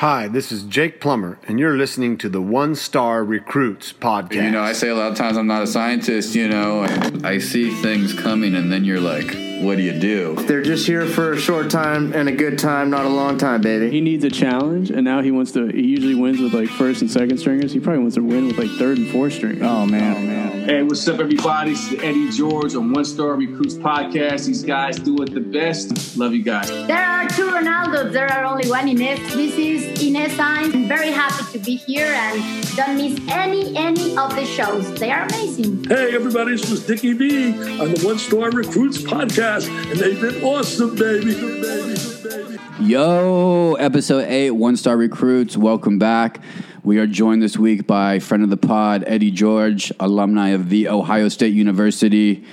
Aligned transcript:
Hi, 0.00 0.28
this 0.28 0.52
is 0.52 0.64
Jake 0.64 1.00
Plummer, 1.00 1.38
and 1.48 1.58
you're 1.58 1.78
listening 1.78 2.18
to 2.18 2.28
the 2.28 2.42
One 2.42 2.74
Star 2.74 3.24
Recruits 3.24 3.94
podcast. 3.94 4.34
You 4.34 4.50
know, 4.50 4.60
I 4.60 4.74
say 4.74 4.90
a 4.90 4.94
lot 4.94 5.10
of 5.10 5.16
times 5.16 5.38
I'm 5.38 5.46
not 5.46 5.62
a 5.62 5.66
scientist, 5.66 6.34
you 6.34 6.46
know, 6.48 6.84
and 6.84 7.26
I 7.26 7.38
see 7.38 7.70
things 7.80 8.12
coming, 8.12 8.54
and 8.54 8.70
then 8.70 8.84
you're 8.84 9.00
like, 9.00 9.45
what 9.62 9.76
do 9.76 9.82
you 9.82 9.98
do? 9.98 10.34
They're 10.46 10.62
just 10.62 10.86
here 10.86 11.06
for 11.06 11.32
a 11.32 11.38
short 11.38 11.70
time 11.70 12.12
and 12.12 12.28
a 12.28 12.32
good 12.32 12.58
time, 12.58 12.90
not 12.90 13.04
a 13.04 13.08
long 13.08 13.38
time, 13.38 13.60
baby. 13.60 13.90
He 13.90 14.00
needs 14.00 14.24
a 14.24 14.30
challenge, 14.30 14.90
and 14.90 15.04
now 15.04 15.22
he 15.22 15.30
wants 15.30 15.52
to. 15.52 15.66
He 15.66 15.86
usually 15.86 16.14
wins 16.14 16.40
with 16.40 16.52
like 16.54 16.68
first 16.68 17.00
and 17.00 17.10
second 17.10 17.38
stringers. 17.38 17.72
He 17.72 17.80
probably 17.80 18.00
wants 18.00 18.16
to 18.16 18.22
win 18.22 18.46
with 18.46 18.58
like 18.58 18.70
third 18.78 18.98
and 18.98 19.08
fourth 19.10 19.34
stringers. 19.34 19.62
Oh 19.62 19.86
man, 19.86 20.16
oh, 20.16 20.20
man. 20.20 20.46
Hey, 20.66 20.82
what's 20.82 21.06
up, 21.06 21.20
everybody? 21.20 21.70
This 21.70 21.92
is 21.92 22.02
Eddie 22.02 22.28
George 22.30 22.74
on 22.74 22.92
One 22.92 23.04
Star 23.04 23.34
Recruits 23.34 23.74
podcast. 23.74 24.46
These 24.46 24.64
guys 24.64 24.98
do 24.98 25.22
it 25.22 25.32
the 25.32 25.40
best. 25.40 26.16
Love 26.16 26.34
you 26.34 26.42
guys. 26.42 26.68
There 26.68 26.96
are 26.96 27.28
two 27.28 27.50
Ronaldos. 27.50 28.12
There 28.12 28.26
are 28.26 28.44
only 28.44 28.68
one 28.68 28.88
Ines. 28.88 29.20
This 29.34 29.56
is 29.56 30.02
Ines 30.02 30.32
Sainz. 30.32 30.74
I'm 30.74 30.88
very 30.88 31.12
happy 31.12 31.44
to 31.56 31.64
be 31.64 31.76
here 31.76 32.06
and 32.06 32.76
don't 32.76 32.96
miss 32.96 33.18
any 33.28 33.76
any 33.76 34.16
of 34.16 34.34
the 34.34 34.44
shows. 34.44 34.92
They 34.94 35.12
are 35.12 35.22
amazing. 35.26 35.84
Hey, 35.84 36.14
everybody! 36.14 36.52
This 36.52 36.68
was 36.68 36.84
Dickie 36.84 37.12
V 37.12 37.52
on 37.80 37.92
the 37.92 38.00
One 38.04 38.18
Star 38.18 38.50
Recruits 38.50 38.98
podcast, 38.98 39.45
and 39.46 40.00
they've 40.00 40.20
been 40.20 40.42
awesome, 40.42 40.96
baby. 40.96 41.32
baby. 41.34 42.58
Yo, 42.80 43.74
episode 43.74 44.24
eight, 44.24 44.50
One 44.50 44.76
Star 44.76 44.96
Recruits. 44.96 45.56
Welcome 45.56 46.00
back. 46.00 46.42
We 46.82 46.98
are 46.98 47.06
joined 47.06 47.42
this 47.42 47.56
week 47.56 47.86
by 47.86 48.18
friend 48.18 48.42
of 48.42 48.50
the 48.50 48.56
pod, 48.56 49.04
Eddie 49.06 49.30
George, 49.30 49.92
alumni 50.00 50.48
of 50.48 50.68
the 50.68 50.88
Ohio 50.88 51.28
State 51.28 51.54
University. 51.54 52.44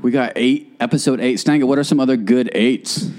We 0.00 0.10
got 0.10 0.32
eight, 0.34 0.74
episode 0.80 1.20
eight. 1.20 1.36
Stanga, 1.36 1.64
what 1.64 1.78
are 1.78 1.84
some 1.84 2.00
other 2.00 2.16
good 2.16 2.48
eights? 2.54 3.10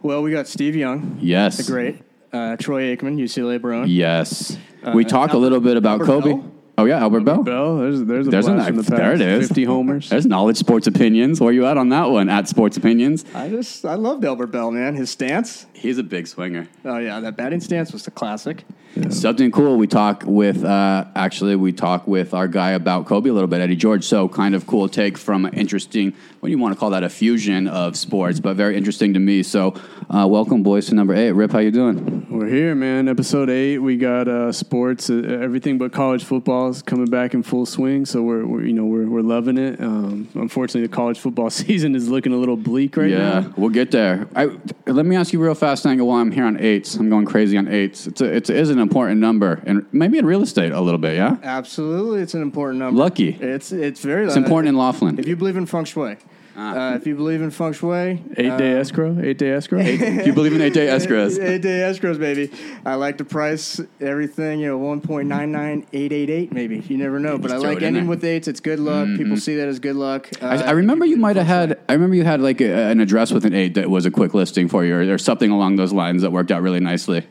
Well, 0.00 0.22
we 0.22 0.30
got 0.30 0.46
Steve 0.46 0.76
Young. 0.76 1.18
Yes. 1.20 1.56
The 1.56 1.72
great. 1.72 2.02
Uh, 2.32 2.56
Troy 2.56 2.94
Aikman, 2.94 3.18
UCLA 3.18 3.60
Bruin. 3.60 3.88
Yes. 3.88 4.56
Uh, 4.84 4.92
we 4.94 5.04
talked 5.04 5.32
Albert, 5.32 5.38
a 5.38 5.40
little 5.40 5.60
bit 5.60 5.76
about 5.76 6.02
Albert 6.02 6.06
Kobe. 6.06 6.32
Belle. 6.34 6.54
Oh 6.78 6.84
yeah, 6.84 7.00
Albert, 7.00 7.28
Albert 7.28 7.42
Belle. 7.42 7.42
Belle. 7.42 7.76
There's 7.78 8.04
there's 8.04 8.28
a 8.28 8.30
there's 8.30 8.46
blast 8.46 8.62
a, 8.62 8.66
from 8.66 8.76
the 8.76 8.82
past. 8.84 8.96
There 8.96 9.12
it 9.12 9.20
is. 9.20 9.48
Fifty 9.48 9.64
homers. 9.64 10.08
There's 10.10 10.26
knowledge 10.26 10.58
sports 10.58 10.86
opinions. 10.86 11.40
Where 11.40 11.52
you 11.52 11.66
at 11.66 11.76
on 11.76 11.88
that 11.88 12.08
one? 12.10 12.28
At 12.28 12.46
sports 12.46 12.76
opinions. 12.76 13.24
I 13.34 13.48
just 13.48 13.84
I 13.84 13.94
loved 13.94 14.24
Albert 14.24 14.46
Belle, 14.46 14.70
man. 14.70 14.94
His 14.94 15.10
stance. 15.10 15.66
He's 15.72 15.98
a 15.98 16.04
big 16.04 16.28
swinger. 16.28 16.68
Oh 16.84 16.98
yeah, 16.98 17.18
that 17.18 17.36
batting 17.36 17.60
stance 17.60 17.92
was 17.92 18.04
the 18.04 18.12
classic. 18.12 18.62
Yeah. 18.94 19.08
Something 19.10 19.50
cool. 19.50 19.76
We 19.76 19.88
talk 19.88 20.22
with 20.24 20.64
uh, 20.64 21.06
actually 21.16 21.56
we 21.56 21.72
talk 21.72 22.06
with 22.06 22.32
our 22.32 22.46
guy 22.46 22.70
about 22.70 23.06
Kobe 23.06 23.28
a 23.28 23.32
little 23.32 23.48
bit, 23.48 23.60
Eddie 23.60 23.74
George. 23.74 24.04
So 24.04 24.28
kind 24.28 24.54
of 24.54 24.64
cool 24.68 24.88
take 24.88 25.18
from 25.18 25.46
an 25.46 25.54
interesting. 25.54 26.14
What 26.38 26.46
do 26.46 26.50
you 26.52 26.58
want 26.58 26.74
to 26.74 26.78
call 26.78 26.90
that? 26.90 27.02
A 27.02 27.08
fusion 27.08 27.66
of 27.66 27.96
sports, 27.96 28.38
but 28.38 28.54
very 28.54 28.76
interesting 28.76 29.14
to 29.14 29.20
me. 29.20 29.42
So 29.42 29.74
uh, 30.10 30.28
welcome, 30.28 30.62
boys, 30.62 30.86
to 30.86 30.94
number 30.94 31.14
eight. 31.14 31.32
Rip, 31.32 31.50
how 31.50 31.58
you 31.58 31.72
doing? 31.72 32.26
We're 32.30 32.46
here, 32.46 32.76
man. 32.76 33.08
Episode 33.08 33.50
eight. 33.50 33.78
We 33.78 33.96
got 33.96 34.28
uh, 34.28 34.52
sports, 34.52 35.10
uh, 35.10 35.14
everything 35.14 35.76
but 35.78 35.92
college 35.92 36.22
football 36.22 36.67
is 36.68 36.82
coming 36.82 37.06
back 37.06 37.34
in 37.34 37.42
full 37.42 37.66
swing. 37.66 38.06
So 38.06 38.22
we're, 38.22 38.44
we're 38.46 38.64
you 38.64 38.72
know 38.72 38.84
we're, 38.84 39.06
we're 39.08 39.22
loving 39.22 39.58
it. 39.58 39.80
Um, 39.80 40.28
unfortunately, 40.34 40.86
the 40.86 40.94
college 40.94 41.18
football 41.18 41.50
season 41.64 41.94
is 41.94 42.08
looking 42.08 42.32
a 42.32 42.36
little 42.36 42.56
bleak 42.56 42.96
right 42.96 43.10
yeah, 43.10 43.18
now. 43.18 43.40
Yeah, 43.40 43.52
we'll 43.56 43.70
get 43.70 43.90
there. 43.90 44.28
I, 44.34 44.50
let 44.86 45.06
me 45.06 45.16
ask 45.16 45.32
you 45.32 45.40
real 45.40 45.54
fast, 45.54 45.86
Angle. 45.86 46.06
While 46.06 46.18
I'm 46.18 46.32
here 46.32 46.44
on 46.44 46.58
eights, 46.58 46.94
I'm 46.96 47.10
going 47.10 47.26
crazy 47.26 47.56
on 47.56 47.68
eights. 47.68 48.06
It's 48.06 48.20
a, 48.20 48.24
it's 48.24 48.50
a, 48.50 48.56
is 48.56 48.70
an 48.70 48.78
important 48.78 49.20
number, 49.20 49.62
and 49.66 49.86
maybe 49.92 50.18
in 50.18 50.26
real 50.26 50.42
estate 50.42 50.72
a 50.72 50.80
little 50.80 50.98
bit. 50.98 51.16
Yeah, 51.16 51.36
absolutely, 51.42 52.20
it's 52.22 52.34
an 52.34 52.42
important 52.42 52.78
number. 52.78 52.98
Lucky. 52.98 53.30
It's 53.30 53.72
it's 53.72 54.00
very. 54.00 54.26
It's 54.26 54.36
important 54.36 54.68
in 54.68 54.76
Laughlin. 54.76 55.18
If 55.18 55.26
you 55.26 55.36
believe 55.36 55.56
in 55.56 55.66
feng 55.66 55.84
shui. 55.84 56.16
Uh, 56.58 56.96
if 56.96 57.06
you 57.06 57.14
believe 57.14 57.40
in 57.40 57.52
feng 57.52 57.72
shui, 57.72 58.20
eight 58.36 58.58
day 58.58 58.72
uh, 58.72 58.80
escrow, 58.80 59.16
eight 59.22 59.38
day 59.38 59.52
escrow. 59.52 59.78
Eight, 59.88 60.26
you 60.26 60.32
believe 60.32 60.52
in 60.52 60.60
eight 60.60 60.74
day 60.74 60.88
escrows? 60.88 61.38
eight 61.42 61.62
day 61.62 61.80
escrows, 61.80 62.18
baby. 62.18 62.50
I 62.84 62.96
like 62.96 63.18
to 63.18 63.24
price 63.24 63.80
everything, 64.00 64.58
you 64.58 64.66
know, 64.66 64.76
one 64.76 65.00
point 65.00 65.28
nine 65.28 65.52
nine 65.52 65.86
eight 65.92 66.12
eight 66.12 66.30
eight, 66.30 66.52
maybe. 66.52 66.80
You 66.80 66.96
never 66.96 67.20
know, 67.20 67.38
but 67.38 67.52
I 67.52 67.58
like 67.58 67.80
ending 67.82 68.08
with 68.08 68.24
eights. 68.24 68.48
It's 68.48 68.58
good 68.58 68.80
luck. 68.80 69.06
Mm-hmm. 69.06 69.18
People 69.18 69.36
see 69.36 69.54
that 69.54 69.68
as 69.68 69.78
good 69.78 69.94
luck. 69.94 70.28
Uh, 70.42 70.46
I, 70.46 70.56
I, 70.56 70.70
remember 70.72 71.06
you 71.06 71.16
might 71.16 71.36
have 71.36 71.46
had. 71.46 71.78
I 71.88 71.92
remember 71.92 72.16
you 72.16 72.24
had 72.24 72.40
like 72.40 72.60
a, 72.60 72.90
an 72.90 72.98
address 72.98 73.30
with 73.30 73.44
an 73.44 73.54
eight 73.54 73.74
that 73.74 73.88
was 73.88 74.04
a 74.04 74.10
quick 74.10 74.34
listing 74.34 74.68
for 74.68 74.84
you, 74.84 74.96
or, 74.96 75.14
or 75.14 75.18
something 75.18 75.52
along 75.52 75.76
those 75.76 75.92
lines 75.92 76.22
that 76.22 76.32
worked 76.32 76.50
out 76.50 76.62
really 76.62 76.80
nicely 76.80 77.24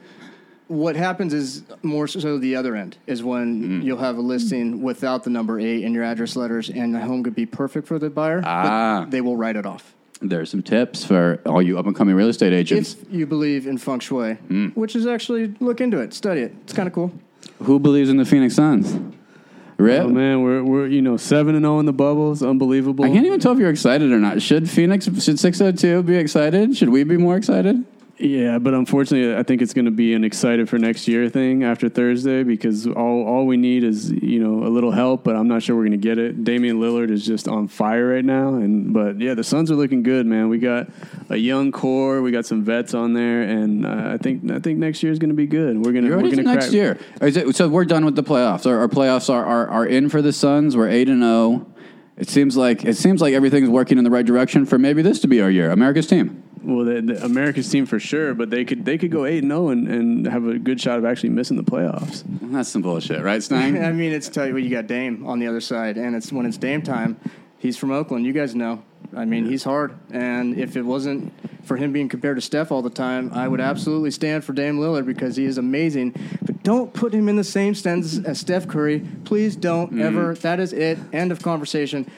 what 0.67 0.95
happens 0.95 1.33
is 1.33 1.63
more 1.81 2.07
so 2.07 2.37
the 2.37 2.55
other 2.55 2.75
end 2.75 2.97
is 3.07 3.23
when 3.23 3.81
mm. 3.81 3.83
you'll 3.83 3.97
have 3.97 4.17
a 4.17 4.21
listing 4.21 4.81
without 4.81 5.23
the 5.23 5.29
number 5.29 5.59
eight 5.59 5.83
in 5.83 5.93
your 5.93 6.03
address 6.03 6.35
letters, 6.35 6.69
and 6.69 6.93
the 6.93 6.99
home 6.99 7.23
could 7.23 7.35
be 7.35 7.45
perfect 7.45 7.87
for 7.87 7.99
the 7.99 8.09
buyer, 8.09 8.41
ah. 8.43 9.01
but 9.01 9.11
they 9.11 9.21
will 9.21 9.37
write 9.37 9.55
it 9.55 9.65
off. 9.65 9.95
There's 10.19 10.49
some 10.49 10.63
tips 10.63 11.05
for 11.05 11.39
all 11.45 11.61
you 11.61 11.77
up 11.77 11.85
and 11.85 11.95
coming 11.95 12.15
real 12.15 12.27
estate 12.27 12.51
agents. 12.51 12.93
If 12.93 13.13
you 13.13 13.27
believe 13.27 13.67
in 13.67 13.77
feng 13.77 13.99
shui, 13.99 14.37
mm. 14.49 14.75
which 14.75 14.95
is 14.95 15.05
actually 15.05 15.53
look 15.59 15.79
into 15.79 15.99
it, 15.99 16.13
study 16.13 16.41
it. 16.41 16.53
It's 16.63 16.73
kind 16.73 16.87
of 16.87 16.93
cool. 16.93 17.11
Who 17.63 17.79
believes 17.79 18.09
in 18.09 18.17
the 18.17 18.25
Phoenix 18.25 18.55
Suns? 18.55 18.99
Rip? 19.77 20.05
Oh 20.05 20.09
man, 20.09 20.41
we're 20.41 20.63
we're 20.63 20.87
you 20.87 21.03
know 21.03 21.17
seven 21.17 21.53
and 21.53 21.63
zero 21.63 21.75
oh 21.75 21.79
in 21.79 21.85
the 21.85 21.93
bubbles, 21.93 22.41
unbelievable. 22.41 23.05
I 23.05 23.09
can't 23.09 23.27
even 23.27 23.39
tell 23.39 23.51
if 23.51 23.59
you're 23.59 23.69
excited 23.69 24.11
or 24.11 24.17
not. 24.17 24.41
Should 24.41 24.67
Phoenix 24.67 25.05
should 25.05 25.37
six 25.37 25.59
hundred 25.59 25.77
two 25.77 26.01
be 26.01 26.15
excited? 26.15 26.75
Should 26.75 26.89
we 26.89 27.03
be 27.03 27.17
more 27.17 27.37
excited? 27.37 27.85
Yeah, 28.19 28.57
but 28.57 28.73
unfortunately, 28.73 29.37
I 29.37 29.43
think 29.43 29.61
it's 29.61 29.73
going 29.73 29.85
to 29.85 29.91
be 29.91 30.15
an 30.15 30.23
excited 30.23 30.67
for 30.67 30.79
next 30.79 31.07
year 31.07 31.29
thing 31.29 31.63
after 31.63 31.87
Thursday 31.87 32.41
because 32.41 32.87
all 32.87 33.27
all 33.27 33.45
we 33.45 33.57
need 33.57 33.83
is 33.83 34.09
you 34.09 34.39
know 34.39 34.65
a 34.65 34.69
little 34.69 34.89
help, 34.89 35.23
but 35.23 35.35
I'm 35.35 35.47
not 35.47 35.61
sure 35.61 35.75
we're 35.75 35.83
going 35.83 35.91
to 35.91 35.97
get 35.97 36.17
it. 36.17 36.43
Damian 36.43 36.79
Lillard 36.79 37.11
is 37.11 37.23
just 37.23 37.47
on 37.47 37.67
fire 37.67 38.07
right 38.07 38.25
now, 38.25 38.55
and 38.55 38.91
but 38.91 39.19
yeah, 39.19 39.35
the 39.35 39.43
Suns 39.43 39.69
are 39.69 39.75
looking 39.75 40.01
good, 40.01 40.25
man. 40.25 40.49
We 40.49 40.57
got 40.57 40.89
a 41.29 41.37
young 41.37 41.71
core, 41.71 42.23
we 42.23 42.31
got 42.31 42.47
some 42.47 42.63
vets 42.63 42.95
on 42.95 43.13
there, 43.13 43.43
and 43.43 43.85
uh, 43.85 44.13
I 44.13 44.17
think 44.17 44.49
I 44.49 44.59
think 44.59 44.79
next 44.79 45.03
year 45.03 45.11
is 45.11 45.19
going 45.19 45.29
to 45.29 45.35
be 45.35 45.47
good. 45.47 45.85
We're 45.85 45.91
gonna 45.91 46.07
You're 46.07 46.19
we're 46.19 46.31
gonna 46.31 46.41
next 46.41 46.73
year. 46.73 46.97
It, 47.21 47.55
so 47.55 47.69
we're 47.69 47.85
done 47.85 48.03
with 48.03 48.15
the 48.15 48.23
playoffs. 48.23 48.65
Our, 48.65 48.79
our 48.79 48.87
playoffs 48.87 49.29
are, 49.29 49.45
are 49.45 49.67
are 49.67 49.85
in 49.85 50.09
for 50.09 50.23
the 50.23 50.33
Suns. 50.33 50.75
We're 50.75 50.89
eight 50.89 51.07
and 51.07 51.21
zero. 51.21 51.31
Oh. 51.31 51.73
It 52.17 52.29
seems 52.29 52.57
like 52.57 52.83
it 52.83 52.97
seems 52.97 53.21
like 53.21 53.35
everything's 53.35 53.69
working 53.69 53.99
in 53.99 54.03
the 54.03 54.09
right 54.09 54.25
direction 54.25 54.65
for 54.65 54.79
maybe 54.79 55.03
this 55.03 55.19
to 55.19 55.27
be 55.27 55.39
our 55.39 55.51
year, 55.51 55.69
America's 55.69 56.07
team. 56.07 56.43
Well, 56.63 56.85
the, 56.85 57.01
the 57.01 57.23
America's 57.23 57.69
team 57.69 57.85
for 57.85 57.99
sure, 57.99 58.33
but 58.33 58.49
they 58.49 58.65
could 58.65 58.85
they 58.85 58.97
could 58.97 59.11
go 59.11 59.25
eight 59.25 59.43
and 59.43 59.51
zero 59.51 59.67
oh 59.67 59.69
and 59.69 60.25
have 60.25 60.45
a 60.47 60.57
good 60.57 60.79
shot 60.79 60.97
of 60.97 61.05
actually 61.05 61.29
missing 61.29 61.57
the 61.57 61.63
playoffs. 61.63 62.25
Well, 62.41 62.51
that's 62.51 62.69
some 62.69 62.81
bullshit, 62.81 63.23
right, 63.23 63.41
Stein? 63.43 63.83
I 63.83 63.91
mean, 63.91 64.11
it's 64.11 64.29
tell 64.29 64.47
you 64.47 64.53
what 64.53 64.63
you 64.63 64.69
got 64.69 64.87
Dame 64.87 65.25
on 65.25 65.39
the 65.39 65.47
other 65.47 65.61
side, 65.61 65.97
and 65.97 66.15
it's 66.15 66.31
when 66.31 66.45
it's 66.45 66.57
Dame 66.57 66.81
time. 66.81 67.19
He's 67.59 67.77
from 67.77 67.91
Oakland. 67.91 68.25
You 68.25 68.33
guys 68.33 68.55
know. 68.55 68.83
I 69.15 69.25
mean, 69.25 69.45
he's 69.45 69.63
hard, 69.63 69.97
and 70.11 70.57
if 70.57 70.75
it 70.75 70.83
wasn't 70.83 71.33
for 71.65 71.77
him 71.77 71.91
being 71.91 72.09
compared 72.09 72.37
to 72.37 72.41
Steph 72.41 72.71
all 72.71 72.81
the 72.81 72.89
time, 72.89 73.31
I 73.33 73.47
would 73.47 73.61
absolutely 73.61 74.11
stand 74.11 74.43
for 74.43 74.53
Dame 74.53 74.77
Lillard 74.77 75.05
because 75.05 75.35
he 75.35 75.45
is 75.45 75.57
amazing. 75.57 76.13
But 76.43 76.61
don't 76.63 76.93
put 76.93 77.13
him 77.13 77.29
in 77.29 77.35
the 77.35 77.43
same 77.43 77.73
sense 77.73 78.19
as 78.19 78.39
Steph 78.39 78.67
Curry. 78.67 79.07
Please 79.23 79.55
don't 79.55 79.93
mm. 79.93 80.01
ever. 80.01 80.35
That 80.35 80.59
is 80.59 80.73
it. 80.73 80.99
End 81.13 81.31
of 81.31 81.41
conversation 81.41 82.09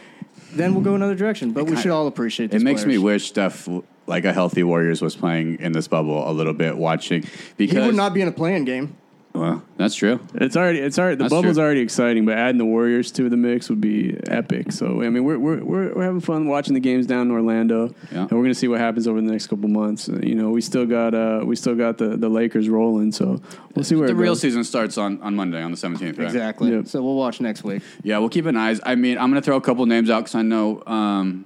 then 0.52 0.74
we'll 0.74 0.84
go 0.84 0.96
another 0.96 1.16
direction. 1.16 1.52
But 1.52 1.66
we 1.66 1.76
should 1.76 1.92
all 1.92 2.08
appreciate. 2.08 2.54
It 2.54 2.62
makes 2.62 2.84
players. 2.84 2.98
me 2.98 3.04
wish 3.04 3.28
Steph, 3.28 3.68
like 4.10 4.26
a 4.26 4.34
healthy 4.34 4.64
Warriors, 4.64 5.02
was 5.02 5.16
playing 5.16 5.60
in 5.60 5.72
this 5.72 5.88
bubble 5.88 6.30
a 6.30 6.34
little 6.34 6.54
bit, 6.54 6.78
watching 6.78 7.24
because 7.56 7.78
he 7.78 7.86
would 7.86 7.96
not 7.96 8.14
be 8.14 8.22
in 8.22 8.28
a 8.28 8.34
playing 8.34 8.66
game. 8.66 8.98
Well, 9.32 9.64
that's 9.78 9.94
true. 9.94 10.20
It's 10.34 10.58
already 10.58 10.80
it's 10.80 10.98
already 10.98 11.16
the 11.16 11.26
that's 11.26 11.34
bubble's 11.34 11.56
true. 11.56 11.64
already 11.64 11.82
exciting, 11.82 12.26
but 12.26 12.36
adding 12.36 12.58
the 12.58 12.66
Warriors 12.66 13.12
to 13.12 13.30
the 13.30 13.38
mix 13.38 13.70
would 13.70 13.80
be 13.80 14.18
epic. 14.28 14.72
So 14.72 15.04
I 15.04 15.10
mean, 15.10 15.24
we're 15.24 15.38
we're 15.38 15.64
we're, 15.64 15.94
we're 15.94 16.04
having 16.04 16.20
fun 16.20 16.48
watching 16.48 16.74
the 16.74 16.80
games 16.80 17.06
down 17.06 17.28
in 17.28 17.32
Orlando, 17.32 17.94
yeah. 18.12 18.22
and 18.22 18.32
we're 18.32 18.42
gonna 18.42 18.56
see 18.56 18.68
what 18.68 18.80
happens 18.80 19.08
over 19.08 19.22
the 19.22 19.32
next 19.32 19.48
couple 19.48 19.70
months. 19.70 20.10
Uh, 20.10 20.20
you 20.24 20.34
know, 20.34 20.50
we 20.50 20.62
still 20.62 20.88
got 20.88 21.14
uh 21.14 21.42
we 21.46 21.56
still 21.56 21.76
got 21.76 22.00
the, 22.00 22.18
the 22.18 22.28
Lakers 22.28 22.70
rolling, 22.70 23.12
so 23.12 23.40
we'll 23.76 23.86
see 23.86 23.96
where 23.96 24.08
the 24.08 24.16
real 24.16 24.36
season 24.36 24.64
starts 24.64 24.98
on, 24.98 25.22
on 25.22 25.36
Monday 25.36 25.62
on 25.62 25.70
the 25.70 25.78
seventeenth. 25.78 26.18
Right? 26.18 26.26
Exactly. 26.26 26.72
Yep. 26.72 26.88
So 26.88 27.04
we'll 27.04 27.16
watch 27.16 27.40
next 27.40 27.64
week. 27.64 27.84
Yeah, 28.02 28.18
we'll 28.18 28.30
keep 28.30 28.48
an 28.48 28.58
eyes. 28.58 28.82
I 28.84 28.96
mean, 28.96 29.20
I'm 29.20 29.30
gonna 29.30 29.44
throw 29.44 29.58
a 29.58 29.62
couple 29.62 29.86
names 29.86 30.10
out 30.10 30.22
because 30.22 30.36
I 30.36 30.42
know. 30.42 30.84
Um, 30.88 31.46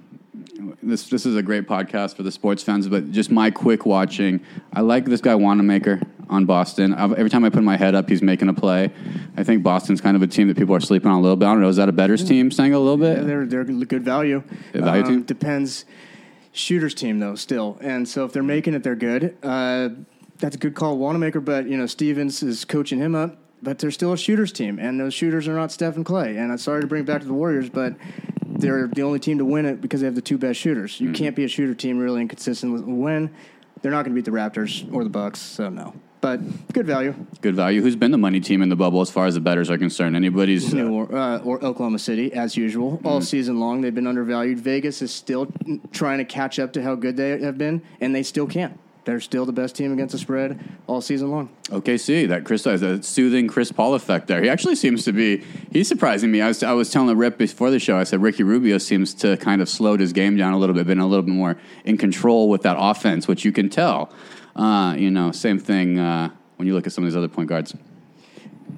this 0.82 1.08
this 1.08 1.26
is 1.26 1.36
a 1.36 1.42
great 1.42 1.66
podcast 1.66 2.16
for 2.16 2.22
the 2.22 2.32
sports 2.32 2.62
fans, 2.62 2.88
but 2.88 3.10
just 3.10 3.30
my 3.30 3.50
quick 3.50 3.86
watching. 3.86 4.40
I 4.72 4.80
like 4.80 5.04
this 5.04 5.20
guy 5.20 5.34
Wanamaker 5.34 6.00
on 6.28 6.44
Boston. 6.46 6.94
I've, 6.94 7.12
every 7.12 7.30
time 7.30 7.44
I 7.44 7.50
put 7.50 7.62
my 7.62 7.76
head 7.76 7.94
up, 7.94 8.08
he's 8.08 8.22
making 8.22 8.48
a 8.48 8.54
play. 8.54 8.90
I 9.36 9.44
think 9.44 9.62
Boston's 9.62 10.00
kind 10.00 10.16
of 10.16 10.22
a 10.22 10.26
team 10.26 10.48
that 10.48 10.56
people 10.56 10.74
are 10.74 10.80
sleeping 10.80 11.10
on 11.10 11.18
a 11.18 11.20
little 11.20 11.36
bit. 11.36 11.46
I 11.46 11.52
don't 11.52 11.60
know. 11.60 11.68
Is 11.68 11.76
that 11.76 11.88
a 11.88 11.92
better 11.92 12.16
team, 12.16 12.50
Stango, 12.50 12.78
a 12.78 12.80
little 12.80 12.96
bit? 12.96 13.18
Yeah, 13.18 13.24
they're 13.24 13.46
they're 13.46 13.64
good 13.64 14.04
value. 14.04 14.42
A 14.74 14.80
value 14.82 15.02
um, 15.02 15.08
team 15.08 15.22
depends. 15.22 15.84
Shooters 16.52 16.94
team 16.94 17.18
though, 17.18 17.34
still, 17.34 17.78
and 17.80 18.08
so 18.08 18.24
if 18.24 18.32
they're 18.32 18.42
making 18.42 18.74
it, 18.74 18.84
they're 18.84 18.94
good. 18.94 19.36
Uh, 19.42 19.88
that's 20.38 20.54
a 20.54 20.58
good 20.58 20.74
call, 20.74 20.96
Wanamaker. 20.98 21.40
But 21.40 21.66
you 21.66 21.76
know, 21.76 21.86
Stevens 21.86 22.42
is 22.42 22.64
coaching 22.64 22.98
him 22.98 23.14
up. 23.14 23.38
But 23.62 23.78
they're 23.78 23.90
still 23.90 24.12
a 24.12 24.18
shooters 24.18 24.52
team, 24.52 24.78
and 24.78 25.00
those 25.00 25.14
shooters 25.14 25.48
are 25.48 25.54
not 25.54 25.72
Steph 25.72 25.96
and 25.96 26.04
Klay. 26.04 26.36
And 26.36 26.52
I'm 26.52 26.58
sorry 26.58 26.82
to 26.82 26.86
bring 26.86 27.04
it 27.04 27.06
back 27.06 27.22
to 27.22 27.26
the 27.26 27.32
Warriors, 27.32 27.70
but 27.70 27.94
they're 28.58 28.86
the 28.88 29.02
only 29.02 29.18
team 29.18 29.38
to 29.38 29.44
win 29.44 29.66
it 29.66 29.80
because 29.80 30.00
they 30.00 30.06
have 30.06 30.14
the 30.14 30.22
two 30.22 30.38
best 30.38 30.60
shooters. 30.60 31.00
You 31.00 31.10
mm 31.10 31.14
can't 31.14 31.36
be 31.36 31.44
a 31.44 31.48
shooter 31.48 31.74
team 31.74 31.98
really 31.98 32.20
inconsistent 32.20 32.72
with 32.72 32.82
win. 32.82 33.30
They're 33.80 33.92
not 33.92 34.04
going 34.04 34.14
to 34.16 34.20
beat 34.20 34.24
the 34.24 34.36
Raptors 34.36 34.92
or 34.92 35.04
the 35.04 35.10
Bucks, 35.10 35.38
so 35.38 35.68
no. 35.68 35.94
But 36.20 36.72
good 36.72 36.86
value. 36.86 37.14
Good 37.42 37.54
value. 37.54 37.82
Who's 37.82 37.96
been 37.96 38.10
the 38.10 38.18
money 38.18 38.40
team 38.40 38.62
in 38.62 38.70
the 38.70 38.76
bubble 38.76 39.02
as 39.02 39.10
far 39.10 39.26
as 39.26 39.34
the 39.34 39.40
betters 39.40 39.70
are 39.70 39.76
concerned? 39.76 40.16
Anybody's 40.16 40.72
New 40.72 40.90
or, 40.90 41.14
uh, 41.14 41.38
or 41.40 41.62
Oklahoma 41.62 41.98
City, 41.98 42.32
as 42.32 42.56
usual, 42.56 43.00
all 43.04 43.20
mm 43.20 43.24
season 43.24 43.60
long. 43.60 43.82
They've 43.82 43.94
been 43.94 44.06
undervalued. 44.06 44.58
Vegas 44.58 45.02
is 45.02 45.12
still 45.12 45.48
trying 45.92 46.18
to 46.18 46.24
catch 46.24 46.58
up 46.58 46.72
to 46.72 46.82
how 46.82 46.94
good 46.94 47.16
they 47.16 47.38
have 47.40 47.58
been, 47.58 47.82
and 48.00 48.14
they 48.14 48.22
still 48.22 48.46
can't. 48.46 48.80
They're 49.04 49.20
still 49.20 49.44
the 49.44 49.52
best 49.52 49.76
team 49.76 49.92
against 49.92 50.12
the 50.12 50.18
spread 50.18 50.58
all 50.86 51.00
season 51.00 51.30
long. 51.30 51.50
OKC, 51.64 52.28
that 52.28 52.44
Chris 52.44 52.64
has 52.64 52.82
a 52.82 53.02
soothing 53.02 53.48
Chris 53.48 53.70
Paul 53.70 53.94
effect 53.94 54.28
there. 54.28 54.42
He 54.42 54.48
actually 54.48 54.76
seems 54.76 55.04
to 55.04 55.12
be. 55.12 55.44
He's 55.70 55.88
surprising 55.88 56.30
me. 56.30 56.40
I 56.40 56.48
was 56.48 56.62
I 56.62 56.72
was 56.72 56.90
telling 56.90 57.16
Rip 57.16 57.38
before 57.38 57.70
the 57.70 57.78
show. 57.78 57.96
I 57.96 58.04
said 58.04 58.22
Ricky 58.22 58.42
Rubio 58.42 58.78
seems 58.78 59.14
to 59.14 59.36
kind 59.36 59.60
of 59.60 59.68
slowed 59.68 60.00
his 60.00 60.12
game 60.12 60.36
down 60.36 60.52
a 60.52 60.58
little 60.58 60.74
bit, 60.74 60.86
been 60.86 60.98
a 60.98 61.06
little 61.06 61.24
bit 61.24 61.34
more 61.34 61.56
in 61.84 61.98
control 61.98 62.48
with 62.48 62.62
that 62.62 62.76
offense, 62.78 63.28
which 63.28 63.44
you 63.44 63.52
can 63.52 63.68
tell. 63.68 64.12
Uh, 64.56 64.94
you 64.96 65.10
know, 65.10 65.32
same 65.32 65.58
thing 65.58 65.98
uh, 65.98 66.30
when 66.56 66.66
you 66.66 66.74
look 66.74 66.86
at 66.86 66.92
some 66.92 67.04
of 67.04 67.10
these 67.10 67.16
other 67.16 67.28
point 67.28 67.48
guards. 67.48 67.74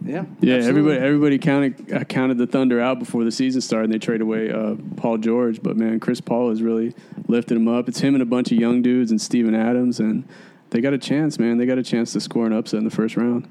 Yeah, 0.06 0.24
Yeah, 0.40 0.56
absolutely. 0.56 0.68
everybody 0.68 0.98
everybody 0.98 1.38
counted 1.38 1.92
uh, 1.92 2.04
counted 2.04 2.38
the 2.38 2.46
Thunder 2.46 2.80
out 2.80 2.98
before 2.98 3.24
the 3.24 3.32
season 3.32 3.60
started, 3.60 3.84
and 3.86 3.94
they 3.94 3.98
traded 3.98 4.22
away 4.22 4.50
uh, 4.50 4.76
Paul 4.96 5.18
George. 5.18 5.62
But 5.62 5.76
man, 5.76 6.00
Chris 6.00 6.20
Paul 6.20 6.50
has 6.50 6.62
really 6.62 6.94
lifted 7.28 7.56
him 7.56 7.68
up. 7.68 7.88
It's 7.88 8.00
him 8.00 8.14
and 8.14 8.22
a 8.22 8.26
bunch 8.26 8.52
of 8.52 8.58
young 8.58 8.82
dudes 8.82 9.10
and 9.10 9.20
Steven 9.20 9.54
Adams, 9.54 10.00
and 10.00 10.24
they 10.70 10.80
got 10.80 10.92
a 10.92 10.98
chance, 10.98 11.38
man. 11.38 11.58
They 11.58 11.66
got 11.66 11.78
a 11.78 11.82
chance 11.82 12.12
to 12.12 12.20
score 12.20 12.46
an 12.46 12.52
upset 12.52 12.78
in 12.78 12.84
the 12.84 12.90
first 12.90 13.16
round. 13.16 13.50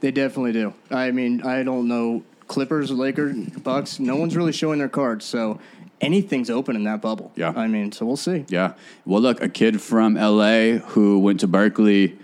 They 0.00 0.10
definitely 0.10 0.52
do. 0.52 0.74
I 0.90 1.10
mean, 1.12 1.42
I 1.42 1.62
don't 1.62 1.86
know 1.86 2.24
Clippers, 2.48 2.90
Lakers, 2.90 3.36
Bucks. 3.62 4.00
No 4.00 4.16
one's 4.16 4.36
really 4.36 4.52
showing 4.52 4.78
their 4.78 4.88
cards, 4.88 5.24
so 5.24 5.60
anything's 6.00 6.50
open 6.50 6.74
in 6.76 6.84
that 6.84 7.00
bubble. 7.00 7.32
Yeah. 7.36 7.52
I 7.54 7.68
mean, 7.68 7.92
so 7.92 8.04
we'll 8.04 8.16
see. 8.16 8.44
Yeah. 8.48 8.74
Well, 9.06 9.20
look, 9.22 9.40
a 9.40 9.48
kid 9.48 9.80
from 9.80 10.14
LA 10.14 10.78
who 10.78 11.18
went 11.20 11.40
to 11.40 11.46
Berkeley 11.46 12.18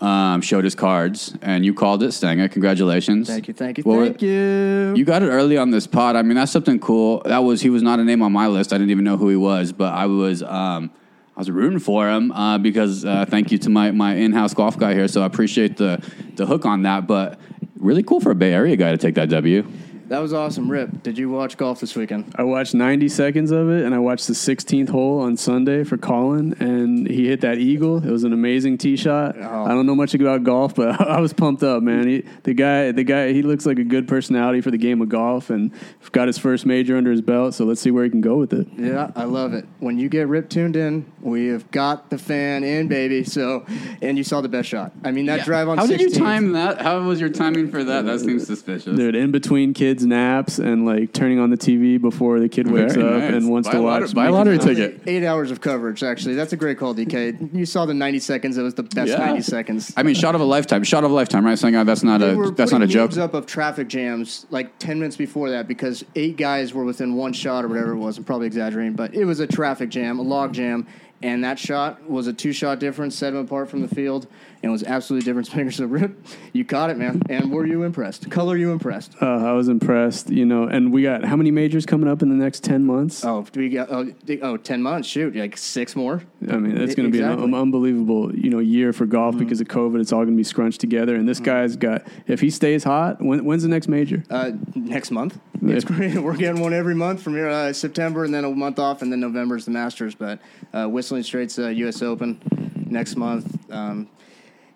um, 0.00 0.40
showed 0.40 0.64
his 0.64 0.74
cards, 0.74 1.34
and 1.42 1.64
you 1.64 1.74
called 1.74 2.02
it, 2.02 2.12
Stanger. 2.12 2.48
Congratulations. 2.48 3.28
Thank 3.28 3.48
you, 3.48 3.54
thank 3.54 3.78
you, 3.78 3.84
Well, 3.86 4.04
thank 4.04 4.22
you. 4.22 4.94
You 4.96 5.04
got 5.04 5.22
it 5.22 5.28
early 5.28 5.56
on 5.56 5.70
this 5.70 5.86
pod. 5.86 6.16
I 6.16 6.22
mean, 6.22 6.36
that's 6.36 6.52
something 6.52 6.78
cool. 6.78 7.22
That 7.24 7.38
was 7.38 7.60
he 7.60 7.70
was 7.70 7.82
not 7.82 7.98
a 7.98 8.04
name 8.04 8.22
on 8.22 8.32
my 8.32 8.46
list. 8.46 8.72
I 8.72 8.78
didn't 8.78 8.90
even 8.90 9.04
know 9.04 9.16
who 9.16 9.28
he 9.28 9.36
was, 9.36 9.72
but 9.72 9.92
I 9.92 10.06
was 10.06 10.42
um, 10.42 10.90
I 11.36 11.40
was 11.40 11.50
rooting 11.50 11.78
for 11.78 12.08
him 12.08 12.32
uh, 12.32 12.58
because 12.58 13.04
uh, 13.04 13.26
thank 13.28 13.52
you 13.52 13.58
to 13.58 13.70
my 13.70 13.90
my 13.90 14.14
in 14.14 14.32
house 14.32 14.54
golf 14.54 14.78
guy 14.78 14.94
here. 14.94 15.08
So 15.08 15.22
I 15.22 15.26
appreciate 15.26 15.76
the 15.76 16.02
the 16.34 16.46
hook 16.46 16.64
on 16.64 16.82
that. 16.82 17.06
But 17.06 17.38
really 17.76 18.02
cool 18.02 18.20
for 18.20 18.30
a 18.30 18.34
Bay 18.34 18.52
Area 18.52 18.76
guy 18.76 18.90
to 18.90 18.98
take 18.98 19.14
that 19.16 19.28
W. 19.28 19.66
That 20.08 20.20
was 20.20 20.32
awesome, 20.32 20.70
Rip. 20.70 21.02
Did 21.02 21.18
you 21.18 21.30
watch 21.30 21.56
golf 21.56 21.80
this 21.80 21.96
weekend? 21.96 22.32
I 22.36 22.44
watched 22.44 22.74
90 22.74 23.08
seconds 23.08 23.50
of 23.50 23.70
it, 23.70 23.84
and 23.84 23.94
I 23.94 23.98
watched 23.98 24.26
the 24.26 24.34
16th 24.34 24.88
hole 24.88 25.20
on 25.20 25.36
Sunday 25.36 25.84
for 25.84 25.96
Collin, 25.96 26.54
and 26.60 27.08
he 27.08 27.26
hit 27.26 27.40
that 27.40 27.58
eagle. 27.58 27.98
It 27.98 28.10
was 28.10 28.24
an 28.24 28.32
amazing 28.32 28.78
tee 28.78 28.96
shot. 28.96 29.36
Oh. 29.38 29.64
I 29.64 29.68
don't 29.70 29.86
know 29.86 29.94
much 29.96 30.14
about 30.14 30.44
golf, 30.44 30.74
but 30.74 31.00
I 31.08 31.20
was 31.20 31.32
pumped 31.32 31.62
up, 31.62 31.82
man. 31.82 32.06
He, 32.06 32.24
the 32.44 32.54
guy, 32.54 32.92
the 32.92 33.04
guy, 33.04 33.32
he 33.32 33.42
looks 33.42 33.66
like 33.66 33.78
a 33.78 33.84
good 33.84 34.06
personality 34.06 34.60
for 34.60 34.70
the 34.70 34.78
game 34.78 35.02
of 35.02 35.08
golf, 35.08 35.50
and 35.50 35.72
got 36.16 36.28
his 36.28 36.38
first 36.38 36.64
major 36.64 36.96
under 36.96 37.10
his 37.10 37.20
belt. 37.20 37.52
So 37.52 37.66
let's 37.66 37.78
see 37.78 37.90
where 37.90 38.02
he 38.02 38.08
can 38.08 38.22
go 38.22 38.36
with 38.36 38.54
it. 38.54 38.66
Yeah, 38.78 39.10
I 39.14 39.24
love 39.24 39.52
it. 39.52 39.66
When 39.80 39.98
you 39.98 40.08
get 40.08 40.28
Rip 40.28 40.48
tuned 40.48 40.74
in, 40.74 41.04
we 41.20 41.48
have 41.48 41.70
got 41.70 42.08
the 42.08 42.16
fan 42.16 42.64
in, 42.64 42.88
baby. 42.88 43.22
So, 43.22 43.66
and 44.00 44.16
you 44.16 44.24
saw 44.24 44.40
the 44.40 44.48
best 44.48 44.66
shot. 44.66 44.92
I 45.04 45.10
mean, 45.10 45.26
that 45.26 45.44
drive 45.44 45.68
on. 45.68 45.76
How 45.76 45.86
did 45.86 46.00
you 46.00 46.10
time 46.10 46.52
that? 46.52 46.80
How 46.80 47.02
was 47.02 47.20
your 47.20 47.28
timing 47.28 47.70
for 47.70 47.84
that? 47.84 48.06
That 48.06 48.20
seems 48.20 48.46
suspicious. 48.46 48.96
Dude, 48.96 49.14
in 49.14 49.30
between 49.30 49.74
kids' 49.74 49.95
naps 50.04 50.58
and 50.58 50.84
like 50.84 51.12
turning 51.12 51.38
on 51.38 51.50
the 51.50 51.56
TV 51.56 52.00
before 52.00 52.40
the 52.40 52.48
kid 52.48 52.70
wakes 52.70 52.94
Very 52.94 53.06
up 53.08 53.20
nice. 53.22 53.32
and 53.34 53.48
wants 53.50 53.68
Buy 53.68 53.72
to 53.72 53.78
a 53.78 53.82
watch. 53.82 54.00
lottery- 54.02 54.14
buy 54.14 54.26
a 54.26 54.32
lottery 54.32 54.58
ticket. 54.58 55.00
Eight 55.06 55.24
hours 55.24 55.50
of 55.50 55.60
coverage, 55.60 56.02
actually. 56.02 56.34
That's 56.34 56.52
a 56.52 56.56
great 56.56 56.78
call, 56.78 56.94
DK. 56.94 57.36
You 57.54 57.66
saw 57.66 57.86
the 57.86 57.94
90 57.94 58.18
seconds. 58.18 58.56
It 58.58 58.62
was 58.62 58.74
the 58.74 58.82
best 58.82 59.10
Yeah. 59.10 59.18
90 59.18 59.42
seconds. 59.42 59.92
I 59.96 60.02
mean, 60.02 60.14
shot 60.14 60.34
of 60.34 60.40
a 60.40 60.44
lifetime. 60.44 60.84
Shot 60.84 61.04
of 61.04 61.10
a 61.10 61.14
lifetime, 61.14 61.44
right? 61.46 61.58
Saying 61.58 61.74
uh, 61.76 61.84
that's 61.84 62.02
not 62.02 62.20
They 62.20 62.32
a 62.32 62.36
were 62.36 62.50
that's 62.50 62.72
not 62.72 62.82
a 62.82 62.86
putting 62.86 62.92
joke. 62.94 63.10
memes 63.10 63.18
up 63.18 63.34
of 63.34 63.46
traffic 63.46 63.88
jams 63.88 64.46
like 64.50 64.78
10 64.78 64.98
minutes 64.98 65.16
before 65.16 65.50
that 65.50 65.68
because 65.68 66.04
eight 66.14 66.36
guys 66.36 66.74
were 66.74 66.84
within 66.84 67.14
one 67.14 67.32
shot 67.32 67.64
or 67.64 67.68
whatever 67.68 67.92
it 67.92 67.96
was. 67.98 68.18
I'm 68.18 68.24
probably 68.24 68.46
exaggerating, 68.46 68.94
but 68.94 69.14
it 69.14 69.24
was 69.24 69.40
a 69.40 69.46
traffic 69.46 69.88
jam, 69.90 70.18
a 70.18 70.22
log 70.22 70.52
jam. 70.52 70.86
And 71.22 71.44
that 71.44 71.58
shot 71.58 72.08
was 72.10 72.26
a 72.26 72.32
two 72.34 72.52
shot 72.52 72.78
difference, 72.78 73.16
set 73.16 73.32
them 73.32 73.42
apart 73.42 73.70
from 73.70 73.80
the 73.80 73.88
field, 73.88 74.26
and 74.66 74.72
was 74.72 74.82
absolutely 74.82 75.24
different 75.24 75.46
fingers 75.52 75.78
of 75.78 75.92
rip. 75.92 76.18
You 76.52 76.64
caught 76.64 76.90
it, 76.90 76.96
man. 76.96 77.22
And 77.30 77.52
were 77.52 77.64
you 77.64 77.84
impressed? 77.84 78.28
Color 78.30 78.56
you 78.56 78.72
impressed? 78.72 79.14
Uh, 79.22 79.26
I 79.26 79.52
was 79.52 79.68
impressed, 79.68 80.28
you 80.28 80.44
know. 80.44 80.64
And 80.64 80.92
we 80.92 81.04
got 81.04 81.24
how 81.24 81.36
many 81.36 81.52
majors 81.52 81.86
coming 81.86 82.08
up 82.08 82.20
in 82.20 82.28
the 82.28 82.34
next 82.34 82.64
ten 82.64 82.84
months? 82.84 83.24
Oh, 83.24 83.46
do 83.52 83.60
we 83.60 83.68
got 83.68 83.90
oh, 83.90 84.12
oh 84.42 84.56
10 84.56 84.82
months? 84.82 85.08
Shoot, 85.08 85.36
like 85.36 85.56
six 85.56 85.94
more? 85.94 86.22
I 86.50 86.56
mean, 86.56 86.76
it's 86.76 86.96
going 86.96 87.10
to 87.10 87.12
be 87.12 87.22
an 87.22 87.30
Exactly. 87.30 87.44
un- 87.44 87.54
unbelievable, 87.54 88.34
you 88.34 88.50
know, 88.50 88.58
year 88.58 88.92
for 88.92 89.06
golf 89.06 89.38
because 89.38 89.60
of 89.60 89.68
COVID. 89.68 90.00
It's 90.00 90.12
all 90.12 90.24
going 90.24 90.34
to 90.34 90.36
be 90.36 90.44
scrunched 90.44 90.80
together. 90.80 91.14
And 91.14 91.28
this 91.28 91.38
guy's 91.38 91.76
got, 91.76 92.04
if 92.26 92.40
he 92.40 92.50
stays 92.50 92.82
hot, 92.82 93.22
when, 93.22 93.44
when's 93.44 93.62
the 93.62 93.68
next 93.68 93.86
major? 93.86 94.24
Uh, 94.28 94.52
next 94.74 95.12
month. 95.12 95.38
It's 95.62 95.84
great. 95.84 96.18
We're 96.18 96.36
getting 96.36 96.60
one 96.60 96.72
every 96.72 96.94
month 96.94 97.22
from 97.22 97.34
here, 97.34 97.48
uh, 97.48 97.72
September, 97.72 98.24
and 98.24 98.34
then 98.34 98.44
a 98.44 98.50
month 98.50 98.78
off, 98.80 99.02
and 99.02 99.12
then 99.12 99.20
November 99.20 99.56
is 99.56 99.64
the 99.64 99.70
Masters. 99.70 100.14
But 100.16 100.40
uh, 100.72 100.86
Whistling 100.86 101.22
Straits 101.22 101.58
uh, 101.58 101.68
U.S. 101.68 102.02
Open 102.02 102.40
next 102.88 103.16
month. 103.16 103.70
Um, 103.70 104.08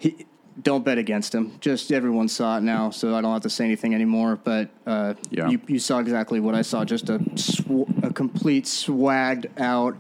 he, 0.01 0.27
don't 0.61 0.85
bet 0.85 0.99
against 0.99 1.35
him. 1.35 1.53
Just 1.61 1.93
everyone 1.93 2.27
saw 2.29 2.59
it 2.59 2.63
now, 2.63 2.91
so 2.91 3.15
I 3.15 3.21
don't 3.21 3.33
have 3.33 3.43
to 3.43 3.51
say 3.51 3.65
anything 3.65 3.95
anymore. 3.95 4.37
But 4.43 4.71
uh, 4.87 5.15
Yeah. 5.31 5.49
you, 5.49 5.61
you 5.69 5.79
saw 5.79 5.99
exactly 6.01 6.41
what 6.41 6.55
I 6.55 6.63
saw. 6.63 6.85
Just 6.85 7.09
a 7.09 7.21
sw- 7.37 7.87
a 8.03 8.13
complete 8.13 8.65
swagged 8.65 9.47
out, 9.61 9.97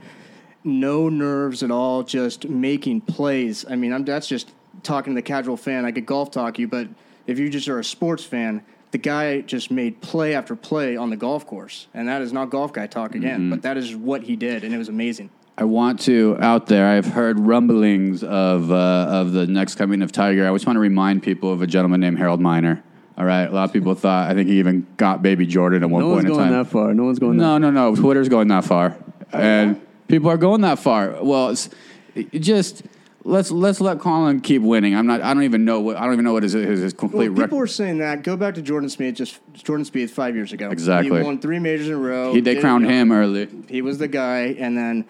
no 0.64 1.08
nerves 1.08 1.62
at 1.62 1.70
all, 1.70 2.02
just 2.02 2.48
making 2.48 3.02
plays. 3.02 3.64
I 3.70 3.76
mean, 3.76 3.92
I'm 3.92 4.04
that's 4.04 4.26
just 4.26 4.50
talking 4.82 5.14
to 5.14 5.18
the 5.18 5.22
casual 5.22 5.56
fan. 5.56 5.84
I 5.84 5.92
could 5.92 6.06
golf 6.06 6.30
talk 6.30 6.58
you, 6.58 6.66
but 6.66 6.88
if 7.26 7.38
you 7.38 7.48
just 7.48 7.68
are 7.68 7.78
a 7.78 7.84
sports 7.84 8.24
fan, 8.24 8.62
the 8.90 8.98
guy 8.98 9.40
just 9.42 9.70
made 9.70 10.00
play 10.00 10.34
after 10.34 10.56
play 10.56 10.96
on 10.96 11.10
the 11.10 11.16
golf 11.16 11.46
course, 11.46 11.86
and 11.94 12.08
that 12.08 12.22
is 12.22 12.32
not 12.32 12.50
golf 12.50 12.72
guy 12.72 12.86
talk 12.88 13.14
again. 13.14 13.48
But 13.50 13.62
that 13.62 13.76
is 13.76 13.94
what 13.94 14.24
he 14.24 14.34
did, 14.36 14.64
and 14.64 14.74
it 14.74 14.78
was 14.78 14.88
amazing. 14.88 15.30
I 15.60 15.64
want 15.64 16.00
to 16.00 16.38
out 16.40 16.68
there. 16.68 16.86
I've 16.88 17.04
heard 17.04 17.38
rumblings 17.38 18.24
of 18.24 18.70
uh, 18.70 18.74
of 18.74 19.32
the 19.32 19.46
next 19.46 19.74
coming 19.74 20.00
of 20.00 20.10
Tiger. 20.10 20.48
I 20.48 20.52
just 20.54 20.66
want 20.66 20.76
to 20.76 20.80
remind 20.80 21.22
people 21.22 21.52
of 21.52 21.60
a 21.60 21.66
gentleman 21.66 22.00
named 22.00 22.16
Harold 22.18 22.40
Miner. 22.40 22.82
All 23.18 23.26
right, 23.26 23.44
a 23.44 23.50
lot 23.50 23.64
of 23.64 23.72
people 23.74 23.94
thought. 23.94 24.30
I 24.30 24.34
think 24.34 24.48
he 24.48 24.58
even 24.58 24.86
got 24.96 25.20
Baby 25.20 25.44
Jordan 25.44 25.82
at 25.82 25.90
one 25.90 26.00
No 26.00 26.08
one's 26.08 26.24
point 26.24 26.28
in 26.28 26.38
going 26.38 26.50
that 26.52 26.66
far. 26.68 26.94
No 26.94 27.04
one's 27.04 27.18
going 27.18 27.36
No, 27.36 27.54
that 27.54 27.58
no, 27.58 27.70
no. 27.70 27.94
Twitter's 27.94 28.30
going 28.30 28.48
that 28.48 28.64
far, 28.64 28.96
and 29.34 29.78
people 30.08 30.30
are 30.30 30.38
going 30.38 30.62
that 30.62 30.78
far. 30.78 31.22
Well, 31.22 31.50
it's 31.50 31.68
it 32.14 32.38
just 32.38 32.82
let's 33.24 33.50
let's 33.50 33.82
let 33.82 34.00
Collin 34.00 34.40
keep 34.40 34.62
winning. 34.62 34.96
I'm 34.96 35.06
not. 35.06 35.20
I 35.20 35.34
don't 35.34 35.42
even 35.42 35.66
know 35.66 35.80
what. 35.80 35.98
I 35.98 36.04
don't 36.04 36.14
even 36.14 36.24
know 36.24 36.32
what 36.32 36.42
his 36.42 36.54
his, 36.54 36.80
his 36.80 36.94
complete 36.94 37.28
Well, 37.28 37.34
people 37.34 37.42
record. 37.42 37.56
were 37.56 37.66
saying 37.66 37.98
that. 37.98 38.22
Go 38.22 38.34
back 38.38 38.54
to 38.54 38.62
Jordan 38.62 38.88
Spieth. 38.88 39.12
Just 39.12 39.38
Jordan 39.52 39.84
Spieth 39.84 40.08
five 40.08 40.34
years 40.34 40.54
ago. 40.54 40.70
Exactly. 40.70 41.18
He 41.18 41.22
won 41.22 41.38
three 41.38 41.58
majors 41.58 41.88
in 41.88 41.92
a 41.92 41.98
row. 41.98 42.32
He, 42.32 42.40
they 42.40 42.58
crowned 42.58 42.86
him 42.86 43.12
early. 43.12 43.48
He 43.68 43.82
was 43.82 43.98
the 43.98 44.08
guy, 44.08 44.56
and 44.58 44.74
then. 44.78 45.04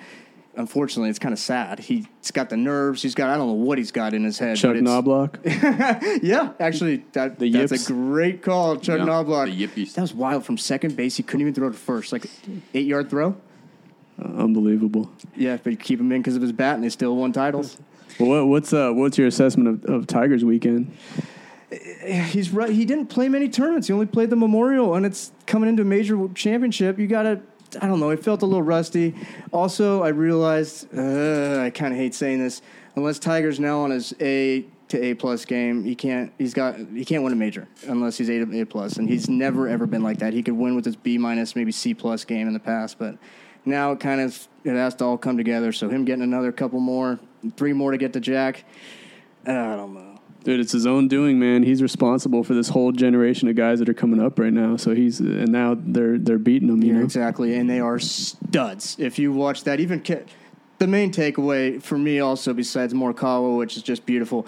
Unfortunately, 0.56 1.08
it's 1.10 1.18
kind 1.20 1.32
of 1.32 1.38
sad. 1.38 1.78
He's 1.78 2.06
got 2.32 2.50
the 2.50 2.56
nerves. 2.56 3.02
He's 3.02 3.14
got 3.14 3.30
I 3.30 3.36
don't 3.36 3.46
know 3.46 3.52
what 3.52 3.78
he's 3.78 3.92
got 3.92 4.14
in 4.14 4.24
his 4.24 4.38
head. 4.38 4.56
Chuck 4.56 4.70
but 4.70 4.76
it's, 4.78 4.88
Knoblauch. 4.88 6.20
Yeah, 6.22 6.52
actually, 6.58 7.04
that, 7.12 7.38
The 7.38 7.50
that's 7.50 7.70
yips. 7.72 7.88
a 7.88 7.92
great 7.92 8.42
call, 8.42 8.76
Chuck 8.76 8.98
Yeah, 8.98 9.06
Knoblauch. 9.06 9.46
the 9.56 9.66
yippies. 9.66 9.94
That 9.94 10.02
was 10.02 10.12
wild 10.12 10.44
from 10.44 10.58
second 10.58 10.96
base. 10.96 11.16
He 11.16 11.22
couldn't 11.22 11.42
even 11.42 11.54
throw 11.54 11.70
to 11.70 11.76
first, 11.76 12.12
like 12.12 12.26
eight 12.74 12.86
yard 12.86 13.08
throw. 13.10 13.36
Unbelievable. 14.22 15.10
Yeah, 15.36 15.56
but 15.62 15.70
you 15.70 15.76
keep 15.76 16.00
him 16.00 16.10
in 16.12 16.20
because 16.20 16.36
of 16.36 16.42
his 16.42 16.52
bat, 16.52 16.74
and 16.74 16.84
they 16.84 16.88
still 16.90 17.16
won 17.16 17.32
titles. 17.32 17.78
Well, 18.18 18.28
what, 18.30 18.46
what's 18.48 18.72
uh, 18.72 18.90
what's 18.92 19.16
your 19.16 19.28
assessment 19.28 19.84
of, 19.84 19.90
of 19.90 20.06
Tiger's 20.06 20.44
weekend? 20.44 20.94
He's 22.04 22.50
right. 22.50 22.70
He 22.70 22.84
didn't 22.84 23.06
play 23.06 23.28
many 23.28 23.48
tournaments. 23.48 23.86
He 23.86 23.92
only 23.92 24.06
played 24.06 24.30
the 24.30 24.36
Memorial, 24.36 24.94
and 24.96 25.06
it's 25.06 25.30
coming 25.46 25.68
into 25.68 25.82
a 25.82 25.86
major 25.86 26.28
championship. 26.34 26.98
You 26.98 27.06
got 27.06 27.22
to. 27.22 27.40
I 27.80 27.86
don't 27.86 28.00
know. 28.00 28.10
It 28.10 28.22
felt 28.22 28.42
a 28.42 28.46
little 28.46 28.62
rusty. 28.62 29.14
Also, 29.52 30.02
I 30.02 30.08
realized 30.08 30.88
uh, 30.96 31.60
I 31.60 31.70
kind 31.70 31.92
of 31.92 31.98
hate 31.98 32.14
saying 32.14 32.40
this. 32.40 32.62
Unless 32.96 33.20
Tiger's 33.20 33.60
now 33.60 33.80
on 33.80 33.90
his 33.90 34.14
A 34.20 34.66
to 34.88 35.00
A 35.02 35.14
plus 35.14 35.44
game, 35.44 35.84
he 35.84 35.94
can't. 35.94 36.32
He's 36.38 36.54
got. 36.54 36.76
He 36.76 37.04
can't 37.04 37.22
win 37.22 37.32
a 37.32 37.36
major 37.36 37.68
unless 37.86 38.18
he's 38.18 38.28
A 38.28 38.44
to 38.44 38.60
A 38.60 38.66
plus, 38.66 38.96
and 38.96 39.08
he's 39.08 39.28
never 39.28 39.68
ever 39.68 39.86
been 39.86 40.02
like 40.02 40.18
that. 40.18 40.32
He 40.32 40.42
could 40.42 40.54
win 40.54 40.74
with 40.74 40.84
his 40.84 40.96
B 40.96 41.18
minus, 41.18 41.54
maybe 41.54 41.72
C 41.72 41.94
plus 41.94 42.24
game 42.24 42.46
in 42.46 42.52
the 42.52 42.60
past, 42.60 42.98
but 42.98 43.16
now 43.64 43.92
it 43.92 44.00
kind 44.00 44.20
of 44.20 44.48
it 44.64 44.74
has 44.74 44.94
to 44.96 45.04
all 45.04 45.18
come 45.18 45.36
together. 45.36 45.72
So 45.72 45.88
him 45.88 46.04
getting 46.04 46.22
another 46.22 46.50
couple 46.52 46.80
more, 46.80 47.20
three 47.56 47.72
more 47.72 47.92
to 47.92 47.98
get 47.98 48.12
to 48.14 48.20
Jack. 48.20 48.64
I 49.46 49.52
don't 49.52 49.94
know. 49.94 50.09
Dude, 50.44 50.58
it's 50.60 50.72
his 50.72 50.86
own 50.86 51.06
doing, 51.08 51.38
man. 51.38 51.62
He's 51.64 51.82
responsible 51.82 52.42
for 52.44 52.54
this 52.54 52.70
whole 52.70 52.92
generation 52.92 53.48
of 53.48 53.56
guys 53.56 53.78
that 53.80 53.88
are 53.88 53.94
coming 53.94 54.20
up 54.22 54.38
right 54.38 54.52
now. 54.52 54.76
So 54.76 54.94
he's 54.94 55.20
and 55.20 55.48
now 55.52 55.76
they're 55.78 56.18
they're 56.18 56.38
beating 56.38 56.68
him. 56.68 56.82
You 56.82 56.92
Yeah, 56.92 56.98
know, 57.00 57.04
exactly. 57.04 57.54
And 57.56 57.68
they 57.68 57.80
are 57.80 57.98
studs. 57.98 58.96
If 58.98 59.18
you 59.18 59.32
watch 59.32 59.64
that, 59.64 59.80
even 59.80 60.00
Ke- 60.00 60.26
the 60.78 60.86
main 60.86 61.12
takeaway 61.12 61.82
for 61.82 61.98
me, 61.98 62.20
also 62.20 62.54
besides 62.54 62.94
Morikawa, 62.94 63.58
which 63.58 63.76
is 63.76 63.82
just 63.82 64.06
beautiful. 64.06 64.46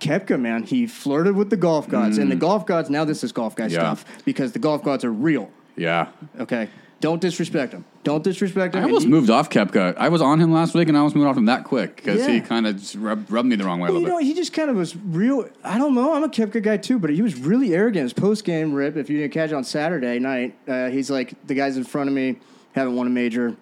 Koepka, 0.00 0.38
man, 0.40 0.62
he 0.64 0.86
flirted 0.86 1.34
with 1.36 1.50
the 1.50 1.56
golf 1.56 1.88
gods, 1.88 2.18
and 2.18 2.30
the 2.30 2.36
golf 2.36 2.66
gods. 2.66 2.88
Now 2.90 3.04
this 3.04 3.22
is 3.24 3.32
golf 3.32 3.54
guy 3.56 3.66
Mm. 3.68 3.70
Yeah. 3.72 3.78
stuff 3.94 4.04
because 4.24 4.52
the 4.52 4.58
golf 4.60 4.82
gods 4.84 5.04
are 5.04 5.12
real. 5.12 5.50
Yeah. 5.76 6.08
Okay, 6.40 6.68
don't 7.00 7.20
disrespect 7.20 7.72
him. 7.72 7.84
Don't 8.02 8.24
disrespect 8.24 8.74
him. 8.74 8.82
I 8.82 8.84
almost 8.86 9.06
moved 9.06 9.30
off 9.30 9.50
Koepka. 9.50 9.96
I 9.96 10.08
was 10.08 10.20
on 10.20 10.40
him 10.40 10.52
last 10.52 10.74
week, 10.74 10.88
and 10.88 10.96
I 10.96 11.00
almost 11.00 11.14
moved 11.14 11.28
off 11.28 11.36
him 11.36 11.44
that 11.44 11.64
quick 11.64 11.96
because 11.96 12.26
he 12.26 12.40
kind 12.40 12.66
of 12.66 13.02
rubbed, 13.02 13.30
rubbed 13.30 13.48
me 13.48 13.56
the 13.56 13.64
wrong 13.64 13.80
way 13.80 13.88
a 13.88 13.92
Well, 13.92 14.00
you 14.00 14.08
know, 14.08 14.18
he 14.18 14.34
just 14.34 14.52
kind 14.52 14.68
of 14.70 14.76
was 14.76 14.96
real. 14.96 15.48
I 15.62 15.78
don't 15.78 15.94
know. 15.94 16.14
I'm 16.14 16.24
a 16.24 16.28
Koepka 16.28 16.62
guy 16.62 16.76
too, 16.76 16.98
but 16.98 17.10
he 17.10 17.22
was 17.22 17.38
really 17.38 17.74
arrogant. 17.74 18.02
His 18.04 18.12
post 18.12 18.44
game 18.44 18.72
rip. 18.72 18.96
If 18.96 19.10
you 19.10 19.18
didn't 19.18 19.32
catch 19.32 19.50
it 19.50 19.54
on 19.54 19.64
Saturday 19.64 20.18
night, 20.18 20.56
uh, 20.66 20.88
he's 20.88 21.10
like 21.10 21.34
the 21.46 21.54
guys 21.54 21.76
in 21.76 21.84
front 21.84 22.08
of 22.08 22.14
me 22.14 22.36
haven't 22.72 22.96
won 22.96 23.06
a 23.06 23.10
major, 23.10 23.56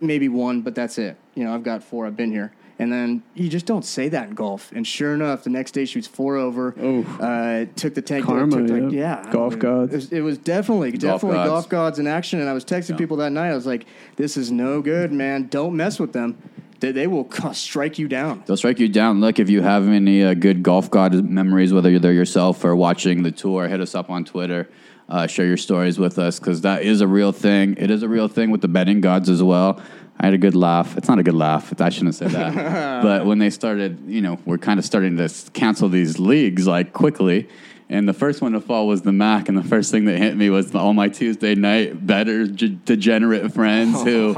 maybe 0.00 0.28
one, 0.28 0.60
but 0.60 0.74
that's 0.74 0.98
it. 0.98 1.16
You 1.34 1.44
know, 1.44 1.54
I've 1.54 1.62
got 1.64 1.82
four. 1.82 2.06
I've 2.06 2.16
been 2.16 2.30
here, 2.30 2.52
And 2.80 2.92
then 2.92 3.24
you 3.34 3.48
just 3.48 3.66
don't 3.66 3.84
say 3.84 4.08
that 4.10 4.28
in 4.28 4.34
golf. 4.34 4.70
And 4.72 4.86
sure 4.86 5.12
enough, 5.12 5.42
the 5.42 5.50
next 5.50 5.72
day 5.72 5.84
she 5.84 5.98
was 5.98 6.06
four 6.06 6.36
over. 6.36 6.74
Oh. 6.80 7.02
Uh, 7.20 7.66
took 7.74 7.94
the 7.94 8.02
tank. 8.02 8.24
Karma, 8.24 8.56
took 8.56 8.70
like, 8.70 8.92
yeah. 8.92 9.24
yeah. 9.24 9.32
Golf 9.32 9.54
I 9.54 9.56
mean, 9.56 9.58
gods. 9.58 9.92
It 9.92 9.96
was, 9.96 10.12
it 10.12 10.20
was 10.20 10.38
definitely, 10.38 10.92
definitely 10.92 11.38
gods. 11.38 11.48
golf 11.48 11.68
gods 11.68 11.98
in 11.98 12.06
action. 12.06 12.38
And 12.40 12.48
I 12.48 12.52
was 12.52 12.64
texting 12.64 12.96
people 12.96 13.16
that 13.16 13.32
night. 13.32 13.50
I 13.50 13.54
was 13.54 13.66
like, 13.66 13.86
this 14.16 14.36
is 14.36 14.52
no 14.52 14.80
good, 14.80 15.12
man. 15.12 15.48
Don't 15.48 15.76
mess 15.76 15.98
with 15.98 16.12
them. 16.12 16.38
They, 16.80 16.92
they 16.92 17.08
will 17.08 17.28
strike 17.52 17.98
you 17.98 18.06
down. 18.06 18.44
They'll 18.46 18.56
strike 18.56 18.78
you 18.78 18.88
down. 18.88 19.20
Look, 19.20 19.40
if 19.40 19.50
you 19.50 19.62
have 19.62 19.88
any 19.88 20.22
uh, 20.22 20.34
good 20.34 20.62
golf 20.62 20.88
god 20.90 21.12
memories, 21.28 21.72
whether 21.72 21.98
they're 21.98 22.12
yourself 22.12 22.64
or 22.64 22.76
watching 22.76 23.24
the 23.24 23.32
tour, 23.32 23.66
hit 23.66 23.80
us 23.80 23.96
up 23.96 24.10
on 24.10 24.24
Twitter. 24.24 24.68
Uh, 25.08 25.26
share 25.26 25.46
your 25.46 25.56
stories 25.56 25.98
with 25.98 26.18
us 26.18 26.38
because 26.38 26.60
that 26.60 26.82
is 26.82 27.00
a 27.00 27.08
real 27.08 27.32
thing. 27.32 27.74
It 27.78 27.90
is 27.90 28.02
a 28.02 28.08
real 28.08 28.28
thing 28.28 28.50
with 28.50 28.60
the 28.60 28.68
betting 28.68 29.00
gods 29.00 29.30
as 29.30 29.42
well. 29.42 29.80
I 30.20 30.26
had 30.26 30.34
a 30.34 30.38
good 30.38 30.56
laugh. 30.56 30.96
It's 30.96 31.08
not 31.08 31.18
a 31.18 31.22
good 31.22 31.34
laugh. 31.34 31.72
I 31.80 31.88
shouldn't 31.90 32.14
say 32.16 32.26
that. 32.28 33.02
but 33.02 33.24
when 33.26 33.38
they 33.38 33.50
started, 33.50 34.00
you 34.06 34.20
know, 34.20 34.38
we're 34.44 34.58
kind 34.58 34.78
of 34.78 34.84
starting 34.84 35.16
to 35.16 35.28
cancel 35.52 35.88
these 35.88 36.18
leagues 36.18 36.66
like 36.66 36.92
quickly. 36.92 37.48
And 37.90 38.06
the 38.06 38.12
first 38.12 38.42
one 38.42 38.52
to 38.52 38.60
fall 38.60 38.86
was 38.86 39.00
the 39.00 39.12
MAC, 39.12 39.48
and 39.48 39.56
the 39.56 39.62
first 39.64 39.90
thing 39.90 40.04
that 40.04 40.18
hit 40.18 40.36
me 40.36 40.50
was 40.50 40.74
all 40.74 40.92
my 40.92 41.08
Tuesday 41.08 41.54
night 41.54 42.06
better 42.06 42.46
g- 42.46 42.78
degenerate 42.84 43.50
friends 43.54 44.02
who 44.02 44.34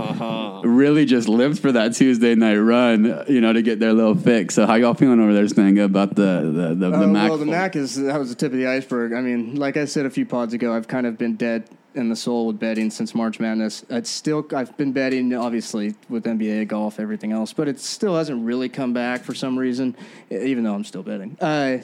really 0.65 1.05
just 1.05 1.29
lived 1.29 1.59
for 1.59 1.73
that 1.73 1.97
Tuesday 1.97 2.37
night 2.37 2.59
run, 2.59 3.25
you 3.27 3.41
know, 3.41 3.53
to 3.53 3.61
get 3.61 3.81
their 3.81 3.93
little 3.93 4.15
fix. 4.15 4.55
So 4.55 4.69
how 4.69 4.77
y'all 4.77 4.95
feeling 4.95 5.19
over 5.21 5.35
there, 5.35 5.47
Stanga, 5.47 5.83
about 5.85 6.15
the 6.15 6.43
the, 6.55 6.75
the, 6.77 6.91
the 6.91 7.03
Uh, 7.03 7.07
MAC? 7.09 7.29
well, 7.31 7.39
the 7.39 7.45
fall? 7.47 7.53
Mac 7.55 7.75
is 7.75 7.97
that 7.97 8.21
was 8.21 8.29
the 8.29 8.37
tip 8.37 8.53
of 8.53 8.59
the 8.59 8.69
iceberg. 8.69 9.13
I 9.15 9.21
mean, 9.21 9.57
like 9.57 9.77
I 9.77 9.85
said 9.87 10.07
a 10.07 10.11
few 10.11 10.27
pods 10.27 10.55
ago, 10.55 10.73
I've 10.73 10.87
kind 10.87 11.07
of 11.07 11.19
been 11.19 11.35
dead 11.35 11.69
in 11.95 12.09
the 12.09 12.17
soul 12.17 12.47
with 12.47 12.59
betting 12.59 12.91
since 12.91 13.15
March 13.15 13.41
Madness. 13.41 13.85
It's 13.91 14.11
still 14.11 14.47
I've 14.55 14.77
been 14.77 14.93
betting 14.93 15.35
obviously 15.35 15.95
with 16.09 16.25
NBA, 16.25 16.69
golf, 16.69 17.01
everything 17.01 17.33
else, 17.33 17.53
but 17.53 17.69
it 17.69 17.81
still 17.81 18.17
hasn't 18.17 18.45
really 18.45 18.69
come 18.69 18.93
back 18.93 19.23
for 19.23 19.35
some 19.35 19.59
reason, 19.59 19.97
even 20.31 20.65
though 20.65 20.75
I'm 20.75 20.85
still 20.85 21.03
betting. 21.03 21.37
Uh, 21.41 21.79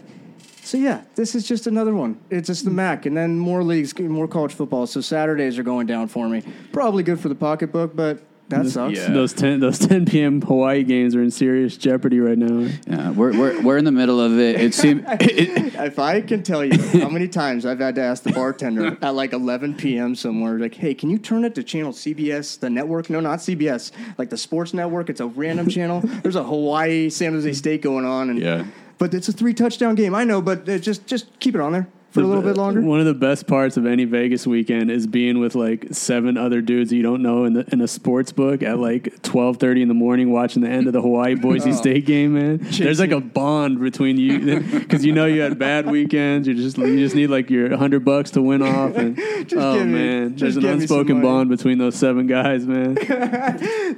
so 0.62 0.78
yeah, 0.78 1.02
this 1.14 1.34
is 1.34 1.46
just 1.46 1.66
another 1.66 1.94
one. 1.94 2.20
It's 2.28 2.48
just 2.48 2.64
the 2.64 2.72
MAC, 2.72 3.06
and 3.06 3.16
then 3.16 3.38
more 3.38 3.62
leagues, 3.62 3.96
more 3.98 4.26
college 4.26 4.52
football. 4.52 4.86
So 4.86 5.00
Saturdays 5.00 5.58
are 5.58 5.62
going 5.62 5.86
down 5.86 6.08
for 6.08 6.28
me. 6.28 6.42
Probably 6.72 7.04
good 7.04 7.20
for 7.20 7.28
the 7.28 7.36
pocketbook, 7.36 7.94
but 7.94 8.20
that 8.48 8.66
sucks. 8.66 8.96
Yeah. 8.98 9.10
Those 9.10 9.32
ten 9.32 9.60
those 9.60 9.78
ten 9.88 10.04
p.m. 10.06 10.40
Hawaii 10.40 10.84
games 10.84 11.14
are 11.16 11.22
in 11.22 11.30
serious 11.30 11.76
jeopardy 11.76 12.20
right 12.20 12.38
now. 12.38 12.68
Yeah, 12.86 13.10
we're, 13.10 13.36
we're, 13.36 13.62
we're 13.62 13.76
in 13.78 13.84
the 13.84 13.92
middle 13.92 14.20
of 14.20 14.38
it. 14.38 14.60
It 14.60 14.74
seemed 14.74 15.04
it, 15.08 15.74
If 15.74 15.98
I 15.98 16.20
can 16.20 16.42
tell 16.42 16.64
you 16.64 16.78
how 17.00 17.08
many 17.08 17.28
times 17.28 17.66
I've 17.66 17.80
had 17.80 17.94
to 17.96 18.02
ask 18.02 18.22
the 18.22 18.32
bartender 18.32 18.96
at 19.02 19.14
like 19.14 19.32
11 19.32 19.74
p.m. 19.76 20.14
somewhere, 20.14 20.58
like, 20.58 20.74
hey, 20.74 20.94
can 20.94 21.10
you 21.10 21.18
turn 21.18 21.44
it 21.44 21.54
to 21.56 21.62
channel 21.62 21.92
CBS, 21.92 22.58
the 22.60 22.70
network? 22.70 23.10
No, 23.10 23.20
not 23.20 23.40
CBS, 23.40 23.92
like 24.18 24.30
the 24.30 24.38
sports 24.38 24.72
network. 24.74 25.10
It's 25.10 25.20
a 25.20 25.26
random 25.26 25.68
channel. 25.68 26.00
There's 26.22 26.36
a 26.36 26.44
Hawaii 26.44 27.10
San 27.10 27.32
Jose 27.32 27.52
State 27.52 27.82
going 27.82 28.04
on, 28.04 28.30
and 28.30 28.38
Yeah. 28.38 28.64
but 28.98 29.12
it's 29.14 29.28
a 29.28 29.32
three 29.32 29.54
touchdown 29.54 29.94
game. 29.96 30.14
I 30.14 30.24
know, 30.24 30.40
but 30.40 30.64
just 30.80 31.06
just 31.06 31.38
keep 31.40 31.54
it 31.54 31.60
on 31.60 31.72
there 31.72 31.88
for 32.16 32.22
a 32.22 32.26
little 32.26 32.42
bit 32.42 32.56
longer. 32.56 32.80
One 32.80 33.00
of 33.00 33.06
the 33.06 33.14
best 33.14 33.46
parts 33.46 33.76
of 33.76 33.86
any 33.86 34.04
Vegas 34.04 34.46
weekend 34.46 34.90
is 34.90 35.06
being 35.06 35.38
with 35.38 35.54
like 35.54 35.86
seven 35.92 36.36
other 36.36 36.60
dudes 36.60 36.92
you 36.92 37.02
don't 37.02 37.22
know 37.22 37.44
in 37.44 37.52
the 37.52 37.66
in 37.72 37.80
a 37.80 37.88
sports 37.88 38.32
book 38.32 38.62
at 38.62 38.78
like 38.78 39.22
twelve 39.22 39.58
thirty 39.58 39.82
in 39.82 39.88
the 39.88 39.94
morning, 39.94 40.32
watching 40.32 40.62
the 40.62 40.68
end 40.68 40.86
of 40.86 40.92
the 40.92 41.00
Hawaii 41.00 41.34
Boise 41.46 41.70
oh. 41.70 41.74
State 41.74 42.06
game. 42.06 42.34
Man, 42.34 42.58
there's 42.62 43.00
like 43.00 43.10
a 43.10 43.20
bond 43.20 43.80
between 43.80 44.16
you 44.16 44.60
because 44.80 45.04
you 45.04 45.12
know 45.12 45.26
you 45.26 45.40
had 45.40 45.58
bad 45.58 45.90
weekends. 45.90 46.48
You 46.48 46.54
just 46.54 46.78
you 46.78 46.98
just 46.98 47.14
need 47.14 47.28
like 47.28 47.50
your 47.50 47.76
hundred 47.76 48.04
bucks 48.04 48.30
to 48.32 48.42
win 48.42 48.62
off. 48.62 48.96
And 48.96 49.18
oh 49.56 49.74
give 49.74 49.86
me- 49.86 49.92
man, 49.92 50.36
just 50.36 50.40
there's 50.40 50.56
an 50.56 50.62
give 50.62 50.78
me 50.80 50.86
some 50.86 50.98
unspoken 50.98 51.22
bond 51.22 51.50
between 51.50 51.78
those 51.78 51.94
seven 51.94 52.26
guys, 52.26 52.66
man. 52.66 52.94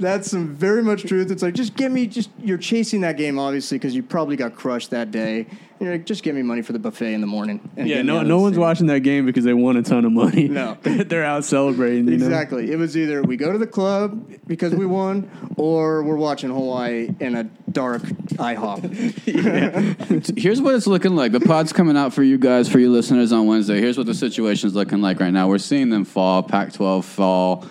That's 0.00 0.30
some 0.30 0.54
very 0.54 0.82
much 0.82 1.04
truth. 1.04 1.30
It's 1.30 1.42
like 1.42 1.54
just 1.54 1.76
give 1.76 1.92
me 1.92 2.06
just 2.06 2.30
you're 2.42 2.58
chasing 2.58 3.00
that 3.02 3.16
game 3.16 3.38
obviously 3.38 3.78
because 3.78 3.94
you 3.94 4.02
probably 4.02 4.36
got 4.36 4.54
crushed 4.54 4.90
that 4.90 5.10
day. 5.10 5.46
You're 5.80 5.92
like, 5.92 6.06
just 6.06 6.22
give 6.22 6.34
me 6.34 6.42
money 6.42 6.62
for 6.62 6.72
the 6.72 6.78
buffet 6.78 7.14
in 7.14 7.20
the 7.20 7.26
morning. 7.26 7.60
and 7.76 7.88
Yeah, 7.88 7.96
get 7.96 8.04
me 8.04 8.06
no 8.08 8.16
out 8.18 8.22
of 8.22 8.28
no 8.28 8.36
the 8.36 8.42
one's 8.42 8.54
stadium. 8.54 8.68
watching 8.68 8.86
that 8.88 9.00
game 9.00 9.26
because 9.26 9.44
they 9.44 9.54
won 9.54 9.76
a 9.76 9.82
ton 9.82 10.04
of 10.04 10.12
money. 10.12 10.48
No. 10.48 10.76
they're 10.82 11.24
out 11.24 11.44
celebrating. 11.44 12.08
You 12.08 12.18
know? 12.18 12.26
Exactly. 12.26 12.70
It 12.72 12.76
was 12.76 12.96
either 12.96 13.22
we 13.22 13.36
go 13.36 13.52
to 13.52 13.58
the 13.58 13.66
club 13.66 14.30
because 14.46 14.74
we 14.74 14.86
won, 14.86 15.30
or 15.56 16.02
we're 16.02 16.16
watching 16.16 16.50
Hawaii 16.50 17.10
in 17.20 17.36
a 17.36 17.44
dark 17.70 18.02
IHOP. 18.02 19.28
here's 20.38 20.60
what 20.60 20.74
it's 20.74 20.86
looking 20.86 21.16
like. 21.16 21.32
The 21.32 21.40
pod's 21.40 21.72
coming 21.72 21.96
out 21.96 22.12
for 22.12 22.22
you 22.22 22.38
guys, 22.38 22.68
for 22.68 22.78
you 22.78 22.90
listeners 22.90 23.32
on 23.32 23.46
Wednesday. 23.46 23.80
Here's 23.80 23.98
what 23.98 24.06
the 24.06 24.14
situation's 24.14 24.74
looking 24.74 25.00
like 25.00 25.20
right 25.20 25.32
now. 25.32 25.48
We're 25.48 25.58
seeing 25.58 25.90
them 25.90 26.04
fall, 26.04 26.42
Pac 26.42 26.72
12 26.72 27.04
fall, 27.04 27.66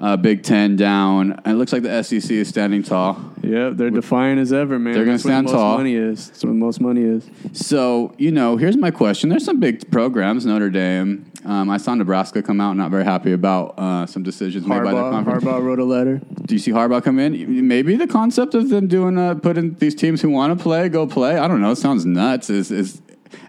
uh, 0.00 0.16
Big 0.16 0.42
Ten 0.42 0.76
down. 0.76 1.32
And 1.44 1.54
it 1.54 1.58
looks 1.58 1.72
like 1.72 1.82
the 1.82 2.02
SEC 2.02 2.30
is 2.30 2.48
standing 2.48 2.82
tall. 2.82 3.18
Yeah, 3.42 3.70
they're 3.70 3.90
defiant 3.90 4.40
as 4.40 4.52
ever, 4.52 4.78
man. 4.78 4.94
They're 4.94 5.04
That's 5.04 5.22
the 5.22 5.28
stand 5.28 5.48
tall. 5.48 5.76
Money 5.78 5.94
is. 5.94 6.28
That's 6.28 6.44
where 6.44 6.52
the 6.52 6.58
most 6.58 6.80
money 6.80 7.02
is. 7.02 7.28
So, 7.52 8.14
you 8.18 8.30
know, 8.30 8.56
here's 8.56 8.76
my 8.76 8.90
question. 8.90 9.28
There's 9.28 9.44
some 9.44 9.60
big 9.60 9.90
programs, 9.90 10.44
Notre 10.44 10.70
Dame. 10.70 11.30
Um, 11.44 11.70
I 11.70 11.78
saw 11.78 11.94
Nebraska 11.94 12.42
come 12.42 12.60
out 12.60 12.76
not 12.76 12.90
very 12.90 13.04
happy 13.04 13.32
about 13.32 13.78
uh, 13.78 14.06
some 14.06 14.22
decisions 14.22 14.66
made 14.66 14.82
by 14.82 14.92
the 14.92 15.10
conference. 15.10 15.44
Harbaugh 15.44 15.62
wrote 15.62 15.78
a 15.78 15.84
letter. 15.84 16.20
Do 16.46 16.54
you 16.54 16.58
see 16.58 16.72
Harbaugh 16.72 17.02
come 17.02 17.18
in? 17.18 17.66
Maybe 17.66 17.96
the 17.96 18.06
concept 18.06 18.54
of 18.54 18.68
them 18.68 18.86
doing 18.88 19.16
uh, 19.16 19.36
putting 19.36 19.74
these 19.74 19.94
teams 19.94 20.20
who 20.20 20.30
want 20.30 20.56
to 20.56 20.62
play 20.62 20.88
go 20.88 21.06
play. 21.06 21.38
I 21.38 21.48
don't 21.48 21.60
know. 21.60 21.70
It 21.70 21.76
sounds 21.76 22.04
nuts. 22.04 22.50
Is 22.50 22.70
is 22.70 23.00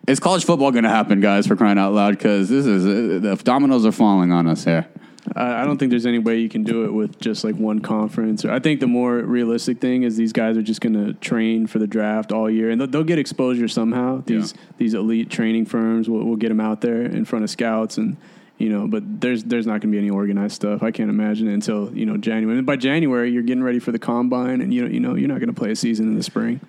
is 0.08 0.20
college 0.20 0.46
football 0.46 0.72
going 0.72 0.84
to 0.84 0.90
happen, 0.90 1.20
guys? 1.20 1.48
For 1.48 1.56
crying 1.56 1.78
out 1.78 1.94
loud, 1.94 2.18
because 2.18 2.48
this 2.50 2.66
is 2.66 2.86
uh, 2.86 3.20
the 3.20 3.36
dominoes 3.44 3.86
are 3.86 3.92
falling 3.92 4.32
on 4.32 4.48
us 4.48 4.64
here. 4.64 4.88
I 5.36 5.62
I 5.62 5.66
don't 5.66 5.78
think 5.78 5.90
there's 5.90 6.06
any 6.06 6.20
way 6.20 6.40
you 6.40 6.50
can 6.50 6.64
do 6.64 6.86
it 6.86 6.94
with 6.94 7.20
just 7.20 7.44
like 7.44 7.56
one 7.56 7.80
conference. 7.80 8.46
I 8.46 8.60
think 8.60 8.80
the 8.80 8.88
more 8.88 9.18
realistic 9.18 9.80
thing 9.80 10.04
is 10.04 10.18
these 10.18 10.34
guys 10.34 10.58
are 10.58 10.62
just 10.62 10.82
going 10.82 10.94
to 10.94 11.14
train 11.14 11.68
for 11.68 11.80
the 11.80 11.88
draft 11.88 12.32
all 12.32 12.50
year, 12.50 12.70
and 12.70 12.80
they'll, 12.80 12.88
they'll 12.88 13.04
get 13.04 13.20
exposure 13.20 13.68
somehow. 13.68 14.24
These 14.26 14.54
these 14.78 14.94
elite 14.94 15.30
training 15.30 15.66
firms 15.66 16.10
will, 16.10 16.24
will 16.24 16.36
get 16.36 16.50
them 16.50 16.60
out 16.60 16.82
there 16.82 17.02
in 17.02 17.26
front 17.26 17.44
of 17.44 17.50
scouts, 17.50 17.98
and 17.98 18.18
you 18.58 18.70
know. 18.70 18.88
But 18.88 19.22
there's 19.22 19.44
there's 19.44 19.68
not 19.68 19.82
going 19.82 19.82
to 19.82 19.88
be 19.92 19.98
any 19.98 20.10
organized 20.10 20.56
stuff. 20.56 20.84
I 20.84 20.92
can't 20.92 21.10
imagine 21.10 21.48
it 21.48 21.54
until 21.54 21.96
you 21.96 22.06
know 22.06 22.18
January. 22.18 22.58
And 22.58 22.66
by 22.66 22.78
January, 22.78 23.32
you're 23.32 23.44
getting 23.44 23.64
ready 23.64 23.80
for 23.80 23.92
the 23.92 24.00
combine, 24.00 24.62
and 24.62 24.74
you 24.74 24.84
know 24.84 24.90
you 24.90 25.00
know 25.00 25.16
you're 25.16 25.30
not 25.30 25.40
going 25.40 25.54
to 25.54 25.60
play 25.60 25.72
a 25.72 25.76
season 25.76 26.08
in 26.08 26.16
the 26.16 26.24
spring. 26.24 26.62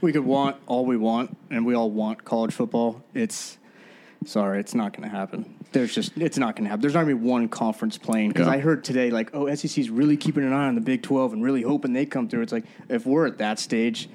we 0.00 0.12
could 0.12 0.24
want 0.24 0.56
all 0.66 0.86
we 0.86 0.96
want, 0.96 1.36
and 1.50 1.64
we 1.66 1.74
all 1.74 1.90
want 1.90 2.24
college 2.24 2.52
football. 2.52 3.02
It's 3.14 3.58
sorry, 4.26 4.60
it's 4.60 4.74
not 4.74 4.96
going 4.96 5.08
to 5.08 5.14
happen. 5.14 5.56
There's 5.72 5.94
just 5.94 6.12
it's 6.16 6.36
not 6.38 6.54
going 6.56 6.64
to 6.64 6.70
happen. 6.70 6.82
There's 6.82 6.94
not 6.94 7.04
going 7.04 7.16
to 7.16 7.22
be 7.22 7.28
one 7.28 7.48
conference 7.48 7.96
playing 7.98 8.28
because 8.30 8.46
Yeah. 8.46 8.52
I 8.54 8.58
heard 8.58 8.84
today 8.84 9.10
like, 9.10 9.30
oh, 9.34 9.52
SEC's 9.54 9.88
really 9.90 10.16
keeping 10.16 10.44
an 10.44 10.52
eye 10.52 10.66
on 10.68 10.74
the 10.74 10.80
Big 10.80 11.02
Twelve 11.02 11.32
and 11.32 11.42
really 11.42 11.62
hoping 11.62 11.92
they 11.92 12.06
come 12.06 12.28
through. 12.28 12.42
It's 12.42 12.52
like 12.52 12.64
if 12.88 13.06
we're 13.06 13.26
at 13.26 13.38
that 13.38 13.58
stage, 13.58 14.08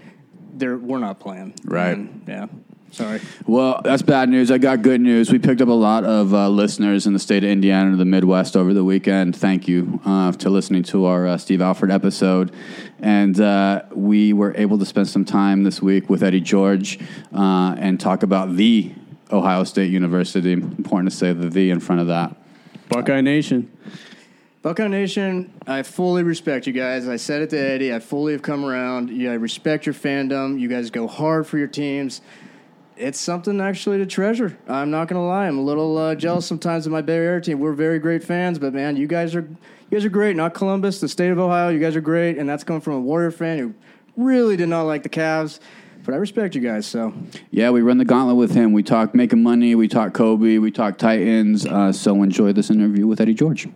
there 0.53 0.77
we're 0.77 0.99
not 0.99 1.19
playing. 1.19 1.55
Right. 1.65 1.97
And, 1.97 2.23
yeah. 2.27 2.47
Sorry. 2.89 3.19
Well, 3.45 3.81
that's 3.83 4.01
bad 4.01 4.29
news. 4.29 4.49
I 4.49 4.59
got 4.59 4.81
good 4.81 5.01
news. 5.01 5.29
We 5.29 5.39
picked 5.39 5.59
up 5.59 5.67
a 5.67 5.73
lot 5.73 6.05
of 6.05 6.33
uh, 6.33 6.47
listeners 6.47 7.05
in 7.05 7.11
the 7.11 7.19
state 7.19 7.43
of 7.43 7.49
Indiana 7.49 7.89
and 7.89 7.99
the 7.99 8.05
Midwest 8.05 8.55
over 8.55 8.73
the 8.73 8.83
weekend. 8.83 9.35
Thank 9.35 9.67
you 9.67 9.99
uh, 10.05 10.31
to 10.31 10.49
listening 10.49 10.83
to 10.83 11.03
our 11.05 11.27
uh, 11.27 11.37
Steve 11.37 11.61
Alford 11.61 11.91
episode. 11.91 12.53
And 12.99 13.39
uh, 13.41 13.83
we 13.93 14.31
were 14.31 14.55
able 14.55 14.79
to 14.79 14.85
spend 14.85 15.09
some 15.09 15.25
time 15.25 15.63
this 15.63 15.81
week 15.81 16.09
with 16.09 16.23
Eddie 16.23 16.39
George 16.39 16.97
uh, 17.35 17.75
and 17.77 17.99
talk 17.99 18.23
about 18.23 18.55
the 18.55 18.93
Ohio 19.31 19.63
State 19.63 19.91
University. 19.91 20.53
Important 20.53 21.11
to 21.11 21.15
say 21.15 21.33
the 21.33 21.49
"the" 21.49 21.69
in 21.69 21.79
front 21.79 22.01
of 22.01 22.07
that. 22.07 22.35
Buckeye 22.89 23.21
Nation. 23.21 23.71
Buckeye 24.61 24.87
Nation, 24.87 25.53
I 25.65 25.83
fully 25.83 26.23
respect 26.23 26.67
you 26.67 26.73
guys. 26.73 27.07
I 27.07 27.15
said 27.15 27.41
it 27.41 27.49
to 27.51 27.57
Eddie. 27.57 27.93
I 27.93 27.99
fully 27.99 28.33
have 28.33 28.41
come 28.41 28.65
around. 28.65 29.09
Yeah, 29.09 29.31
I 29.31 29.35
respect 29.35 29.85
your 29.85 29.93
fandom. 29.95 30.59
You 30.59 30.67
guys 30.67 30.89
go 30.89 31.07
hard 31.07 31.47
for 31.47 31.57
your 31.57 31.67
teams. 31.67 32.21
It's 32.97 33.19
something 33.19 33.61
actually 33.61 33.99
to 33.99 34.05
treasure. 34.05 34.57
I'm 34.67 34.89
not 34.89 35.07
gonna 35.07 35.25
lie. 35.25 35.47
I'm 35.47 35.59
a 35.59 35.61
little 35.61 35.97
uh, 35.97 36.15
jealous 36.15 36.47
sometimes 36.47 36.85
of 36.85 36.91
my 36.91 37.01
Bay 37.01 37.15
Area 37.15 37.39
team. 37.39 37.59
We're 37.59 37.73
very 37.73 37.99
great 37.99 38.23
fans, 38.23 38.57
but 38.57 38.73
man, 38.73 38.97
you 38.97 39.07
guys 39.07 39.35
are 39.35 39.41
you 39.41 39.57
guys 39.91 40.03
are 40.03 40.09
great. 40.09 40.35
Not 40.35 40.53
Columbus, 40.53 40.99
the 40.99 41.07
state 41.07 41.29
of 41.29 41.39
Ohio. 41.39 41.69
You 41.69 41.79
guys 41.79 41.95
are 41.95 42.01
great, 42.01 42.37
and 42.37 42.49
that's 42.49 42.63
coming 42.63 42.81
from 42.81 42.93
a 42.93 42.99
Warrior 42.99 43.31
fan 43.31 43.59
who 43.59 43.73
really 44.17 44.57
did 44.57 44.67
not 44.69 44.83
like 44.83 45.03
the 45.03 45.09
Cavs. 45.09 45.59
But 46.07 46.13
I 46.13 46.19
respect 46.19 46.55
you 46.55 46.61
guys. 46.61 46.85
So 46.87 47.13
Yeah, 47.51 47.71
we 47.71 47.81
run 47.81 47.97
the 47.97 48.05
gauntlet 48.05 48.37
with 48.37 48.51
him. 48.51 48.71
We 48.71 48.81
talk 48.81 49.13
making 49.13 49.43
money. 49.43 49.75
We 49.75 49.89
talk 49.89 50.13
Kobe. 50.13 50.57
We 50.57 50.71
talk 50.71 50.97
Titans. 50.97 51.65
Uh, 51.65 51.91
so 51.91 52.23
enjoy 52.23 52.53
this 52.53 52.69
interview 52.69 53.05
with 53.05 53.19
Eddie 53.19 53.33
George. 53.33 53.67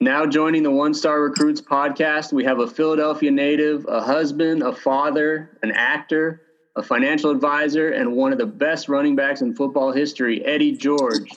Now 0.00 0.26
joining 0.26 0.62
the 0.62 0.70
One 0.70 0.92
Star 0.92 1.22
Recruits 1.22 1.62
podcast, 1.62 2.34
we 2.34 2.44
have 2.44 2.58
a 2.58 2.66
Philadelphia 2.66 3.30
native, 3.30 3.86
a 3.88 4.02
husband, 4.02 4.62
a 4.62 4.74
father, 4.74 5.58
an 5.62 5.72
actor, 5.72 6.42
a 6.76 6.82
financial 6.82 7.30
advisor, 7.30 7.90
and 7.90 8.16
one 8.16 8.32
of 8.32 8.38
the 8.38 8.46
best 8.46 8.88
running 8.88 9.14
backs 9.16 9.40
in 9.42 9.54
football 9.54 9.92
history, 9.92 10.44
Eddie 10.44 10.76
George. 10.76 11.30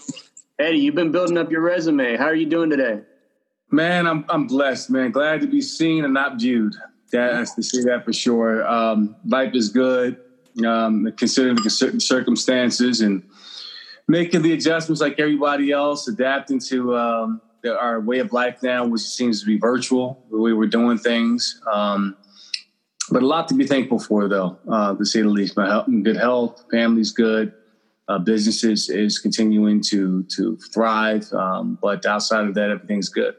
Eddie, 0.59 0.79
you've 0.79 0.95
been 0.95 1.11
building 1.11 1.37
up 1.37 1.51
your 1.51 1.61
resume. 1.61 2.17
How 2.17 2.25
are 2.25 2.35
you 2.35 2.47
doing 2.47 2.69
today? 2.69 3.01
Man, 3.69 4.07
I'm 4.07 4.25
I'm 4.29 4.47
blessed, 4.47 4.89
man. 4.89 5.11
Glad 5.11 5.41
to 5.41 5.47
be 5.47 5.61
seen 5.61 6.05
and 6.05 6.13
not 6.13 6.39
viewed. 6.39 6.73
That's 7.11 7.53
to 7.55 7.63
see 7.63 7.83
that 7.83 8.03
for 8.05 8.13
sure. 8.13 8.67
Um, 8.67 9.15
life 9.25 9.53
is 9.53 9.69
good. 9.69 10.17
um, 10.65 11.11
considering 11.17 11.55
the 11.57 11.69
certain 11.69 11.99
circumstances 11.99 13.01
and 13.01 13.23
making 14.07 14.41
the 14.41 14.53
adjustments 14.53 15.01
like 15.01 15.19
everybody 15.19 15.71
else, 15.71 16.07
adapting 16.07 16.59
to 16.59 16.95
um, 16.97 17.41
our 17.79 17.99
way 17.99 18.19
of 18.19 18.33
life 18.33 18.63
now, 18.63 18.85
which 18.85 19.01
seems 19.01 19.41
to 19.41 19.45
be 19.45 19.57
virtual, 19.57 20.23
the 20.31 20.37
way 20.37 20.53
we're 20.53 20.67
doing 20.67 20.97
things. 20.97 21.61
Um, 21.71 22.15
but 23.09 23.23
a 23.23 23.25
lot 23.25 23.47
to 23.49 23.53
be 23.53 23.65
thankful 23.65 23.99
for, 23.99 24.27
though, 24.27 24.57
uh, 24.69 24.95
to 24.95 25.05
say 25.05 25.21
the 25.21 25.29
least. 25.29 25.55
My 25.55 25.67
health, 25.67 25.87
good 26.03 26.17
health, 26.17 26.65
family's 26.71 27.11
good, 27.11 27.53
uh, 28.07 28.19
businesses 28.19 28.89
is 28.89 29.19
continuing 29.19 29.81
to 29.81 30.23
to 30.23 30.57
thrive. 30.73 31.31
Um, 31.33 31.77
but 31.81 32.05
outside 32.05 32.45
of 32.47 32.53
that, 32.55 32.69
everything's 32.69 33.09
good. 33.09 33.35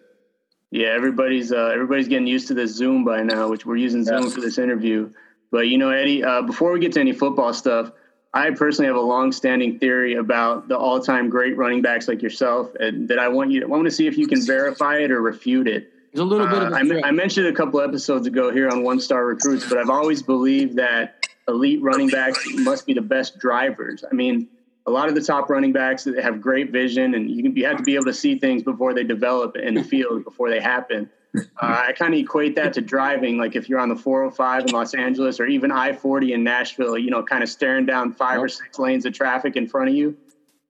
Yeah, 0.70 0.88
everybody's 0.88 1.52
uh, 1.52 1.70
everybody's 1.72 2.08
getting 2.08 2.26
used 2.26 2.48
to 2.48 2.54
this 2.54 2.74
Zoom 2.74 3.04
by 3.04 3.22
now, 3.22 3.48
which 3.48 3.64
we're 3.64 3.76
using 3.76 4.04
Zoom 4.04 4.30
for 4.30 4.40
this 4.40 4.58
interview. 4.58 5.10
But 5.50 5.68
you 5.68 5.78
know, 5.78 5.90
Eddie, 5.90 6.22
uh, 6.22 6.42
before 6.42 6.72
we 6.72 6.80
get 6.80 6.92
to 6.92 7.00
any 7.00 7.12
football 7.12 7.54
stuff, 7.54 7.90
I 8.34 8.50
personally 8.50 8.86
have 8.88 8.96
a 8.96 9.00
long-standing 9.00 9.78
theory 9.78 10.14
about 10.14 10.68
the 10.68 10.76
all-time 10.76 11.30
great 11.30 11.56
running 11.56 11.80
backs 11.80 12.06
like 12.06 12.20
yourself, 12.20 12.74
and 12.78 13.08
that 13.08 13.18
I 13.18 13.28
want 13.28 13.50
you. 13.50 13.62
I 13.62 13.66
want 13.66 13.86
to 13.86 13.90
see 13.90 14.06
if 14.06 14.18
you 14.18 14.26
can 14.26 14.44
verify 14.44 14.98
it 14.98 15.10
or 15.10 15.22
refute 15.22 15.66
it. 15.66 15.90
There's 16.12 16.22
a 16.22 16.24
little 16.24 16.46
bit 16.46 16.62
of 16.62 16.72
Uh, 16.72 16.76
I. 17.04 17.08
I 17.08 17.10
mentioned 17.10 17.46
a 17.46 17.52
couple 17.52 17.80
episodes 17.80 18.26
ago 18.26 18.50
here 18.50 18.68
on 18.68 18.82
One 18.82 19.00
Star 19.00 19.26
Recruits, 19.26 19.68
but 19.68 19.78
I've 19.78 19.90
always 19.90 20.22
believed 20.22 20.76
that 20.76 21.26
elite 21.48 21.82
running 21.82 22.08
backs 22.08 22.46
must 22.54 22.86
be 22.86 22.94
the 22.94 23.02
best 23.02 23.38
drivers. 23.38 24.04
I 24.10 24.14
mean, 24.14 24.48
a 24.86 24.90
lot 24.90 25.08
of 25.08 25.14
the 25.14 25.20
top 25.20 25.50
running 25.50 25.72
backs 25.72 26.04
that 26.04 26.18
have 26.22 26.40
great 26.40 26.70
vision, 26.70 27.14
and 27.14 27.30
you 27.30 27.42
can 27.42 27.54
you 27.56 27.66
have 27.66 27.76
to 27.76 27.82
be 27.82 27.94
able 27.94 28.06
to 28.06 28.14
see 28.14 28.38
things 28.38 28.62
before 28.62 28.94
they 28.94 29.04
develop 29.04 29.56
in 29.56 29.74
the 29.74 29.84
field 29.84 30.24
before 30.30 30.50
they 30.50 30.60
happen. 30.60 31.10
Uh, 31.36 31.40
I 31.60 31.92
kind 31.92 32.14
of 32.14 32.20
equate 32.20 32.54
that 32.56 32.72
to 32.72 32.80
driving. 32.80 33.36
Like 33.36 33.54
if 33.54 33.68
you're 33.68 33.78
on 33.78 33.90
the 33.90 33.96
405 33.96 34.64
in 34.66 34.72
Los 34.72 34.94
Angeles 34.94 35.38
or 35.38 35.46
even 35.46 35.70
I-40 35.70 36.32
in 36.32 36.42
Nashville, 36.42 36.96
you 36.96 37.10
know, 37.10 37.22
kind 37.22 37.42
of 37.42 37.50
staring 37.50 37.84
down 37.84 38.14
five 38.14 38.42
or 38.42 38.48
six 38.48 38.78
lanes 38.78 39.04
of 39.04 39.12
traffic 39.12 39.54
in 39.54 39.68
front 39.68 39.90
of 39.90 39.94
you. 39.94 40.16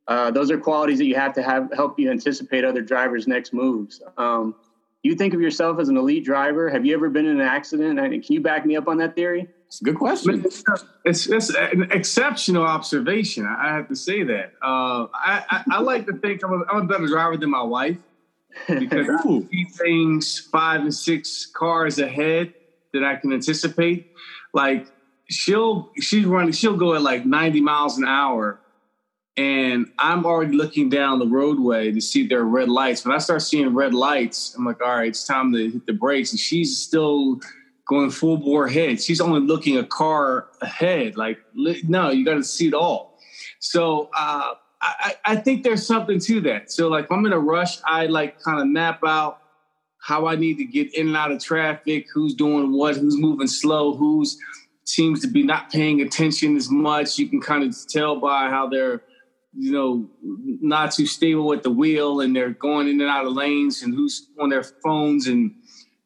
Uh, 0.08 0.32
those 0.32 0.50
are 0.50 0.58
qualities 0.58 0.98
that 0.98 1.04
you 1.04 1.14
have 1.14 1.32
to 1.34 1.42
have 1.42 1.70
help 1.74 1.98
you 1.98 2.10
anticipate 2.10 2.64
other 2.64 2.82
drivers' 2.82 3.28
next 3.28 3.52
moves. 3.52 4.02
Um, 4.16 4.56
you 5.02 5.14
think 5.14 5.34
of 5.34 5.40
yourself 5.40 5.78
as 5.78 5.88
an 5.88 5.96
elite 5.96 6.24
driver? 6.24 6.68
Have 6.68 6.84
you 6.84 6.94
ever 6.94 7.08
been 7.08 7.26
in 7.26 7.40
an 7.40 7.46
accident? 7.46 7.98
And 7.98 8.24
Can 8.24 8.34
you 8.34 8.40
back 8.40 8.66
me 8.66 8.76
up 8.76 8.88
on 8.88 8.98
that 8.98 9.14
theory? 9.14 9.48
It's 9.68 9.80
a 9.80 9.84
good 9.84 9.96
question. 9.96 10.42
It's, 11.04 11.26
it's 11.26 11.54
an 11.54 11.92
exceptional 11.92 12.64
observation. 12.64 13.46
I 13.46 13.68
I 13.68 13.74
have 13.74 13.88
to 13.88 13.96
say 13.96 14.22
that. 14.22 14.54
Uh, 14.62 15.06
I, 15.14 15.44
I, 15.50 15.64
I 15.72 15.80
like 15.80 16.06
to 16.06 16.14
think 16.14 16.42
I'm 16.42 16.52
a, 16.52 16.64
I'm 16.72 16.82
a 16.82 16.86
better 16.86 17.06
driver 17.06 17.36
than 17.36 17.50
my 17.50 17.62
wife 17.62 17.98
because 18.66 19.08
I 19.08 19.22
see 19.22 19.64
things 19.64 20.38
five 20.50 20.80
and 20.80 20.94
six 20.94 21.46
cars 21.46 21.98
ahead 21.98 22.54
that 22.94 23.04
I 23.04 23.16
can 23.16 23.32
anticipate. 23.32 24.12
Like 24.54 24.86
she'll 25.28 25.90
she's 26.00 26.24
running, 26.24 26.52
she'll 26.52 26.76
go 26.76 26.94
at 26.94 27.02
like 27.02 27.26
90 27.26 27.60
miles 27.60 27.98
an 27.98 28.06
hour, 28.06 28.58
and 29.38 29.86
I'm 30.00 30.26
already 30.26 30.56
looking 30.56 30.88
down 30.88 31.20
the 31.20 31.26
roadway 31.26 31.92
to 31.92 32.00
see 32.00 32.26
there 32.26 32.40
are 32.40 32.44
red 32.44 32.68
lights. 32.68 33.04
When 33.04 33.14
I 33.14 33.18
start 33.18 33.42
seeing 33.42 33.72
red 33.72 33.94
lights, 33.94 34.52
I'm 34.56 34.64
like, 34.64 34.82
all 34.82 34.96
right, 34.96 35.08
it's 35.08 35.24
time 35.24 35.52
to 35.52 35.70
hit 35.70 35.86
the 35.86 35.92
brakes. 35.92 36.32
And 36.32 36.40
she's 36.40 36.76
still 36.76 37.40
going 37.88 38.10
full 38.10 38.36
bore 38.36 38.66
ahead. 38.66 39.00
She's 39.00 39.20
only 39.20 39.40
looking 39.40 39.76
a 39.78 39.84
car 39.84 40.48
ahead. 40.60 41.16
Like, 41.16 41.38
no, 41.54 42.10
you 42.10 42.24
got 42.24 42.34
to 42.34 42.42
see 42.42 42.66
it 42.66 42.74
all. 42.74 43.16
So 43.60 44.10
uh, 44.12 44.54
I, 44.82 44.94
I 45.00 45.14
I 45.24 45.36
think 45.36 45.62
there's 45.62 45.86
something 45.86 46.18
to 46.18 46.40
that. 46.40 46.72
So 46.72 46.88
like, 46.88 47.04
if 47.04 47.12
I'm 47.12 47.24
in 47.24 47.32
a 47.32 47.38
rush, 47.38 47.78
I 47.84 48.06
like 48.06 48.42
kind 48.42 48.60
of 48.60 48.66
map 48.66 49.00
out 49.06 49.40
how 50.00 50.26
I 50.26 50.34
need 50.34 50.58
to 50.58 50.64
get 50.64 50.92
in 50.94 51.08
and 51.08 51.16
out 51.16 51.30
of 51.30 51.40
traffic, 51.40 52.06
who's 52.12 52.34
doing 52.34 52.72
what, 52.72 52.96
who's 52.96 53.16
moving 53.16 53.46
slow, 53.46 53.94
who's 53.94 54.36
seems 54.82 55.20
to 55.20 55.28
be 55.28 55.42
not 55.42 55.70
paying 55.70 56.00
attention 56.00 56.56
as 56.56 56.70
much. 56.70 57.18
You 57.18 57.28
can 57.28 57.40
kind 57.40 57.62
of 57.62 57.76
tell 57.88 58.18
by 58.18 58.48
how 58.48 58.66
they're, 58.66 59.02
you 59.58 59.72
know, 59.72 60.08
not 60.22 60.92
too 60.92 61.06
stable 61.06 61.46
with 61.46 61.64
the 61.64 61.70
wheel 61.70 62.20
and 62.20 62.34
they're 62.34 62.50
going 62.50 62.88
in 62.88 63.00
and 63.00 63.10
out 63.10 63.26
of 63.26 63.32
lanes 63.32 63.82
and 63.82 63.92
who's 63.92 64.28
on 64.40 64.48
their 64.48 64.62
phones 64.62 65.26
and 65.26 65.52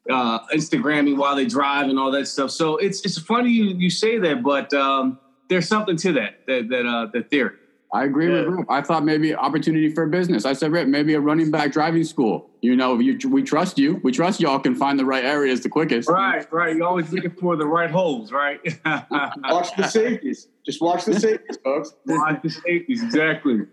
uh, 0.09 0.39
Instagramming 0.47 1.17
while 1.17 1.35
they 1.35 1.45
drive 1.45 1.87
and 1.87 1.99
all 1.99 2.11
that 2.11 2.27
stuff. 2.27 2.49
So 2.49 2.77
it's 2.77 3.05
it's 3.05 3.19
funny 3.19 3.51
you, 3.51 3.65
you 3.77 3.89
say 3.89 4.17
that, 4.17 4.41
but 4.41 4.73
um, 4.73 5.19
there's 5.49 5.67
something 5.67 5.97
to 5.97 6.13
that 6.13 6.45
that 6.47 6.67
that 6.69 6.85
uh, 6.85 7.07
that 7.13 7.29
theory. 7.29 7.57
I 7.93 8.05
agree 8.05 8.27
with 8.27 8.47
Rip. 8.47 8.65
I 8.69 8.81
thought 8.81 9.05
maybe 9.05 9.35
opportunity 9.35 9.87
for 9.87 10.07
business. 10.07 10.45
I 10.45 10.53
said, 10.53 10.71
Rip, 10.71 10.87
maybe 10.87 11.13
a 11.13 11.19
running 11.19 11.51
back 11.51 11.71
driving 11.71 12.03
school. 12.03 12.49
You 12.61 12.75
know, 12.75 12.97
you, 12.97 13.19
we 13.29 13.43
trust 13.43 13.77
you. 13.77 14.01
We 14.03 14.11
trust 14.11 14.39
y'all 14.39 14.57
can 14.57 14.73
find 14.73 14.97
the 14.97 15.05
right 15.05 15.23
areas 15.23 15.61
the 15.61 15.69
quickest. 15.69 16.09
Right, 16.09 16.51
right. 16.51 16.75
You're 16.75 16.87
always 16.87 17.13
looking 17.13 17.29
for 17.31 17.55
the 17.55 17.67
right 17.67 17.91
holes, 17.91 18.31
right? 18.31 18.59
Watch 18.85 19.75
the 19.77 19.87
safeties. 19.87 20.47
Just 20.65 20.81
watch 20.81 21.05
the 21.05 21.19
safeties, 21.19 21.57
folks. 21.63 21.93
Watch 22.07 22.41
the 22.41 22.49
safeties, 22.49 23.03
exactly. 23.03 23.67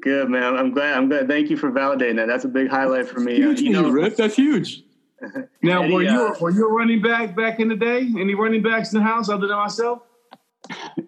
Good 0.00 0.28
man. 0.28 0.56
I'm 0.56 0.72
glad. 0.72 0.96
I'm 0.96 1.08
glad. 1.08 1.26
Thank 1.26 1.50
you 1.50 1.56
for 1.56 1.72
validating 1.72 2.16
that. 2.16 2.28
That's 2.28 2.44
a 2.44 2.48
big 2.48 2.68
highlight 2.68 3.08
for 3.08 3.18
me. 3.18 3.42
Uh, 3.42 3.48
Huge 3.48 3.60
you 3.60 3.74
for 3.74 3.80
you, 3.80 3.82
know, 3.82 3.90
Rip. 3.90 4.16
That's 4.16 4.36
huge. 4.36 4.82
Now, 5.62 5.82
Eddie, 5.82 5.94
were 5.94 6.02
you 6.02 6.26
uh, 6.26 6.34
were 6.40 6.50
you 6.50 6.68
a 6.68 6.72
running 6.72 7.00
back 7.00 7.34
back 7.34 7.58
in 7.58 7.68
the 7.68 7.74
day? 7.74 8.00
Any 8.00 8.34
running 8.34 8.62
backs 8.62 8.92
in 8.92 8.98
the 8.98 9.04
house 9.04 9.30
other 9.30 9.48
than 9.48 9.56
myself? 9.56 10.02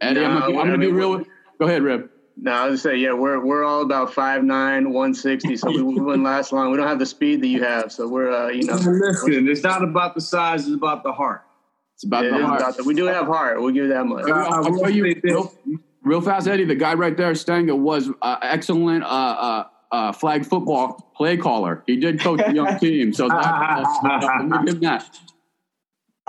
Eddie, 0.00 0.24
I'm, 0.24 0.34
No, 0.34 0.40
gonna, 0.40 0.58
I'm 0.58 0.66
gonna 0.66 0.78
be 0.78 0.90
real. 0.90 1.18
With, 1.18 1.28
go 1.58 1.66
ahead, 1.66 1.82
Rip. 1.82 2.10
No, 2.40 2.52
I 2.52 2.68
was 2.68 2.82
gonna 2.82 2.94
say, 2.94 3.00
yeah, 3.00 3.14
we're 3.14 3.44
we're 3.44 3.64
all 3.64 3.82
about 3.82 4.12
5'9", 4.12 4.46
160, 4.46 5.56
so 5.56 5.70
we, 5.70 5.82
we 5.82 6.00
wouldn't 6.00 6.24
last 6.24 6.52
long. 6.52 6.70
We 6.70 6.76
don't 6.76 6.86
have 6.86 7.00
the 7.00 7.06
speed 7.06 7.42
that 7.42 7.48
you 7.48 7.64
have, 7.64 7.90
so 7.90 8.06
we're 8.06 8.30
uh, 8.30 8.48
you 8.48 8.62
know, 8.64 8.74
Listen, 8.74 9.48
it's 9.48 9.64
not 9.64 9.82
about 9.82 10.14
the 10.14 10.20
size; 10.20 10.66
it's 10.66 10.74
about 10.74 11.02
the 11.02 11.12
heart. 11.12 11.42
It's 11.94 12.04
about 12.04 12.24
it 12.24 12.30
the 12.30 12.38
is 12.38 12.44
heart. 12.44 12.60
about 12.60 12.76
the, 12.76 12.84
we 12.84 12.94
do 12.94 13.06
have 13.06 13.26
heart. 13.26 13.60
We'll 13.60 13.72
give 13.72 13.86
you 13.86 13.92
that 13.92 14.04
much. 14.04 14.30
I'll, 14.30 14.66
I'll 14.66 14.78
tell 14.78 14.88
you 14.88 15.20
real, 15.24 15.52
real 16.04 16.20
fast, 16.20 16.46
Eddie. 16.46 16.64
The 16.64 16.76
guy 16.76 16.94
right 16.94 17.16
there, 17.16 17.34
Stenger, 17.34 17.74
was 17.74 18.08
uh, 18.22 18.36
excellent 18.40 19.02
uh, 19.02 19.06
uh, 19.06 19.64
uh, 19.90 20.12
flag 20.12 20.46
football 20.46 21.10
play 21.16 21.36
caller. 21.36 21.82
He 21.88 21.96
did 21.96 22.20
coach 22.20 22.40
the 22.46 22.54
young 22.54 22.78
team, 22.78 23.12
so 23.12 23.28
that, 23.28 24.38
let 24.38 24.46
me 24.46 24.66
give 24.66 24.74
him 24.76 24.80
that. 24.82 25.18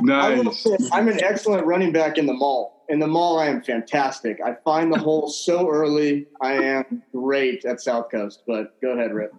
I 0.09 0.35
will 0.35 0.45
Nice. 0.45 0.67
I'm 0.91 1.07
an 1.07 1.23
excellent 1.23 1.67
running 1.67 1.91
back 1.91 2.17
in 2.17 2.25
the 2.25 2.33
mall. 2.33 2.78
In 2.89 2.97
the 2.99 3.07
mall, 3.07 3.37
I 3.39 3.47
am 3.47 3.61
fantastic. 3.61 4.39
I 4.43 4.55
find 4.65 4.91
the 4.91 4.97
hole 5.07 5.29
so 5.29 5.69
early. 5.69 6.25
I 6.41 6.53
am 6.53 7.03
great 7.13 7.63
at 7.63 7.79
South 7.81 8.09
Coast. 8.11 8.41
But 8.47 8.79
go 8.81 8.89
ahead, 8.93 9.13
Rip. 9.13 9.31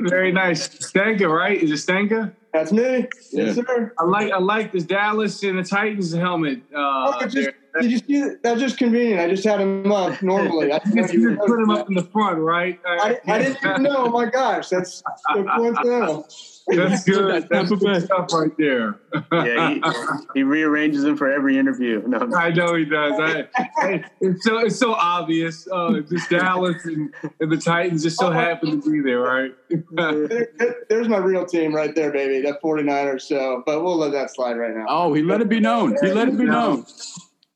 Very 0.00 0.32
nice. 0.32 0.62
Stanka, 0.84 1.28
right? 1.28 1.62
Is 1.62 1.70
it 1.70 1.76
Stanka? 1.78 2.32
That's 2.52 2.72
me. 2.72 3.06
Yes, 3.32 3.54
sir. 3.54 3.94
I 3.98 4.04
like 4.04 4.32
I 4.32 4.38
like 4.38 4.72
this 4.72 4.82
Dallas 4.84 5.42
and 5.44 5.58
the 5.58 5.62
Titans 5.62 6.12
helmet. 6.12 6.62
Uh, 6.74 7.12
Oh, 7.12 7.26
just, 7.26 7.50
did 7.80 7.92
you 7.92 7.98
see 7.98 8.20
that? 8.22 8.42
That's 8.42 8.60
just 8.60 8.76
convenient. 8.76 9.20
I 9.20 9.28
just 9.28 9.44
had 9.44 9.60
him 9.60 9.92
up 9.92 10.20
normally. 10.22 10.72
I, 10.72 10.80
You 10.86 11.06
you 11.12 11.30
just 11.36 11.46
put 11.46 11.60
him 11.60 11.70
up 11.70 11.88
in 11.88 11.94
the 11.94 12.02
front, 12.04 12.38
right? 12.38 12.80
I, 12.84 13.20
I 13.28 13.38
didn't 13.38 13.58
even 13.64 13.82
know. 13.84 14.06
Oh 14.06 14.10
my 14.10 14.24
gosh, 14.24 14.68
that's 14.68 15.02
so 15.32 15.44
coincidental. 15.44 16.26
That's 16.76 17.04
good. 17.04 17.48
That's 17.48 17.70
good 17.70 18.02
stuff 18.04 18.32
right 18.32 18.52
there. 18.58 18.96
Yeah, 19.32 19.70
he, 19.74 19.82
he 20.34 20.42
rearranges 20.42 21.02
them 21.02 21.16
for 21.16 21.30
every 21.30 21.58
interview. 21.58 22.02
No, 22.06 22.18
no. 22.18 22.36
I 22.36 22.50
know 22.50 22.74
he 22.74 22.84
does. 22.84 23.12
I, 23.18 23.48
I- 23.78 24.04
it's 24.20 24.44
so 24.44 24.58
it's 24.58 24.78
so 24.78 24.92
obvious. 24.94 25.66
Uh, 25.70 26.00
just 26.08 26.30
Dallas 26.30 26.84
and, 26.84 27.12
and 27.40 27.50
the 27.52 27.56
Titans 27.56 28.02
just 28.02 28.18
so 28.18 28.30
happen 28.30 28.80
to 28.82 28.90
be 28.92 29.00
there, 29.00 29.20
right? 29.20 29.52
There- 29.90 30.48
there- 30.58 30.76
there's 30.88 31.08
my 31.08 31.18
real 31.18 31.46
team 31.46 31.74
right 31.74 31.94
there, 31.94 32.10
baby. 32.12 32.40
That 32.42 32.60
49ers. 32.62 33.22
So, 33.22 33.62
but 33.64 33.82
we'll 33.82 33.96
let 33.96 34.12
that 34.12 34.30
slide 34.34 34.54
right 34.54 34.74
now. 34.74 34.86
Oh, 34.88 35.12
he 35.14 35.22
let 35.22 35.40
it 35.40 35.48
be 35.48 35.60
known. 35.60 35.96
He 36.02 36.10
let 36.12 36.28
it 36.28 36.36
be 36.36 36.44
known. 36.44 36.84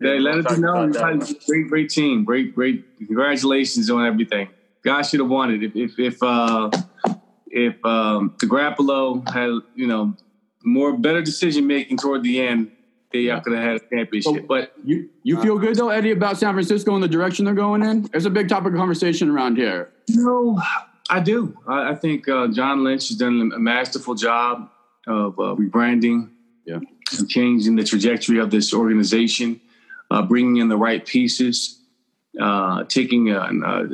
They 0.00 0.18
let 0.18 0.38
it 0.38 0.48
be 0.48 0.56
known. 0.58 0.92
that. 0.92 1.36
Great, 1.48 1.68
great 1.68 1.88
team. 1.90 2.24
Great, 2.24 2.54
great. 2.54 2.84
Congratulations 2.98 3.90
on 3.90 4.04
everything. 4.06 4.48
God 4.84 5.02
should 5.02 5.20
have 5.20 5.28
won 5.30 5.50
it. 5.52 5.62
If 5.62 5.74
if 5.76 5.98
if 5.98 6.22
uh, 6.22 6.70
if 7.54 7.82
um, 7.84 8.34
the 8.40 8.46
Garoppolo 8.46 9.26
had 9.30 9.50
you 9.74 9.86
know 9.86 10.14
more 10.64 10.96
better 10.98 11.22
decision 11.22 11.66
making 11.66 11.96
toward 11.98 12.22
the 12.22 12.40
end, 12.40 12.72
they 13.12 13.30
uh, 13.30 13.40
could 13.40 13.52
have 13.54 13.62
had 13.62 13.76
a 13.76 13.80
championship. 13.96 14.46
But 14.48 14.72
You 14.84 15.08
you 15.22 15.40
feel 15.40 15.58
good 15.58 15.76
though, 15.76 15.90
Eddie, 15.90 16.10
about 16.10 16.36
San 16.36 16.52
Francisco 16.52 16.94
and 16.94 17.02
the 17.02 17.08
direction 17.08 17.44
they're 17.44 17.54
going 17.54 17.82
in? 17.82 18.08
It's 18.12 18.24
a 18.26 18.30
big 18.30 18.48
topic 18.48 18.72
of 18.72 18.78
conversation 18.78 19.30
around 19.30 19.56
here. 19.56 19.90
No, 20.10 20.60
I 21.08 21.20
do. 21.20 21.56
I, 21.68 21.90
I 21.92 21.94
think 21.94 22.28
uh, 22.28 22.48
John 22.48 22.82
Lynch 22.84 23.08
has 23.08 23.16
done 23.16 23.52
a 23.54 23.58
masterful 23.58 24.14
job 24.14 24.68
of 25.06 25.38
uh, 25.38 25.54
rebranding, 25.54 26.30
Yeah. 26.66 26.80
and 27.18 27.28
changing 27.28 27.76
the 27.76 27.84
trajectory 27.84 28.38
of 28.40 28.50
this 28.50 28.74
organization, 28.74 29.60
uh, 30.10 30.22
bringing 30.22 30.56
in 30.56 30.68
the 30.68 30.76
right 30.78 31.04
pieces, 31.06 31.78
uh, 32.40 32.84
taking 32.84 33.30
a, 33.30 33.40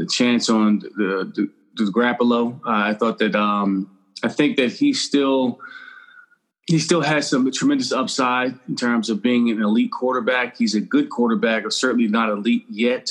a 0.00 0.06
chance 0.06 0.48
on 0.48 0.78
the 0.96 1.30
the, 1.36 1.50
the 1.76 1.84
Grappolo. 1.84 2.60
Uh, 2.64 2.90
I 2.90 2.94
thought 2.94 3.18
that 3.18 3.34
um, 3.34 3.90
I 4.22 4.28
think 4.28 4.56
that 4.56 4.72
he 4.72 4.92
still 4.92 5.60
he 6.66 6.78
still 6.78 7.00
has 7.00 7.28
some 7.28 7.50
tremendous 7.50 7.90
upside 7.90 8.58
in 8.68 8.76
terms 8.76 9.10
of 9.10 9.22
being 9.22 9.50
an 9.50 9.60
elite 9.60 9.90
quarterback. 9.90 10.56
He's 10.56 10.74
a 10.74 10.80
good 10.80 11.10
quarterback, 11.10 11.64
or 11.64 11.70
certainly 11.70 12.06
not 12.06 12.28
elite 12.28 12.64
yet. 12.68 13.10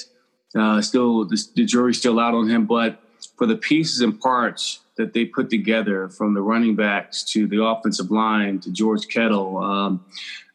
Uh, 0.56 0.82
still, 0.82 1.26
the, 1.26 1.43
the 1.56 1.65
jury's 1.65 1.98
still 1.98 2.19
out 2.19 2.34
on 2.34 2.50
him, 2.50 2.65
but 2.65 3.02
for 3.38 3.45
the 3.45 3.58
pieces 3.58 4.02
and 4.02 4.19
parts 4.19 4.80
that 4.95 5.13
they 5.13 5.26
put 5.26 5.50
together, 5.50 6.10
from 6.10 6.34
the 6.34 6.41
running 6.41 6.76
backs 6.76 7.24
to 7.24 7.48
the 7.48 7.62
offensive 7.62 8.12
line 8.12 8.60
to 8.60 8.72
George 8.72 9.08
Kittle, 9.08 9.58
um, 9.58 10.06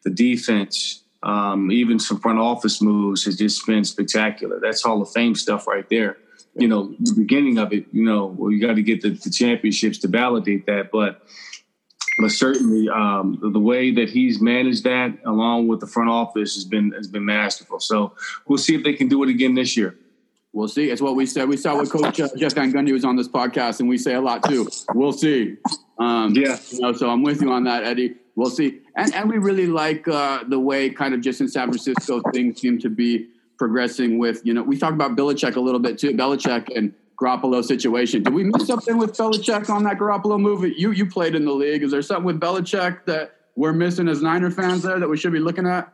the 0.02 0.10
defense, 0.10 1.02
um, 1.22 1.70
even 1.70 1.98
some 1.98 2.20
front 2.20 2.38
office 2.38 2.82
moves 2.82 3.24
has 3.24 3.36
just 3.36 3.66
been 3.66 3.84
spectacular. 3.84 4.60
That's 4.60 4.82
Hall 4.82 5.00
of 5.00 5.10
Fame 5.10 5.34
stuff 5.34 5.66
right 5.66 5.88
there. 5.88 6.16
You 6.56 6.68
know, 6.68 6.94
the 7.00 7.14
beginning 7.14 7.58
of 7.58 7.72
it, 7.72 7.86
you 7.92 8.04
know, 8.04 8.26
well, 8.26 8.50
you 8.50 8.60
got 8.60 8.74
to 8.74 8.82
get 8.82 9.02
the, 9.02 9.10
the 9.10 9.30
championships 9.30 9.98
to 9.98 10.08
validate 10.08 10.66
that, 10.66 10.90
but 10.92 11.22
but 12.18 12.30
certainly 12.30 12.88
um, 12.88 13.38
the, 13.42 13.50
the 13.50 13.58
way 13.58 13.90
that 13.90 14.08
he's 14.08 14.40
managed 14.40 14.84
that, 14.84 15.18
along 15.24 15.66
with 15.66 15.80
the 15.80 15.86
front 15.86 16.10
office, 16.10 16.54
has 16.54 16.64
been 16.64 16.92
has 16.92 17.08
been 17.08 17.24
masterful. 17.24 17.80
So 17.80 18.14
we'll 18.46 18.58
see 18.58 18.74
if 18.74 18.84
they 18.84 18.92
can 18.92 19.08
do 19.08 19.22
it 19.24 19.28
again 19.28 19.54
this 19.54 19.76
year. 19.76 19.96
We'll 20.52 20.68
see. 20.68 20.90
It's 20.90 21.02
what 21.02 21.16
we 21.16 21.26
said. 21.26 21.48
We 21.48 21.56
saw 21.56 21.74
what 21.74 21.90
Coach 21.90 22.20
uh, 22.20 22.28
Jeff 22.36 22.54
Van 22.54 22.72
Gundy 22.72 22.92
was 22.92 23.04
on 23.04 23.16
this 23.16 23.26
podcast, 23.26 23.80
and 23.80 23.88
we 23.88 23.98
say 23.98 24.14
a 24.14 24.20
lot 24.20 24.44
too. 24.44 24.68
We'll 24.94 25.12
see. 25.12 25.56
Um, 25.98 26.32
Yeah. 26.36 26.56
You 26.70 26.80
know, 26.80 26.92
so 26.92 27.10
I'm 27.10 27.24
with 27.24 27.42
you 27.42 27.50
on 27.50 27.64
that, 27.64 27.82
Eddie. 27.82 28.14
We'll 28.36 28.50
see. 28.50 28.80
And 28.96 29.12
and 29.14 29.28
we 29.28 29.38
really 29.38 29.66
like 29.66 30.06
uh, 30.06 30.44
the 30.46 30.60
way 30.60 30.90
kind 30.90 31.14
of 31.14 31.20
just 31.20 31.40
in 31.40 31.48
San 31.48 31.68
Francisco 31.68 32.22
things 32.32 32.60
seem 32.60 32.78
to 32.78 32.88
be 32.88 33.28
progressing 33.58 34.18
with, 34.18 34.44
you 34.44 34.54
know, 34.54 34.62
we 34.62 34.76
talked 34.76 34.94
about 34.94 35.16
Belichick 35.16 35.56
a 35.56 35.60
little 35.60 35.80
bit 35.80 35.98
too, 35.98 36.12
Belichick 36.12 36.74
and 36.76 36.92
Garoppolo 37.16 37.64
situation. 37.64 38.22
Did 38.22 38.34
we 38.34 38.44
miss 38.44 38.66
something 38.66 38.98
with 38.98 39.16
Belichick 39.16 39.70
on 39.70 39.84
that 39.84 39.98
Garoppolo 39.98 40.40
move? 40.40 40.64
You 40.76 40.90
you 40.90 41.06
played 41.06 41.34
in 41.34 41.44
the 41.44 41.52
league. 41.52 41.82
Is 41.82 41.90
there 41.90 42.02
something 42.02 42.24
with 42.24 42.40
Belichick 42.40 43.04
that 43.06 43.36
we're 43.56 43.72
missing 43.72 44.08
as 44.08 44.20
Niner 44.22 44.50
fans 44.50 44.82
there 44.82 44.98
that 44.98 45.08
we 45.08 45.16
should 45.16 45.32
be 45.32 45.38
looking 45.38 45.66
at? 45.66 45.92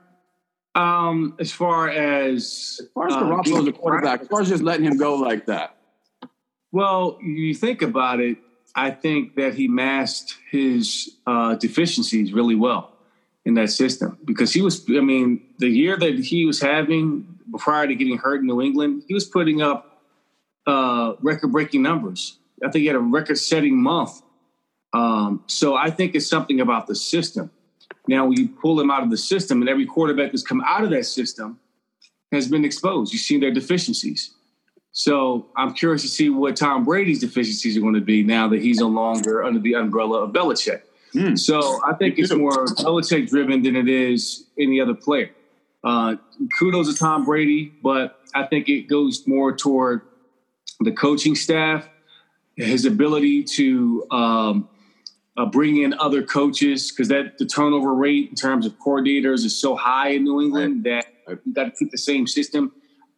Um, 0.74 1.34
as 1.38 1.52
far 1.52 1.88
as 1.88 2.80
As 2.80 2.88
far 2.94 3.08
as 3.08 3.14
uh, 3.14 3.20
Garoppolo 3.20 3.62
as 3.62 3.66
a 3.68 3.72
quarterback, 3.72 4.22
as 4.22 4.28
far 4.28 4.40
as 4.40 4.48
just 4.48 4.62
letting 4.62 4.86
him 4.86 4.96
go 4.96 5.16
like 5.16 5.46
that. 5.46 5.76
Well, 6.72 7.18
you 7.20 7.54
think 7.54 7.82
about 7.82 8.20
it, 8.20 8.38
I 8.74 8.92
think 8.92 9.34
that 9.34 9.54
he 9.54 9.66
masked 9.66 10.36
his 10.50 11.16
uh, 11.26 11.56
deficiencies 11.56 12.32
really 12.32 12.54
well 12.54 12.92
in 13.44 13.54
that 13.54 13.70
system 13.70 14.18
because 14.24 14.52
he 14.52 14.62
was, 14.62 14.84
I 14.88 15.00
mean, 15.00 15.42
the 15.58 15.68
year 15.68 15.96
that 15.96 16.18
he 16.20 16.44
was 16.44 16.60
having 16.60 17.39
prior 17.58 17.86
to 17.86 17.94
getting 17.94 18.18
hurt 18.18 18.40
in 18.40 18.46
New 18.46 18.60
England, 18.60 19.04
he 19.08 19.14
was 19.14 19.24
putting 19.24 19.62
up 19.62 20.02
uh, 20.66 21.14
record 21.20 21.48
breaking 21.48 21.82
numbers. 21.82 22.38
I 22.62 22.70
think 22.70 22.82
he 22.82 22.86
had 22.86 22.96
a 22.96 23.00
record 23.00 23.38
setting 23.38 23.80
month. 23.80 24.22
Um, 24.92 25.44
so 25.46 25.76
I 25.76 25.90
think 25.90 26.14
it's 26.14 26.26
something 26.26 26.60
about 26.60 26.86
the 26.86 26.94
system. 26.94 27.50
Now, 28.08 28.26
when 28.26 28.38
you 28.38 28.48
pull 28.48 28.80
him 28.80 28.90
out 28.90 29.02
of 29.02 29.10
the 29.10 29.16
system, 29.16 29.60
and 29.60 29.68
every 29.68 29.86
quarterback 29.86 30.32
that's 30.32 30.42
come 30.42 30.62
out 30.66 30.84
of 30.84 30.90
that 30.90 31.06
system 31.06 31.58
has 32.32 32.48
been 32.48 32.64
exposed, 32.64 33.12
you've 33.12 33.22
seen 33.22 33.40
their 33.40 33.52
deficiencies. 33.52 34.34
So 34.92 35.46
I'm 35.56 35.72
curious 35.74 36.02
to 36.02 36.08
see 36.08 36.30
what 36.30 36.56
Tom 36.56 36.84
Brady's 36.84 37.20
deficiencies 37.20 37.76
are 37.76 37.80
going 37.80 37.94
to 37.94 38.00
be 38.00 38.24
now 38.24 38.48
that 38.48 38.60
he's 38.60 38.78
no 38.78 38.88
longer 38.88 39.44
under 39.44 39.60
the 39.60 39.74
umbrella 39.74 40.24
of 40.24 40.32
Belichick. 40.32 40.82
So 41.36 41.80
I 41.86 41.94
think 41.94 42.18
it's 42.18 42.32
more 42.32 42.66
Belichick 42.66 43.28
driven 43.28 43.62
than 43.62 43.76
it 43.76 43.88
is 43.88 44.46
any 44.58 44.80
other 44.80 44.94
player. 44.94 45.30
Uh, 45.82 46.16
kudos 46.58 46.92
to 46.92 46.98
Tom 46.98 47.24
Brady, 47.24 47.72
but 47.82 48.20
I 48.34 48.44
think 48.44 48.68
it 48.68 48.82
goes 48.82 49.26
more 49.26 49.54
toward 49.54 50.02
the 50.80 50.92
coaching 50.92 51.34
staff, 51.34 51.88
his 52.56 52.84
ability 52.84 53.44
to 53.44 54.06
um, 54.10 54.68
uh, 55.36 55.46
bring 55.46 55.82
in 55.82 55.94
other 55.94 56.22
coaches 56.22 56.90
because 56.90 57.08
that 57.08 57.38
the 57.38 57.46
turnover 57.46 57.94
rate 57.94 58.28
in 58.28 58.34
terms 58.34 58.66
of 58.66 58.78
coordinators 58.78 59.44
is 59.44 59.58
so 59.58 59.74
high 59.74 60.08
in 60.08 60.24
New 60.24 60.40
England 60.42 60.84
that 60.84 61.06
you 61.28 61.54
got 61.54 61.64
to 61.64 61.70
keep 61.70 61.90
the 61.90 61.98
same 61.98 62.26
system. 62.26 62.72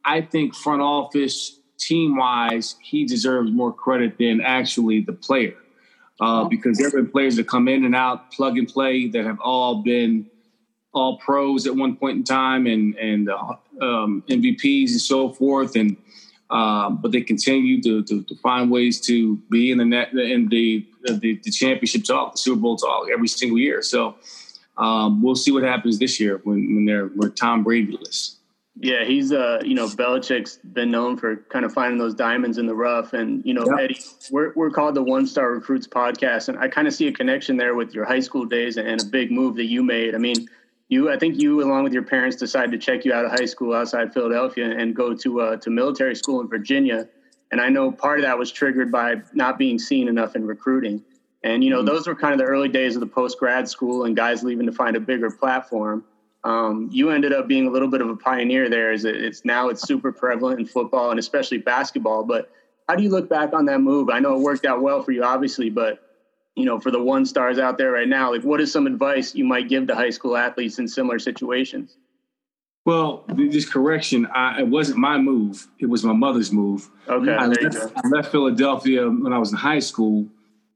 I 0.04 0.20
think 0.20 0.54
front 0.54 0.82
office, 0.82 1.58
team 1.78 2.16
wise, 2.16 2.76
he 2.80 3.04
deserves 3.04 3.50
more 3.50 3.72
credit 3.72 4.18
than 4.18 4.40
actually 4.40 5.00
the 5.00 5.12
player. 5.12 5.54
Uh, 6.20 6.44
because 6.44 6.78
there 6.78 6.86
have 6.86 6.94
been 6.94 7.10
players 7.10 7.34
that 7.34 7.48
come 7.48 7.66
in 7.66 7.84
and 7.84 7.96
out, 7.96 8.30
plug 8.30 8.56
and 8.56 8.68
play, 8.68 9.08
that 9.08 9.24
have 9.24 9.40
all 9.40 9.82
been 9.82 10.30
all 10.92 11.18
pros 11.18 11.66
at 11.66 11.74
one 11.74 11.96
point 11.96 12.18
in 12.18 12.24
time 12.24 12.66
and 12.66 12.94
and 12.96 13.30
uh, 13.30 13.54
um, 13.80 14.22
MVPs 14.28 14.90
and 14.90 15.00
so 15.00 15.30
forth, 15.30 15.76
and 15.76 15.96
um, 16.50 16.98
but 17.00 17.12
they 17.12 17.22
continue 17.22 17.80
to, 17.82 18.02
to, 18.04 18.22
to 18.24 18.36
find 18.36 18.70
ways 18.70 19.00
to 19.00 19.36
be 19.50 19.70
in 19.70 19.78
the 19.78 19.84
net 19.84 20.12
in 20.12 20.48
the 20.48 20.86
the, 21.04 21.40
the 21.42 21.50
championship 21.50 22.04
talk, 22.04 22.32
the 22.32 22.38
Super 22.38 22.60
Bowl 22.60 22.76
talk 22.76 23.08
every 23.12 23.28
single 23.28 23.58
year. 23.58 23.82
So 23.82 24.16
um, 24.76 25.22
we'll 25.22 25.34
see 25.34 25.50
what 25.50 25.62
happens 25.62 25.98
this 25.98 26.20
year 26.20 26.40
when 26.44 26.74
when 26.74 26.84
they're 26.84 27.08
we're 27.16 27.30
Tom 27.30 27.64
Brady-less. 27.64 28.36
Yeah, 28.80 29.04
he's 29.04 29.32
uh, 29.32 29.60
you 29.64 29.74
know, 29.74 29.86
Belichick's 29.86 30.58
been 30.58 30.90
known 30.90 31.16
for 31.18 31.36
kind 31.50 31.64
of 31.64 31.72
finding 31.72 31.98
those 31.98 32.14
diamonds 32.14 32.56
in 32.56 32.66
the 32.66 32.74
rough, 32.74 33.12
and 33.12 33.44
you 33.44 33.52
know, 33.52 33.64
Yeah. 33.66 33.84
Eddie, 33.84 34.00
we're 34.30 34.52
we're 34.54 34.70
called 34.70 34.94
the 34.94 35.02
One 35.02 35.26
Star 35.26 35.50
Recruits 35.52 35.86
Podcast, 35.86 36.48
and 36.48 36.58
I 36.58 36.68
kind 36.68 36.88
of 36.88 36.94
see 36.94 37.06
a 37.06 37.12
connection 37.12 37.56
there 37.56 37.74
with 37.74 37.94
your 37.94 38.04
high 38.06 38.20
school 38.20 38.46
days 38.46 38.78
and 38.78 39.00
a 39.00 39.04
big 39.04 39.30
move 39.30 39.56
that 39.56 39.66
you 39.66 39.82
made. 39.82 40.14
I 40.14 40.18
mean, 40.18 40.48
you, 40.92 41.10
I 41.10 41.18
think 41.18 41.40
you, 41.40 41.62
along 41.62 41.84
with 41.84 41.92
your 41.92 42.02
parents, 42.02 42.36
decided 42.36 42.70
to 42.72 42.78
check 42.78 43.04
you 43.04 43.12
out 43.12 43.24
of 43.24 43.30
high 43.32 43.46
school 43.46 43.74
outside 43.74 44.12
Philadelphia 44.12 44.70
and 44.70 44.94
go 44.94 45.14
to 45.14 45.40
uh, 45.40 45.56
to 45.56 45.70
military 45.70 46.14
school 46.14 46.40
in 46.40 46.48
Virginia, 46.48 47.08
and 47.50 47.60
I 47.60 47.68
know 47.68 47.90
part 47.90 48.18
of 48.18 48.24
that 48.24 48.38
was 48.38 48.52
triggered 48.52 48.92
by 48.92 49.22
not 49.32 49.58
being 49.58 49.78
seen 49.78 50.08
enough 50.08 50.36
in 50.36 50.46
recruiting, 50.46 51.02
and 51.42 51.64
you 51.64 51.70
know, 51.70 51.82
those 51.82 52.06
were 52.06 52.14
kind 52.14 52.32
of 52.32 52.38
the 52.38 52.44
early 52.44 52.68
days 52.68 52.94
of 52.94 53.00
the 53.00 53.06
post 53.06 53.38
grad 53.38 53.68
school 53.68 54.04
and 54.04 54.14
guys 54.14 54.42
leaving 54.42 54.66
to 54.66 54.72
find 54.72 54.96
a 54.96 55.00
bigger 55.00 55.30
platform 55.30 56.04
um, 56.44 56.88
you 56.90 57.10
ended 57.10 57.32
up 57.32 57.46
being 57.46 57.66
a 57.66 57.70
little 57.70 57.88
bit 57.88 58.00
of 58.00 58.08
a 58.08 58.16
pioneer 58.16 58.68
there. 58.68 58.92
Is 58.92 59.04
it, 59.04 59.16
it's 59.16 59.44
now 59.44 59.68
it's 59.68 59.82
super 59.82 60.12
prevalent 60.12 60.60
in 60.60 60.66
football 60.66 61.10
and 61.10 61.18
especially 61.18 61.58
basketball. 61.58 62.24
But 62.24 62.50
how 62.88 62.96
do 62.96 63.02
you 63.02 63.10
look 63.10 63.28
back 63.28 63.52
on 63.52 63.66
that 63.66 63.80
move? 63.80 64.10
I 64.10 64.18
know 64.18 64.34
it 64.34 64.40
worked 64.40 64.66
out 64.66 64.82
well 64.82 65.02
for 65.02 65.12
you, 65.12 65.22
obviously, 65.22 65.70
but 65.70 66.11
you 66.54 66.64
know, 66.64 66.78
for 66.78 66.90
the 66.90 67.02
one 67.02 67.24
stars 67.24 67.58
out 67.58 67.78
there 67.78 67.90
right 67.90 68.08
now, 68.08 68.32
like 68.32 68.44
what 68.44 68.60
is 68.60 68.72
some 68.72 68.86
advice 68.86 69.34
you 69.34 69.44
might 69.44 69.68
give 69.68 69.86
to 69.86 69.94
high 69.94 70.10
school 70.10 70.36
athletes 70.36 70.78
in 70.78 70.86
similar 70.86 71.18
situations? 71.18 71.96
Well, 72.84 73.24
just 73.36 73.72
correction. 73.72 74.26
I, 74.26 74.60
it 74.60 74.68
wasn't 74.68 74.98
my 74.98 75.16
move. 75.16 75.68
It 75.78 75.86
was 75.86 76.04
my 76.04 76.12
mother's 76.12 76.52
move. 76.52 76.90
Okay, 77.08 77.32
I, 77.32 77.46
left. 77.46 77.92
I 77.96 78.08
left 78.08 78.32
Philadelphia 78.32 79.08
when 79.08 79.32
I 79.32 79.38
was 79.38 79.52
in 79.52 79.56
high 79.56 79.78
school, 79.78 80.26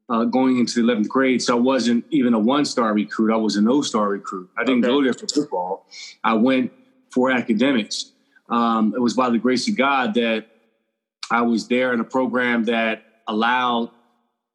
uh, 0.09 0.25
going 0.25 0.59
into 0.59 0.87
the 0.87 0.93
11th 0.93 1.09
grade. 1.09 1.43
So 1.43 1.57
I 1.57 1.61
wasn't 1.61 2.05
even 2.11 2.33
a 2.33 2.39
one 2.39 2.65
star 2.65 2.95
recruit. 2.95 3.33
I 3.33 3.37
was 3.37 3.57
a 3.57 3.61
no 3.61 3.83
star 3.83 4.09
recruit. 4.09 4.49
I 4.57 4.63
didn't 4.63 4.85
Okay. 4.85 4.93
go 4.95 5.03
there 5.03 5.15
for 5.15 5.27
football. 5.27 5.87
I 6.23 6.35
went 6.35 6.73
for 7.11 7.33
academics. 7.33 8.13
Um, 8.49 8.95
it 8.95 9.01
was 9.01 9.15
by 9.15 9.31
the 9.31 9.39
grace 9.39 9.69
of 9.69 9.77
God 9.77 10.15
that 10.15 10.47
I 11.29 11.43
was 11.43 11.67
there 11.67 11.93
in 11.93 11.99
a 11.99 12.05
program 12.05 12.65
that 12.67 13.03
allowed 13.27 13.91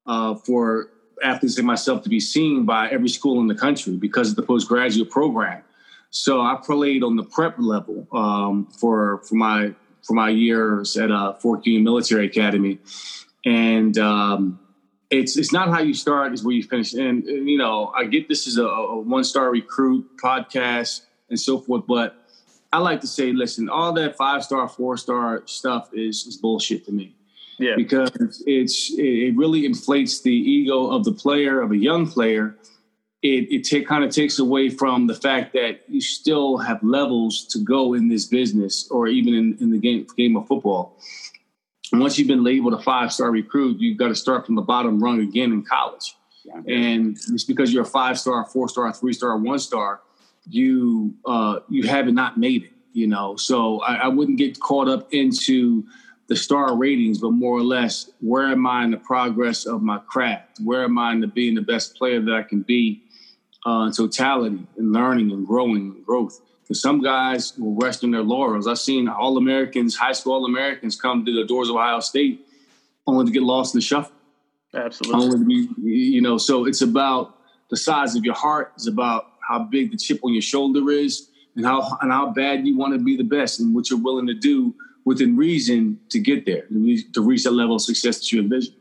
uh, 0.05 0.35
for 0.35 0.87
athletes 1.23 1.57
like 1.57 1.65
myself 1.65 2.03
to 2.03 2.09
be 2.09 2.19
seen 2.19 2.65
by 2.65 2.89
every 2.89 3.09
school 3.09 3.39
in 3.39 3.47
the 3.47 3.55
country 3.55 3.95
because 3.95 4.29
of 4.29 4.35
the 4.35 4.43
postgraduate 4.43 5.09
program. 5.09 5.63
So 6.09 6.41
I 6.41 6.59
played 6.61 7.03
on 7.03 7.15
the 7.15 7.23
prep 7.23 7.55
level 7.57 8.07
um, 8.11 8.65
for 8.65 9.19
for 9.19 9.35
my 9.35 9.73
for 10.03 10.13
my 10.13 10.29
years 10.29 10.97
at 10.97 11.11
uh, 11.11 11.33
Fork 11.33 11.65
Union 11.65 11.83
Military 11.83 12.25
Academy, 12.25 12.79
and 13.45 13.97
um, 13.97 14.59
it's 15.09 15.37
it's 15.37 15.53
not 15.53 15.69
how 15.69 15.79
you 15.79 15.93
start; 15.93 16.33
is 16.33 16.43
where 16.43 16.55
you 16.55 16.63
finish. 16.63 16.93
And, 16.93 17.23
and, 17.23 17.49
you 17.49 17.57
know, 17.57 17.93
I 17.95 18.05
get 18.05 18.27
this 18.27 18.45
is 18.45 18.57
a, 18.57 18.65
a 18.65 18.99
one 18.99 19.23
star 19.23 19.49
recruit 19.51 20.17
podcast 20.17 21.01
and 21.29 21.39
so 21.39 21.59
forth, 21.59 21.87
but 21.87 22.17
I 22.73 22.79
like 22.79 22.99
to 23.01 23.07
say, 23.07 23.31
listen, 23.31 23.69
all 23.69 23.93
that 23.93 24.17
five 24.17 24.43
star, 24.43 24.67
four 24.67 24.97
star 24.97 25.43
stuff 25.45 25.89
is 25.93 26.27
is 26.27 26.35
bullshit 26.35 26.85
to 26.87 26.91
me 26.91 27.15
Yeah, 27.61 27.75
because 27.75 28.43
it's 28.47 28.91
it 28.97 29.37
really 29.37 29.65
inflates 29.65 30.21
the 30.21 30.33
ego 30.33 30.87
of 30.87 31.03
the 31.03 31.11
player 31.11 31.61
of 31.61 31.71
a 31.71 31.77
young 31.77 32.09
player. 32.09 32.57
It 33.21 33.51
it 33.51 33.63
take, 33.63 33.87
kind 33.87 34.03
of 34.03 34.09
takes 34.09 34.39
away 34.39 34.69
from 34.69 35.05
the 35.05 35.13
fact 35.13 35.53
that 35.53 35.81
you 35.87 36.01
still 36.01 36.57
have 36.57 36.81
levels 36.81 37.45
to 37.51 37.59
go 37.59 37.93
in 37.93 38.09
this 38.09 38.25
business 38.25 38.89
or 38.89 39.07
even 39.07 39.35
in, 39.35 39.57
in 39.61 39.69
the 39.69 39.77
game 39.77 40.07
game 40.17 40.35
of 40.35 40.47
football. 40.47 40.97
And 41.91 42.01
once 42.01 42.17
you've 42.17 42.27
been 42.27 42.43
labeled 42.43 42.73
a 42.73 42.81
five 42.81 43.13
star 43.13 43.29
recruit, 43.29 43.79
you've 43.79 43.97
got 43.97 44.07
to 44.07 44.15
start 44.15 44.45
from 44.45 44.55
the 44.55 44.61
bottom 44.61 45.03
rung 45.03 45.21
again 45.21 45.51
in 45.51 45.63
college. 45.63 46.15
And 46.67 47.17
it's 47.29 47.43
because 47.43 47.71
you're 47.71 47.83
a 47.83 47.85
five 47.85 48.17
star, 48.17 48.45
four 48.45 48.67
star, 48.69 48.91
three 48.93 49.13
star, 49.13 49.37
one 49.37 49.59
star, 49.59 50.01
you 50.49 51.13
uh, 51.25 51.59
you 51.69 51.87
haven't 51.87 52.15
not 52.15 52.37
made 52.37 52.63
it. 52.63 52.71
You 52.93 53.07
know, 53.07 53.37
so 53.37 53.79
I, 53.81 53.95
I 53.95 54.07
wouldn't 54.07 54.37
get 54.37 54.59
caught 54.59 54.89
up 54.89 55.13
into 55.13 55.85
the 56.31 56.37
star 56.37 56.77
ratings, 56.77 57.17
but 57.17 57.31
more 57.31 57.57
or 57.57 57.61
less, 57.61 58.09
where 58.21 58.47
am 58.47 58.65
I 58.65 58.85
in 58.85 58.91
the 58.91 58.97
progress 58.97 59.65
of 59.65 59.81
my 59.81 59.97
craft? 59.97 60.61
Where 60.63 60.85
am 60.85 60.97
I 60.97 61.11
in 61.11 61.19
the 61.19 61.27
being 61.27 61.55
the 61.55 61.61
best 61.61 61.97
player 61.97 62.21
that 62.21 62.33
I 62.33 62.41
can 62.41 62.61
be 62.61 63.03
uh, 63.65 63.87
in 63.87 63.91
totality 63.91 64.65
and 64.77 64.93
learning 64.93 65.31
and 65.31 65.45
growing 65.45 65.91
and 65.91 66.05
growth? 66.05 66.39
Because 66.63 66.81
some 66.81 67.01
guys 67.01 67.57
will 67.57 67.75
rest 67.75 68.05
in 68.05 68.11
their 68.11 68.21
laurels. 68.21 68.65
I've 68.65 68.79
seen 68.79 69.09
All 69.09 69.35
Americans, 69.35 69.97
high 69.97 70.13
school 70.13 70.31
All 70.31 70.45
Americans 70.45 70.95
come 70.95 71.25
to 71.25 71.33
the 71.33 71.43
doors 71.43 71.67
of 71.67 71.75
Ohio 71.75 71.99
State 71.99 72.47
only 73.05 73.25
to 73.25 73.31
get 73.33 73.43
lost 73.43 73.75
in 73.75 73.79
the 73.79 73.85
shuffle. 73.85 74.15
absolutely. 74.73 75.21
Only 75.21 75.67
to 75.67 75.75
be, 75.81 75.89
you 75.91 76.21
know, 76.21 76.37
so 76.37 76.65
it's 76.65 76.81
about 76.81 77.39
the 77.69 77.75
size 77.75 78.15
of 78.15 78.23
your 78.23 78.35
heart. 78.35 78.71
It's 78.75 78.87
about 78.87 79.33
how 79.45 79.63
big 79.63 79.91
the 79.91 79.97
chip 79.97 80.21
on 80.23 80.31
your 80.31 80.41
shoulder 80.41 80.91
is 80.91 81.27
and 81.57 81.65
how 81.65 81.97
and 81.99 82.09
how 82.09 82.29
bad 82.29 82.65
you 82.65 82.77
want 82.77 82.93
to 82.93 82.99
be 82.99 83.17
the 83.17 83.25
best 83.25 83.59
and 83.59 83.75
what 83.75 83.89
you're 83.89 83.99
willing 83.99 84.27
to 84.27 84.33
do 84.33 84.73
within 85.05 85.35
reason 85.35 85.99
to 86.09 86.19
get 86.19 86.45
there, 86.45 86.63
to 86.67 87.21
reach, 87.21 87.43
that 87.43 87.51
level 87.51 87.75
of 87.75 87.81
success 87.81 88.19
that 88.19 88.31
you 88.31 88.41
envision. 88.41 88.73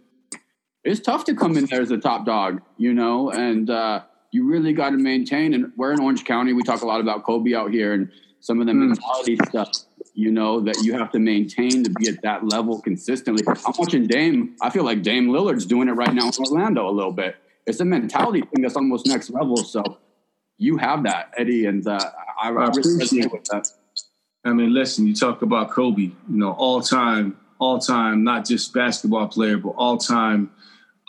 it's 0.85 1.01
tough 1.01 1.25
to 1.25 1.35
come 1.35 1.57
in 1.57 1.67
there 1.67 1.81
as 1.81 1.91
a 1.91 1.99
top 1.99 2.27
dog, 2.27 2.63
you 2.77 2.93
know, 2.93 3.31
and 3.31 3.71
uh, 3.71 4.03
you 4.33 4.49
really 4.49 4.73
got 4.73 4.91
to 4.91 4.97
maintain. 4.97 5.55
And 5.55 5.73
we're 5.77 5.93
in 5.93 6.01
Orange 6.01 6.25
County. 6.25 6.53
We 6.53 6.63
talk 6.63 6.83
a 6.83 6.87
lot 6.87 7.01
about 7.01 7.25
Kobe 7.25 7.55
out 7.55 7.73
here 7.73 7.93
and 7.95 8.11
some 8.41 8.61
of 8.61 8.67
the 8.67 8.75
mentality 8.75 9.37
stuff. 9.49 9.71
You 10.15 10.31
know 10.31 10.61
that 10.61 10.77
you 10.83 10.93
have 10.95 11.11
to 11.13 11.19
maintain 11.19 11.85
to 11.85 11.91
be 11.91 12.09
at 12.09 12.21
that 12.23 12.45
level 12.47 12.81
consistently. 12.81 13.45
I'm 13.47 13.75
watching 13.79 14.07
Dame. 14.07 14.57
I 14.61 14.71
feel 14.71 14.85
like 14.85 15.03
Dame 15.03 15.29
Lillard's 15.29 15.65
doing 15.65 15.89
it 15.89 15.93
right 15.93 16.13
now 16.13 16.27
in 16.27 16.33
Orlando 16.47 16.89
a 16.89 16.91
little 16.91 17.13
bit. 17.13 17.37
It's 17.67 17.81
a 17.81 17.85
mentality 17.85 18.41
thing 18.41 18.63
that's 18.63 18.77
almost 18.77 19.07
next 19.07 19.31
level. 19.31 19.57
So 19.57 19.99
you 20.59 20.77
have 20.77 21.05
that, 21.05 21.33
Eddie, 21.39 21.67
and 21.67 21.87
uh, 21.87 21.99
I, 22.41 22.49
I 22.49 22.51
really 22.51 22.67
appreciate 22.67 23.33
with 23.33 23.45
that. 23.45 23.71
I 24.45 24.53
mean, 24.53 24.73
listen, 24.73 25.07
you 25.07 25.15
talk 25.15 25.43
about 25.43 25.71
Kobe, 25.71 26.03
you 26.03 26.15
know, 26.29 26.53
all 26.53 26.81
time, 26.81 27.37
all 27.59 27.79
time, 27.79 28.25
not 28.25 28.47
just 28.47 28.73
basketball 28.73 29.29
player, 29.29 29.59
but 29.59 29.71
all 29.71 29.99
time 29.99 30.51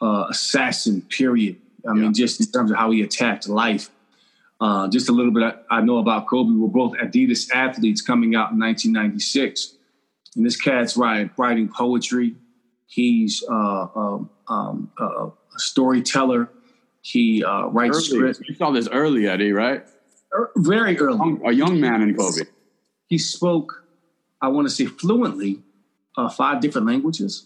uh, 0.01 0.25
assassin, 0.29 1.01
period. 1.03 1.57
I 1.87 1.93
mean, 1.93 2.13
just 2.13 2.39
in 2.39 2.47
terms 2.47 2.71
of 2.71 2.77
how 2.77 2.91
he 2.91 3.01
attacked 3.01 3.47
life. 3.47 3.89
Uh, 4.59 4.87
just 4.89 5.09
a 5.09 5.11
little 5.11 5.31
bit 5.31 5.43
I, 5.43 5.77
I 5.77 5.81
know 5.81 5.97
about 5.97 6.27
Kobe. 6.27 6.51
We're 6.51 6.67
both 6.67 6.93
Adidas 6.97 7.49
athletes 7.51 8.01
coming 8.01 8.35
out 8.35 8.51
in 8.51 8.59
1996. 8.59 9.75
And 10.35 10.45
this 10.45 10.59
cat's 10.59 10.95
writing, 10.95 11.31
writing 11.37 11.67
poetry. 11.67 12.35
He's 12.85 13.43
uh, 13.49 13.87
um, 13.95 14.29
um, 14.47 14.91
uh, 14.99 15.27
a 15.27 15.31
storyteller. 15.57 16.49
He 17.01 17.43
uh, 17.43 17.67
writes 17.67 17.97
Early. 17.97 18.33
scripts 18.33 18.41
You 18.47 18.55
saw 18.55 18.71
this 18.71 18.87
early, 18.89 19.27
Eddie, 19.27 19.51
right? 19.51 19.83
er, 20.33 20.51
very 20.57 20.97
early. 20.99 21.39
A 21.45 21.51
young 21.51 21.79
man 21.79 22.01
in 22.01 22.15
Kobe. 22.15 22.43
He 23.11 23.17
spoke, 23.17 23.83
I 24.41 24.47
want 24.47 24.69
to 24.69 24.73
say 24.73 24.85
fluently, 24.85 25.61
uh, 26.17 26.29
five 26.29 26.61
different 26.61 26.87
languages. 26.87 27.45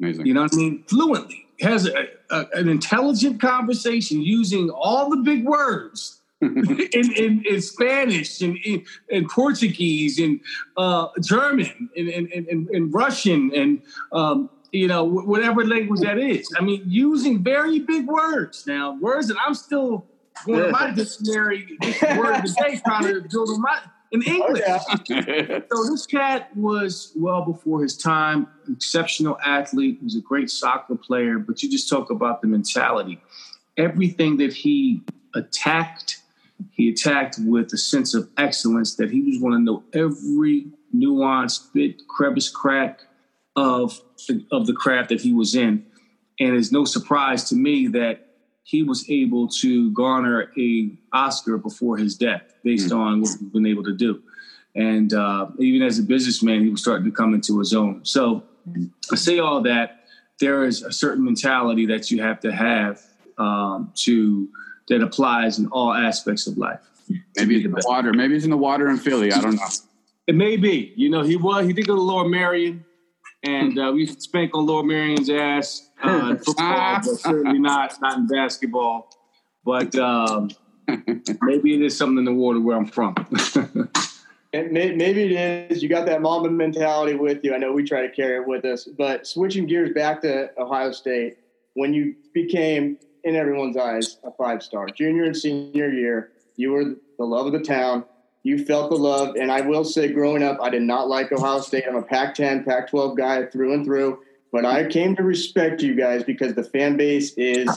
Amazing. 0.00 0.26
You 0.26 0.34
know 0.34 0.42
what 0.42 0.52
I 0.52 0.56
mean? 0.56 0.82
Fluently. 0.88 1.46
Has 1.60 1.86
a, 1.86 2.08
a, 2.28 2.46
an 2.54 2.68
intelligent 2.68 3.40
conversation 3.40 4.20
using 4.20 4.68
all 4.68 5.08
the 5.08 5.18
big 5.18 5.44
words 5.44 6.20
in, 6.40 6.90
in, 6.92 7.44
in 7.48 7.60
Spanish 7.62 8.42
and 8.42 8.58
in, 8.64 8.84
in 9.08 9.28
Portuguese 9.28 10.18
and 10.18 10.40
uh, 10.76 11.06
German 11.22 11.88
and, 11.96 12.08
and, 12.08 12.68
and, 12.68 12.92
Russian 12.92 13.52
and 13.54 13.82
um, 14.12 14.50
you 14.72 14.88
know 14.88 15.04
whatever 15.04 15.64
language 15.64 16.00
that 16.00 16.18
is. 16.18 16.52
I 16.58 16.62
mean, 16.62 16.82
using 16.84 17.44
very 17.44 17.78
big 17.78 18.08
words 18.08 18.66
now, 18.66 18.98
words 19.00 19.28
that 19.28 19.36
I'm 19.46 19.54
still 19.54 20.04
going 20.44 20.64
to 20.64 20.70
my 20.72 20.90
dictionary 20.96 21.78
word 22.16 22.34
of 22.34 22.42
the 22.42 22.56
day 22.60 22.80
trying 22.84 23.04
to 23.04 23.28
build 23.30 23.60
my 23.60 23.78
in 24.12 24.22
oh, 24.26 24.32
English. 24.32 24.62
So 25.72 25.90
this 25.90 26.06
cat 26.06 26.56
was 26.56 27.12
well 27.16 27.44
before 27.44 27.82
his 27.82 27.96
time, 27.96 28.46
exceptional 28.70 29.38
athlete, 29.44 30.02
was 30.02 30.16
a 30.16 30.20
great 30.20 30.50
soccer 30.50 30.96
player, 30.96 31.38
but 31.38 31.62
you 31.62 31.70
just 31.70 31.88
talk 31.88 32.10
about 32.10 32.42
the 32.42 32.48
mentality. 32.48 33.20
Everything 33.76 34.38
that 34.38 34.52
he 34.52 35.02
attacked, 35.34 36.22
he 36.70 36.88
attacked 36.88 37.36
with 37.38 37.72
a 37.72 37.78
sense 37.78 38.14
of 38.14 38.28
excellence 38.36 38.96
that 38.96 39.10
he 39.10 39.22
was 39.22 39.40
want 39.40 39.54
to 39.54 39.60
know 39.60 39.84
every 39.92 40.66
nuance, 40.92 41.58
bit, 41.58 42.06
crevice, 42.08 42.48
crack 42.48 43.00
of 43.54 44.00
the, 44.28 44.44
of 44.50 44.66
the 44.66 44.72
craft 44.72 45.10
that 45.10 45.20
he 45.20 45.32
was 45.32 45.54
in. 45.54 45.84
And 46.38 46.54
it's 46.54 46.72
no 46.72 46.84
surprise 46.84 47.44
to 47.50 47.56
me 47.56 47.88
that 47.88 48.25
he 48.66 48.82
was 48.82 49.08
able 49.08 49.46
to 49.46 49.92
garner 49.92 50.50
a 50.58 50.90
Oscar 51.12 51.56
before 51.56 51.96
his 51.96 52.16
death 52.16 52.42
based 52.64 52.90
on 52.90 53.20
what 53.20 53.28
he's 53.28 53.36
been 53.36 53.64
able 53.64 53.84
to 53.84 53.94
do. 53.94 54.20
And 54.74 55.14
uh, 55.14 55.46
even 55.60 55.86
as 55.86 56.00
a 56.00 56.02
businessman, 56.02 56.64
he 56.64 56.68
was 56.68 56.80
starting 56.80 57.04
to 57.04 57.12
come 57.12 57.32
into 57.32 57.60
his 57.60 57.72
own. 57.72 58.04
So 58.04 58.42
I 59.12 59.14
say 59.14 59.38
all 59.38 59.62
that 59.62 60.06
there 60.40 60.64
is 60.64 60.82
a 60.82 60.90
certain 60.90 61.24
mentality 61.24 61.86
that 61.86 62.10
you 62.10 62.20
have 62.22 62.40
to 62.40 62.52
have 62.52 63.00
um, 63.38 63.92
to 63.98 64.48
that 64.88 65.00
applies 65.00 65.60
in 65.60 65.68
all 65.68 65.94
aspects 65.94 66.48
of 66.48 66.58
life. 66.58 66.80
Maybe 67.36 67.58
it's 67.58 67.66
in 67.66 67.70
the 67.70 67.82
water. 67.86 68.12
Maybe 68.12 68.34
it's 68.34 68.44
in 68.44 68.50
the 68.50 68.56
water 68.56 68.88
in 68.88 68.96
Philly. 68.96 69.32
I 69.32 69.40
don't 69.40 69.54
know. 69.54 69.68
It 70.26 70.34
may 70.34 70.56
be. 70.56 70.92
You 70.96 71.08
know, 71.08 71.22
he 71.22 71.36
was. 71.36 71.66
He 71.66 71.72
did 71.72 71.86
go 71.86 71.94
to 71.94 72.02
Lower 72.02 72.28
Merion, 72.28 72.84
and 73.44 73.78
uh, 73.78 73.92
we 73.94 74.00
used 74.00 74.14
to 74.14 74.20
spank 74.20 74.56
on 74.56 74.66
Lower 74.66 74.82
Merion's 74.82 75.30
ass 75.30 75.85
uh, 76.02 76.28
in 76.30 76.38
football, 76.44 77.00
but 77.04 77.04
certainly 77.04 77.58
not 77.58 78.00
not 78.00 78.18
in 78.18 78.26
basketball. 78.26 79.10
But 79.64 79.94
um, 79.96 80.50
maybe 81.42 81.74
it 81.74 81.82
is 81.82 81.96
something 81.96 82.18
in 82.18 82.24
the 82.24 82.32
water 82.32 82.60
where 82.60 82.76
I'm 82.76 82.86
from. 82.86 83.14
And 84.52 84.72
may, 84.72 84.94
maybe 84.94 85.24
it 85.24 85.70
is. 85.70 85.82
You 85.82 85.88
got 85.88 86.06
that 86.06 86.22
Mamba 86.22 86.50
mentality 86.50 87.14
with 87.14 87.44
you. 87.44 87.54
I 87.54 87.58
know 87.58 87.72
we 87.72 87.84
try 87.84 88.06
to 88.06 88.08
carry 88.08 88.36
it 88.36 88.46
with 88.46 88.64
us. 88.64 88.84
But 88.84 89.26
switching 89.26 89.66
gears 89.66 89.92
back 89.92 90.22
to 90.22 90.50
Ohio 90.58 90.92
State, 90.92 91.36
when 91.74 91.92
you 91.92 92.14
became, 92.32 92.98
in 93.24 93.36
everyone's 93.36 93.76
eyes, 93.76 94.18
a 94.24 94.30
five 94.30 94.62
star, 94.62 94.86
junior 94.86 95.24
and 95.24 95.36
senior 95.36 95.90
year, 95.90 96.30
you 96.56 96.70
were 96.72 96.84
the 97.18 97.24
love 97.24 97.46
of 97.46 97.52
the 97.52 97.60
town. 97.60 98.04
You 98.44 98.64
felt 98.64 98.90
the 98.90 98.96
love. 98.96 99.34
And 99.36 99.50
I 99.50 99.60
will 99.60 99.84
say, 99.84 100.12
growing 100.12 100.42
up, 100.42 100.58
I 100.62 100.70
did 100.70 100.82
not 100.82 101.08
like 101.08 101.32
Ohio 101.32 101.60
State. 101.60 101.84
I'm 101.86 101.96
a 101.96 102.02
Pac 102.02 102.34
10, 102.34 102.64
Pac 102.64 102.88
12 102.88 103.16
guy 103.16 103.44
through 103.46 103.74
and 103.74 103.84
through. 103.84 104.20
But 104.56 104.64
I 104.64 104.86
came 104.86 105.14
to 105.16 105.22
respect 105.22 105.82
you 105.82 105.94
guys 105.94 106.24
because 106.24 106.54
the 106.54 106.64
fan 106.64 106.96
base 106.96 107.34
is. 107.34 107.68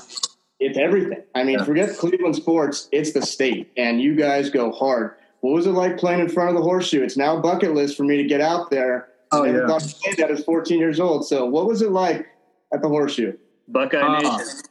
It's 0.62 0.78
everything. 0.78 1.24
I 1.36 1.44
mean, 1.44 1.62
forget 1.66 1.98
Cleveland 1.98 2.38
sports. 2.38 2.88
It's 2.94 3.12
the 3.12 3.22
state, 3.22 3.70
and 3.76 4.02
you 4.02 4.16
guys 4.16 4.50
go 4.50 4.72
hard. 4.72 5.16
What 5.42 5.52
was 5.52 5.68
it 5.68 5.72
like 5.72 5.98
playing 5.98 6.22
in 6.22 6.30
front 6.30 6.52
of 6.52 6.56
the 6.56 6.62
horseshoe? 6.62 7.04
It's 7.04 7.18
now 7.18 7.42
bucket 7.42 7.74
list 7.74 7.98
for 7.98 8.04
me 8.04 8.16
to 8.16 8.24
get 8.24 8.40
out 8.40 8.70
there. 8.70 9.10
Oh, 9.34 9.44
I 9.44 9.48
never 9.48 9.60
yeah. 9.60 9.68
thought 9.68 9.82
to 9.82 9.90
say 9.90 10.16
that 10.20 10.32
as 10.32 10.42
14 10.46 10.80
years 10.80 11.02
old. 11.02 11.28
So, 11.28 11.46
what 11.46 11.68
was 11.68 11.82
it 11.82 11.92
like 11.92 12.26
at 12.74 12.82
the 12.82 12.88
horseshoe? 12.88 13.34
Buckeye 13.68 14.00
Ah, 14.00 14.38
Nation. 14.38 14.62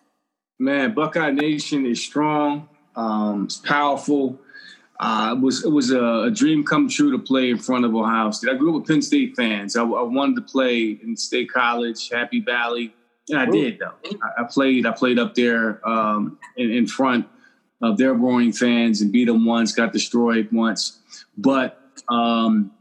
man, 0.59 0.95
Buckeye 0.95 1.31
Nation 1.33 1.85
is 1.85 2.03
strong. 2.03 2.71
Um, 2.97 3.45
it's 3.45 3.59
powerful. 3.59 4.41
Uh, 5.01 5.35
it 5.37 5.41
was 5.41 5.65
it 5.65 5.71
was 5.71 5.91
a, 5.93 6.25
a 6.25 6.31
dream 6.31 6.65
come 6.65 6.89
true 6.89 7.13
to 7.13 7.19
play 7.19 7.51
in 7.51 7.59
front 7.59 7.85
of 7.85 7.95
Ohio 7.95 8.31
State. 8.33 8.51
I 8.51 8.55
grew 8.55 8.71
up 8.71 8.81
with 8.81 8.89
Penn 8.89 9.01
State 9.01 9.37
fans. 9.37 9.77
I, 9.77 9.83
I 9.83 10.03
wanted 10.03 10.37
to 10.37 10.43
play 10.43 10.99
in 11.03 11.17
State 11.17 11.53
College, 11.53 12.09
Happy 12.11 12.41
Valley, 12.41 12.93
and 13.29 13.39
I 13.39 13.47
did 13.47 13.79
though. 13.79 13.95
I, 14.23 14.43
I 14.43 14.45
played. 14.45 14.87
I 14.87 14.91
played 14.91 15.19
up 15.21 15.35
there 15.35 15.87
um, 15.89 16.39
in, 16.57 16.73
in 16.73 16.87
front 16.89 17.27
of 17.81 17.97
their 17.97 18.13
roaring 18.13 18.53
fans 18.53 19.01
and 19.01 19.13
beat 19.13 19.27
them 19.27 19.45
once. 19.45 19.73
Got 19.73 19.93
destroyed 19.93 20.49
once, 20.51 20.99
but 21.37 21.81
um, 22.09 22.73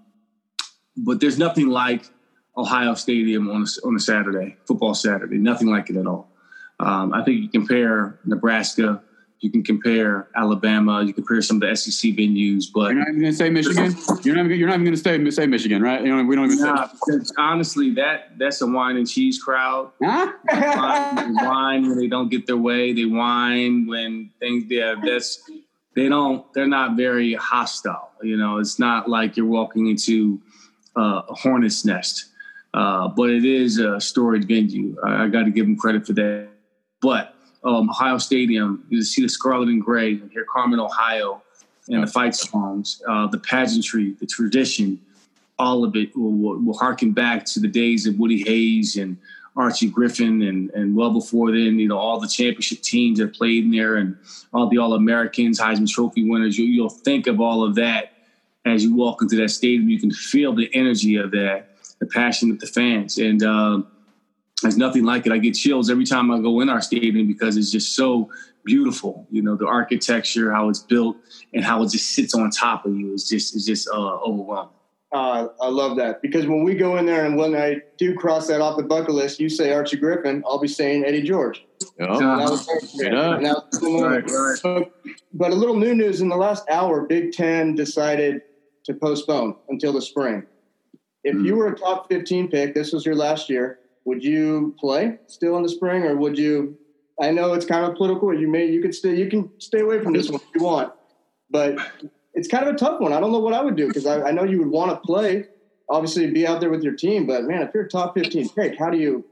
but 0.96 1.20
there's 1.20 1.38
nothing 1.38 1.68
like 1.68 2.10
Ohio 2.58 2.96
Stadium 2.96 3.50
on 3.52 3.62
a, 3.62 3.88
on 3.88 3.96
a 3.96 4.00
Saturday, 4.00 4.58
football 4.66 4.96
Saturday. 4.96 5.38
Nothing 5.38 5.68
like 5.68 5.92
it 5.92 5.98
at 5.98 6.08
all. 6.08 6.32
Um, 6.80 7.14
I 7.14 7.24
think 7.24 7.42
you 7.42 7.50
compare 7.50 8.20
Nebraska, 8.26 9.04
you 9.40 9.52
can 9.52 9.64
compare 9.64 10.28
Alabama, 10.36 11.04
you 11.04 11.14
compare 11.14 11.42
some 11.42 11.62
of 11.62 11.70
the 11.70 11.76
SEC 11.76 12.12
venues, 12.12 12.66
but 12.74 12.92
You're 12.92 12.96
not 12.96 13.10
even 13.10 13.22
going 13.22 13.32
to 13.32 13.38
say 13.38 13.50
Michigan. 13.50 13.96
You're 14.24 14.36
not. 14.36 14.46
Even, 14.46 14.58
you're 14.58 14.68
not 14.68 14.74
even 14.76 14.86
going 14.86 14.96
to 14.96 15.02
say 15.02 15.30
say 15.30 15.48
Michigan, 15.48 15.82
right? 15.82 16.04
You 16.04 16.16
know, 16.16 16.24
we 16.24 16.36
don't 16.36 16.52
even 16.52 16.60
Nah, 16.66 16.88
say. 16.88 17.34
honestly, 17.38 17.92
that 17.96 18.38
that's 18.40 18.62
a 18.62 18.68
wine 18.68 18.98
and 18.98 19.08
cheese 19.08 19.42
crowd. 19.42 19.92
Huh? 20.04 20.32
whine, 20.50 21.16
they 21.16 21.44
whine 21.46 21.90
when 21.90 21.98
they 21.98 22.08
don't 22.08 22.30
get 22.30 22.48
their 22.48 22.58
way. 22.58 22.94
They 22.94 23.06
whine 23.06 23.86
when 23.88 24.32
things. 24.40 24.66
Yeah, 24.70 24.96
that's 25.04 25.42
they 25.96 26.10
don't. 26.10 26.52
They're 26.54 26.68
not 26.68 26.98
very 26.98 27.34
hostile. 27.36 28.12
You 28.24 28.38
know, 28.38 28.58
it's 28.58 28.80
not 28.80 29.08
like 29.10 29.38
you're 29.38 29.46
walking 29.46 29.88
into 29.88 30.42
uh, 30.98 31.22
a 31.30 31.34
hornet's 31.36 31.86
nest. 31.86 32.26
Uh, 32.74 33.08
but 33.08 33.30
it 33.30 33.46
is 33.46 33.80
a 33.80 34.00
storied 34.00 34.48
venue. 34.48 34.96
I, 35.04 35.24
I 35.24 35.28
got 35.30 35.44
to 35.44 35.52
give 35.52 35.66
them 35.66 35.78
credit 35.78 36.06
for 36.06 36.14
that. 36.14 36.50
But 37.02 37.34
um, 37.68 37.90
Ohio 37.90 38.18
Stadium, 38.18 38.84
you 38.90 39.04
see 39.04 39.22
the 39.22 39.30
scarlet 39.30 39.68
and 39.68 39.84
gray, 39.84 40.14
and 40.14 40.32
hear 40.32 40.46
Carmen, 40.46 40.80
Ohio, 40.80 41.42
and 41.90 42.04
the 42.04 42.08
fight 42.08 42.36
songs, 42.36 43.02
uh, 43.08 43.28
the 43.28 43.40
pageantry, 43.40 44.16
the 44.20 44.26
tradition, 44.26 45.00
all 45.60 45.84
of 45.84 45.96
it 45.96 46.16
will, 46.16 46.32
will, 46.32 46.60
will 46.60 46.78
harken 46.78 47.12
back 47.12 47.46
to 47.46 47.60
the 47.60 47.68
days 47.68 48.06
of 48.06 48.18
Woody 48.20 48.44
Hayes 48.44 48.96
and 48.96 49.18
Archie 49.56 49.90
Griffin, 49.90 50.44
and, 50.44 50.70
and 50.72 50.96
well 50.96 51.12
before 51.12 51.52
then, 51.52 51.80
you 51.80 51.88
know, 51.88 51.98
all 51.98 52.20
the 52.20 52.28
championship 52.28 52.82
teams 52.82 53.20
that 53.20 53.34
played 53.34 53.66
in 53.66 53.72
there 53.72 53.96
and 53.96 54.16
all 54.54 54.70
the 54.70 54.78
All 54.78 54.94
Americans, 54.94 55.60
Heisman 55.60 55.90
Trophy 55.90 56.30
winners. 56.30 56.58
You, 56.58 56.66
you'll 56.66 56.90
think 56.90 57.28
of 57.28 57.42
all 57.42 57.64
of 57.64 57.76
that 57.76 58.14
as 58.66 58.84
you 58.84 58.96
walk 58.96 59.22
into 59.22 59.36
that 59.38 59.50
stadium. 59.50 59.90
You 59.90 60.00
can 60.00 60.12
feel 60.12 60.54
the 60.54 60.70
energy 60.74 61.16
of 61.16 61.32
that, 61.32 61.70
the 62.00 62.06
passion 62.06 62.52
of 62.52 62.60
the 62.60 62.68
fans. 62.68 63.18
And 63.18 63.42
um, 63.42 63.88
there's 64.62 64.78
nothing 64.78 65.04
like 65.04 65.26
it. 65.26 65.32
I 65.32 65.38
get 65.38 65.54
chills 65.54 65.90
every 65.90 66.06
time 66.06 66.32
I 66.32 66.40
go 66.40 66.62
in 66.62 66.70
our 66.70 66.82
stadium 66.82 67.28
because 67.28 67.58
it's 67.58 67.72
just 67.72 67.96
so 67.96 68.30
beautiful. 68.66 69.28
You 69.30 69.42
know, 69.44 69.56
the 69.56 69.68
architecture, 69.68 70.52
how 70.52 70.70
it's 70.70 70.80
built, 70.80 71.18
and 71.54 71.64
how 71.64 71.84
it 71.84 71.92
just 71.92 72.10
sits 72.12 72.34
on 72.34 72.50
top 72.50 72.86
of 72.86 72.96
you 72.96 73.14
is 73.14 73.28
just 73.30 73.56
is 73.56 73.66
just 73.66 73.88
uh, 73.88 74.18
overwhelming. 74.18 74.74
Uh, 75.14 75.48
I 75.62 75.70
love 75.70 75.96
that 75.98 76.22
because 76.22 76.48
when 76.48 76.64
we 76.66 76.76
go 76.76 76.98
in 76.98 77.06
there 77.06 77.26
and 77.26 77.38
when 77.38 77.56
I 77.56 77.78
do 77.98 78.14
cross 78.16 78.48
that 78.48 78.60
off 78.60 78.76
the 78.76 78.84
bucket 78.84 79.14
list, 79.14 79.40
you 79.40 79.48
say 79.48 79.72
Archie 79.72 79.96
Griffin, 79.96 80.44
I'll 80.46 80.60
be 80.60 80.68
saying 80.68 81.06
Eddie 81.06 81.22
George. 81.22 81.66
Yep. 81.98 82.10
And 82.10 82.22
that 82.22 82.50
was- 82.50 82.92
Straight 82.92 83.14
up. 83.14 83.38
and 83.38 83.46
that 83.46 83.56
was 83.72 83.80
the 83.80 83.90
moment. 83.90 84.30
But, 84.64 84.92
but 85.34 85.52
a 85.52 85.56
little 85.56 85.78
new 85.78 85.96
news 85.96 86.20
in 86.20 86.28
the 86.28 86.36
last 86.36 86.70
hour, 86.70 87.04
Big 87.06 87.32
Ten 87.32 87.74
decided 87.74 88.42
to 88.84 88.94
postpone 88.96 89.56
until 89.70 89.94
the 89.94 90.02
spring. 90.02 90.46
If 91.24 91.36
you 91.42 91.56
were 91.56 91.68
a 91.68 91.76
top 91.78 92.10
15 92.10 92.50
pick, 92.50 92.74
this 92.74 92.92
was 92.92 93.06
your 93.06 93.16
last 93.16 93.50
year, 93.50 93.80
would 94.08 94.24
you 94.24 94.74
play 94.80 95.20
still 95.28 95.58
in 95.58 95.64
the 95.64 95.70
spring 95.70 96.04
or 96.04 96.16
would 96.16 96.38
you 96.38 96.78
I 97.20 97.32
know 97.32 97.54
it's 97.54 97.66
kind 97.66 97.84
of 97.84 97.98
political. 97.98 98.34
You 98.34 98.48
may 98.48 98.66
you 98.66 98.82
could 98.82 98.96
stay 98.96 99.16
you 99.16 99.30
can 99.30 99.52
stay 99.60 99.82
away 99.82 100.02
from 100.02 100.14
this 100.14 100.30
one 100.30 100.40
if 100.42 100.48
you 100.56 100.64
want, 100.64 100.94
but 101.50 101.78
it's 102.34 102.48
kind 102.48 102.68
of 102.68 102.76
a 102.76 102.78
tough 102.78 103.02
one. 103.02 103.12
I 103.12 103.20
don't 103.20 103.32
know 103.32 103.40
what 103.40 103.54
I 103.54 103.62
would 103.62 103.76
do 103.76 103.88
because 103.88 104.06
I, 104.06 104.30
I 104.30 104.32
know 104.32 104.44
you 104.44 104.60
would 104.60 104.70
want 104.70 104.92
to 104.92 104.98
play, 104.98 105.48
obviously 105.90 106.32
be 106.32 106.48
out 106.48 106.62
there 106.62 106.70
with 106.70 106.84
your 106.84 106.94
team. 106.94 107.26
But 107.26 107.44
man, 107.44 107.64
if 107.64 107.74
you're 107.74 107.84
a 107.84 107.90
top 107.90 108.18
15 108.18 108.50
pick, 108.50 108.80
how 108.80 108.90
do 108.90 108.98
you? 108.98 109.26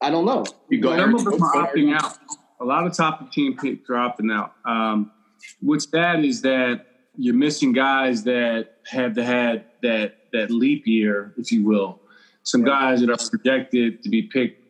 I 0.00 0.10
don't 0.10 0.24
know. 0.24 0.44
You 0.70 0.80
go. 0.80 0.96
Some 0.96 1.14
of 1.14 1.24
them 1.24 1.42
are 1.42 1.66
opting 1.66 1.94
out. 1.94 2.18
A 2.60 2.64
lot 2.64 2.86
of 2.86 2.96
top 2.96 3.20
15 3.20 3.58
picks 3.58 3.88
are 3.90 3.94
opting 3.94 4.32
out. 4.32 4.54
Um, 4.64 5.12
what's 5.60 5.86
bad 5.86 6.24
is 6.24 6.42
that 6.42 6.86
you're 7.16 7.34
missing 7.34 7.72
guys 7.72 8.24
that 8.24 8.78
have 8.86 9.16
had 9.16 9.66
that 9.82 10.16
that 10.32 10.50
leap 10.50 10.86
year, 10.86 11.32
if 11.36 11.52
you 11.52 11.64
will. 11.64 12.00
Some 12.42 12.64
guys 12.64 13.00
that 13.00 13.10
are 13.10 13.28
projected 13.30 14.02
to 14.02 14.08
be 14.08 14.22
picked 14.22 14.60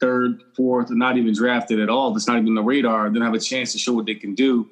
third, 0.00 0.42
fourth, 0.56 0.90
or 0.90 0.94
not 0.94 1.16
even 1.16 1.34
drafted 1.34 1.80
at 1.80 1.88
all. 1.88 2.12
That's 2.12 2.28
not 2.28 2.36
even 2.36 2.48
on 2.50 2.54
the 2.54 2.62
radar. 2.62 3.10
Then 3.10 3.22
have 3.22 3.34
a 3.34 3.40
chance 3.40 3.72
to 3.72 3.78
show 3.78 3.92
what 3.92 4.06
they 4.06 4.14
can 4.14 4.34
do 4.34 4.68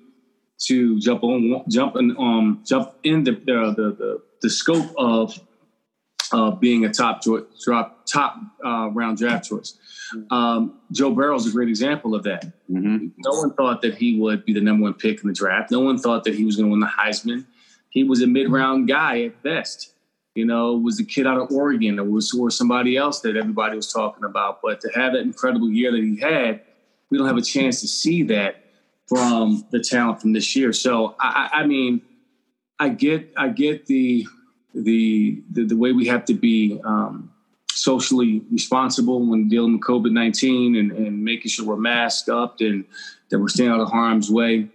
to 0.58 0.98
jump 1.00 1.22
on, 1.22 1.64
jump 1.68 1.96
in, 1.96 2.16
um, 2.18 2.62
jump 2.64 2.94
in 3.02 3.24
the 3.24 3.32
the 3.32 3.74
the, 3.76 4.22
the, 4.42 4.50
scope 4.50 4.90
of 4.96 5.38
uh, 6.32 6.52
being 6.52 6.84
a 6.84 6.92
top 6.92 7.22
drop 7.22 8.06
top 8.06 8.40
uh, 8.64 8.88
round 8.92 9.18
draft 9.18 9.48
choice. 9.48 9.78
Um, 10.30 10.80
Joe 10.92 11.34
is 11.34 11.46
a 11.46 11.50
great 11.50 11.68
example 11.68 12.14
of 12.14 12.22
that. 12.24 12.44
Mm-hmm. 12.70 13.08
No 13.18 13.30
one 13.32 13.52
thought 13.54 13.82
that 13.82 13.96
he 13.96 14.18
would 14.18 14.44
be 14.44 14.52
the 14.52 14.60
number 14.60 14.84
one 14.84 14.94
pick 14.94 15.20
in 15.22 15.28
the 15.28 15.34
draft. 15.34 15.70
No 15.70 15.80
one 15.80 15.98
thought 15.98 16.24
that 16.24 16.34
he 16.34 16.44
was 16.44 16.56
going 16.56 16.66
to 16.66 16.70
win 16.70 16.80
the 16.80 16.86
Heisman. 16.86 17.44
He 17.90 18.04
was 18.04 18.22
a 18.22 18.26
mid 18.26 18.50
round 18.50 18.88
guy 18.88 19.22
at 19.22 19.42
best. 19.42 19.92
You 20.36 20.44
know, 20.44 20.76
was 20.76 21.00
a 21.00 21.04
kid 21.04 21.26
out 21.26 21.40
of 21.40 21.50
Oregon 21.50 21.98
or 21.98 22.04
was 22.04 22.32
or 22.34 22.50
somebody 22.50 22.96
else 22.96 23.20
that 23.20 23.36
everybody 23.36 23.76
was 23.76 23.92
talking 23.92 24.24
about. 24.24 24.60
But 24.62 24.80
to 24.82 24.90
have 24.94 25.12
that 25.14 25.20
incredible 25.20 25.70
year 25.70 25.90
that 25.92 26.02
he 26.02 26.20
had, 26.20 26.60
we 27.10 27.18
don't 27.18 27.26
have 27.26 27.36
a 27.36 27.42
chance 27.42 27.80
to 27.80 27.88
see 27.88 28.22
that 28.24 28.64
from 29.06 29.66
the 29.70 29.80
talent 29.80 30.20
from 30.20 30.32
this 30.32 30.56
year. 30.56 30.72
So 30.72 31.14
I, 31.20 31.50
I 31.52 31.66
mean, 31.66 32.02
I 32.78 32.90
get 32.90 33.32
I 33.36 33.48
get 33.48 33.86
the 33.86 34.26
the 34.74 35.42
the, 35.50 35.64
the 35.64 35.76
way 35.76 35.92
we 35.92 36.06
have 36.06 36.24
to 36.26 36.34
be 36.34 36.80
um, 36.84 37.32
socially 37.70 38.42
responsible 38.50 39.24
when 39.24 39.48
dealing 39.48 39.72
with 39.72 39.82
COVID 39.82 40.12
nineteen 40.12 40.76
and, 40.76 40.92
and 40.92 41.24
making 41.24 41.50
sure 41.50 41.64
we're 41.66 41.76
masked 41.76 42.28
up 42.28 42.60
and 42.60 42.84
that 43.30 43.38
we're 43.38 43.48
staying 43.48 43.70
out 43.70 43.80
of 43.80 43.90
harm's 43.90 44.30
way. 44.30 44.68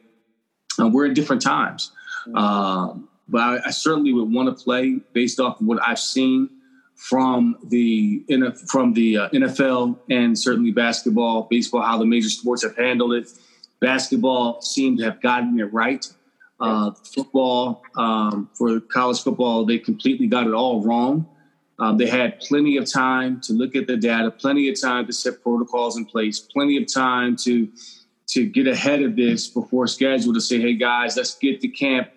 Uh, 0.79 0.87
we're 0.87 1.05
in 1.05 1.13
different 1.13 1.41
times. 1.41 1.91
Um, 2.33 3.09
but 3.31 3.41
I, 3.41 3.59
I, 3.67 3.71
certainly 3.71 4.13
would 4.13 4.31
want 4.31 4.55
to 4.55 4.63
play 4.63 4.99
based 5.13 5.39
off 5.39 5.61
of 5.61 5.65
what 5.65 5.79
I've 5.87 5.99
seen 5.99 6.49
from 6.95 7.57
the 7.63 8.23
from 8.67 8.93
the 8.93 9.17
uh, 9.17 9.29
NFL 9.29 9.97
and 10.09 10.37
certainly 10.37 10.71
basketball, 10.71 11.47
baseball, 11.49 11.81
how 11.81 11.97
the 11.97 12.05
major 12.05 12.29
sports 12.29 12.61
have 12.63 12.75
handled 12.75 13.13
it. 13.13 13.29
Basketball 13.79 14.61
seemed 14.61 14.99
to 14.99 15.05
have 15.05 15.21
gotten 15.21 15.59
it 15.59 15.73
right. 15.73 16.05
Uh, 16.59 16.91
football, 16.91 17.81
um, 17.97 18.47
for 18.53 18.79
college 18.79 19.19
football, 19.23 19.65
they 19.65 19.79
completely 19.79 20.27
got 20.27 20.45
it 20.45 20.53
all 20.53 20.83
wrong. 20.83 21.27
Um, 21.79 21.97
they 21.97 22.05
had 22.05 22.39
plenty 22.39 22.77
of 22.77 22.91
time 22.91 23.41
to 23.41 23.53
look 23.53 23.75
at 23.75 23.87
the 23.87 23.97
data, 23.97 24.29
plenty 24.29 24.69
of 24.69 24.79
time 24.79 25.07
to 25.07 25.13
set 25.13 25.41
protocols 25.41 25.97
in 25.97 26.05
place, 26.05 26.39
plenty 26.39 26.77
of 26.77 26.91
time 26.93 27.35
to 27.37 27.67
to 28.27 28.45
get 28.45 28.67
ahead 28.67 29.01
of 29.01 29.15
this 29.15 29.47
before 29.47 29.87
schedule 29.87 30.33
to 30.33 30.41
say, 30.41 30.61
"Hey 30.61 30.75
guys, 30.75 31.17
let's 31.17 31.35
get 31.35 31.61
to 31.61 31.67
camp 31.67 32.09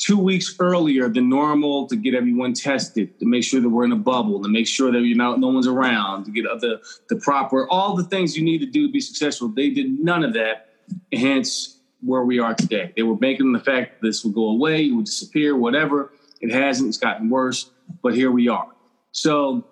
two 0.00 0.18
weeks 0.18 0.56
earlier 0.58 1.08
than 1.08 1.28
normal 1.28 1.86
to 1.86 1.94
get 1.94 2.14
everyone 2.14 2.54
tested, 2.54 3.16
to 3.20 3.26
make 3.26 3.44
sure 3.44 3.60
that 3.60 3.68
we're 3.68 3.84
in 3.84 3.92
a 3.92 3.96
bubble, 3.96 4.42
to 4.42 4.48
make 4.48 4.66
sure 4.66 4.90
that 4.90 5.00
you 5.00 5.14
know 5.14 5.36
no 5.36 5.48
one's 5.48 5.66
around, 5.66 6.24
to 6.24 6.30
get 6.30 6.44
the 6.60 6.80
the 7.08 7.16
proper 7.16 7.68
all 7.68 7.94
the 7.94 8.04
things 8.04 8.36
you 8.36 8.42
need 8.42 8.58
to 8.58 8.66
do 8.66 8.86
to 8.86 8.92
be 8.92 9.00
successful. 9.00 9.48
They 9.48 9.70
did 9.70 10.00
none 10.00 10.24
of 10.24 10.32
that, 10.32 10.70
hence 11.12 11.78
where 12.00 12.24
we 12.24 12.38
are 12.38 12.54
today. 12.54 12.92
They 12.96 13.02
were 13.02 13.14
banking 13.14 13.46
on 13.46 13.52
the 13.52 13.60
fact 13.60 14.00
that 14.00 14.06
this 14.08 14.24
will 14.24 14.32
go 14.32 14.48
away, 14.48 14.86
it 14.86 14.92
will 14.92 15.02
disappear, 15.02 15.56
whatever. 15.56 16.12
It 16.40 16.50
hasn't. 16.50 16.88
It's 16.88 16.96
gotten 16.96 17.28
worse, 17.28 17.70
but 18.02 18.14
here 18.14 18.30
we 18.30 18.48
are. 18.48 18.68
So 19.12 19.66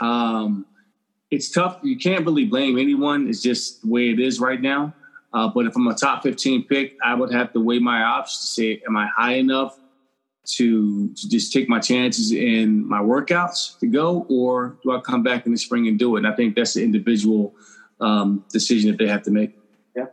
um, 0.00 0.64
it's 1.30 1.50
tough. 1.50 1.80
You 1.82 1.98
can't 1.98 2.24
really 2.24 2.44
blame 2.44 2.78
anyone. 2.78 3.28
It's 3.28 3.42
just 3.42 3.82
the 3.82 3.88
way 3.88 4.10
it 4.10 4.20
is 4.20 4.38
right 4.38 4.60
now. 4.60 4.94
Uh, 5.32 5.48
but 5.48 5.66
if 5.66 5.76
I'm 5.76 5.86
a 5.86 5.94
top 5.94 6.22
15 6.22 6.64
pick, 6.64 6.96
I 7.04 7.14
would 7.14 7.32
have 7.32 7.52
to 7.52 7.60
weigh 7.60 7.78
my 7.78 8.02
options 8.02 8.40
to 8.40 8.46
say, 8.46 8.82
am 8.86 8.96
I 8.96 9.08
high 9.14 9.34
enough 9.34 9.78
to, 10.52 11.08
to 11.14 11.28
just 11.28 11.52
take 11.52 11.68
my 11.68 11.78
chances 11.78 12.32
in 12.32 12.88
my 12.88 13.00
workouts 13.00 13.78
to 13.80 13.86
go, 13.86 14.26
or 14.30 14.78
do 14.82 14.92
I 14.92 15.00
come 15.00 15.22
back 15.22 15.44
in 15.44 15.52
the 15.52 15.58
spring 15.58 15.86
and 15.88 15.98
do 15.98 16.16
it? 16.16 16.20
And 16.20 16.26
I 16.26 16.34
think 16.34 16.56
that's 16.56 16.74
the 16.74 16.82
individual 16.82 17.54
um, 18.00 18.44
decision 18.50 18.90
that 18.90 18.98
they 18.98 19.06
have 19.06 19.22
to 19.24 19.30
make. 19.30 19.58
Yeah, 19.94 20.06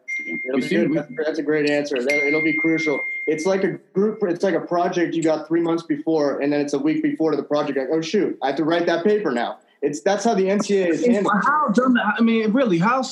that's, 0.51 1.39
a 1.39 1.43
great 1.43 1.69
answer. 1.69 1.95
It'll 1.97 2.41
be 2.41 2.57
crucial. 2.59 2.99
It's 3.27 3.45
like 3.45 3.63
a 3.63 3.73
group. 3.93 4.19
It's 4.23 4.43
like 4.43 4.55
a 4.55 4.61
project 4.61 5.13
you 5.13 5.21
got 5.21 5.47
three 5.47 5.61
months 5.61 5.83
before, 5.83 6.39
and 6.39 6.51
then 6.51 6.59
it's 6.59 6.73
a 6.73 6.79
week 6.79 7.03
before 7.03 7.31
to 7.31 7.37
the 7.37 7.43
project. 7.43 7.77
Like, 7.77 7.89
oh 7.91 8.01
shoot, 8.01 8.37
I 8.41 8.47
have 8.47 8.55
to 8.55 8.63
write 8.63 8.87
that 8.87 9.03
paper 9.03 9.31
now. 9.31 9.59
It's 9.81 10.01
that's 10.01 10.23
how 10.23 10.33
the 10.33 10.45
NCAA 10.45 10.89
is 10.89 11.05
handled. 11.05 11.35
How 11.43 11.69
dumb? 11.69 11.97
I 11.97 12.21
mean, 12.21 12.51
really, 12.51 12.79
how 12.79 13.03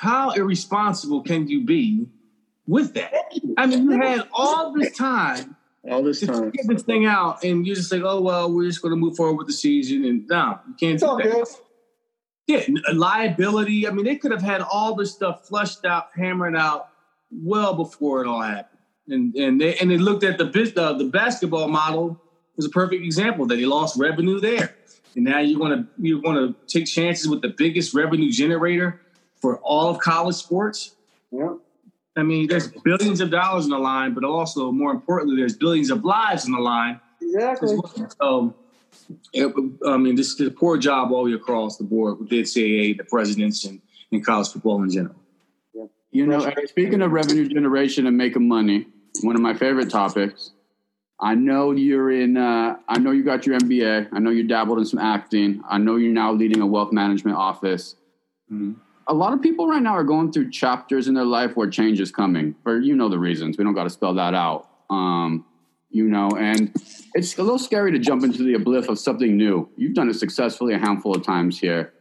how 0.00 0.30
irresponsible 0.30 1.22
can 1.22 1.46
you 1.46 1.62
be 1.62 2.06
with 2.66 2.94
that? 2.94 3.12
I 3.58 3.66
mean, 3.66 3.84
you 3.84 4.00
had 4.00 4.26
all 4.32 4.72
this 4.72 4.96
time, 4.96 5.56
all 5.90 6.02
this 6.02 6.22
time, 6.22 6.48
get 6.52 6.66
this 6.66 6.82
thing 6.84 7.04
out, 7.04 7.44
and 7.44 7.66
you 7.66 7.74
just 7.74 7.92
like, 7.92 8.00
oh 8.02 8.22
well, 8.22 8.50
we're 8.50 8.66
just 8.66 8.80
going 8.80 8.92
to 8.92 8.96
move 8.96 9.14
forward 9.14 9.36
with 9.36 9.46
the 9.46 9.52
season, 9.52 10.06
and 10.06 10.26
no, 10.26 10.58
you 10.66 10.74
can't 10.80 10.94
it's 10.94 11.02
do 11.02 11.18
that. 11.18 11.46
Good. 12.48 12.66
Yeah, 12.66 12.92
liability. 12.94 13.86
I 13.86 13.90
mean, 13.90 14.06
they 14.06 14.16
could 14.16 14.30
have 14.30 14.40
had 14.40 14.62
all 14.62 14.94
this 14.94 15.12
stuff 15.12 15.46
flushed 15.46 15.84
out, 15.84 16.06
hammered 16.16 16.56
out, 16.56 16.88
well 17.30 17.74
before 17.74 18.22
it 18.22 18.26
all 18.26 18.40
happened. 18.40 18.80
And 19.06 19.34
and 19.36 19.60
they 19.60 19.76
and 19.76 19.90
they 19.90 19.98
looked 19.98 20.24
at 20.24 20.38
the 20.38 20.72
uh, 20.76 20.94
the 20.94 21.10
basketball 21.12 21.68
model 21.68 22.18
was 22.56 22.64
a 22.64 22.70
perfect 22.70 23.04
example 23.04 23.44
that 23.48 23.56
they 23.56 23.66
lost 23.66 23.98
revenue 23.98 24.40
there. 24.40 24.74
And 25.14 25.26
now 25.26 25.40
you're 25.40 25.60
gonna 25.60 25.88
you're 25.98 26.22
gonna 26.22 26.54
take 26.68 26.86
chances 26.86 27.28
with 27.28 27.42
the 27.42 27.50
biggest 27.50 27.92
revenue 27.92 28.32
generator 28.32 29.02
for 29.40 29.58
all 29.58 29.88
of 29.88 29.98
college 29.98 30.36
sports. 30.36 30.94
Yeah. 31.30 31.54
I 32.16 32.22
mean, 32.22 32.48
there's 32.48 32.68
billions 32.68 33.20
of 33.20 33.30
dollars 33.30 33.64
in 33.64 33.70
the 33.70 33.78
line, 33.78 34.14
but 34.14 34.24
also 34.24 34.70
more 34.72 34.90
importantly, 34.90 35.36
there's 35.36 35.56
billions 35.56 35.90
of 35.90 36.04
lives 36.04 36.46
in 36.46 36.52
the 36.52 36.58
line. 36.58 37.00
Exactly. 37.22 37.78
So, 38.20 38.54
it, 39.32 39.54
I 39.86 39.96
mean, 39.96 40.16
this 40.16 40.32
is 40.32 40.46
a 40.46 40.50
poor 40.50 40.76
job 40.76 41.12
all 41.12 41.24
the 41.24 41.30
way 41.30 41.36
across 41.36 41.76
the 41.76 41.84
board 41.84 42.18
with 42.18 42.28
the 42.28 42.42
NCAA, 42.42 42.96
the 42.96 43.04
presidents, 43.04 43.64
and, 43.64 43.80
and 44.10 44.24
college 44.24 44.48
football 44.48 44.82
in 44.82 44.90
general. 44.90 45.14
Yeah. 45.72 45.84
You 46.10 46.26
know, 46.26 46.52
speaking 46.66 47.00
of 47.00 47.12
revenue 47.12 47.48
generation 47.48 48.06
and 48.06 48.16
making 48.16 48.46
money, 48.46 48.86
one 49.22 49.36
of 49.36 49.42
my 49.42 49.54
favorite 49.54 49.90
topics. 49.90 50.50
I 51.22 51.34
know 51.34 51.72
you're 51.72 52.10
in. 52.10 52.38
Uh, 52.38 52.76
I 52.88 52.98
know 52.98 53.10
you 53.10 53.22
got 53.22 53.46
your 53.46 53.58
MBA. 53.58 54.08
I 54.10 54.18
know 54.18 54.30
you 54.30 54.42
dabbled 54.42 54.78
in 54.78 54.86
some 54.86 54.98
acting. 54.98 55.62
I 55.68 55.76
know 55.76 55.96
you're 55.96 56.14
now 56.14 56.32
leading 56.32 56.62
a 56.62 56.66
wealth 56.66 56.92
management 56.92 57.36
office. 57.36 57.94
Mm-hmm 58.50 58.72
a 59.06 59.14
lot 59.14 59.32
of 59.32 59.42
people 59.42 59.66
right 59.66 59.82
now 59.82 59.92
are 59.92 60.04
going 60.04 60.32
through 60.32 60.50
chapters 60.50 61.08
in 61.08 61.14
their 61.14 61.24
life 61.24 61.56
where 61.56 61.68
change 61.68 62.00
is 62.00 62.10
coming 62.10 62.54
for 62.62 62.78
you 62.80 62.94
know 62.94 63.08
the 63.08 63.18
reasons. 63.18 63.58
We 63.58 63.64
don't 63.64 63.74
got 63.74 63.84
to 63.84 63.90
spell 63.90 64.14
that 64.14 64.34
out 64.34 64.68
um, 64.90 65.44
you 65.90 66.04
know 66.04 66.28
and 66.38 66.72
it's 67.14 67.36
a 67.38 67.42
little 67.42 67.58
scary 67.58 67.92
to 67.92 67.98
jump 67.98 68.22
into 68.24 68.42
the 68.42 68.54
oblivion 68.54 68.90
of 68.92 68.98
something 68.98 69.36
new. 69.36 69.68
You've 69.76 69.94
done 69.94 70.08
it 70.08 70.14
successfully 70.14 70.74
a 70.74 70.78
handful 70.78 71.14
of 71.14 71.24
times 71.24 71.58
here. 71.58 71.92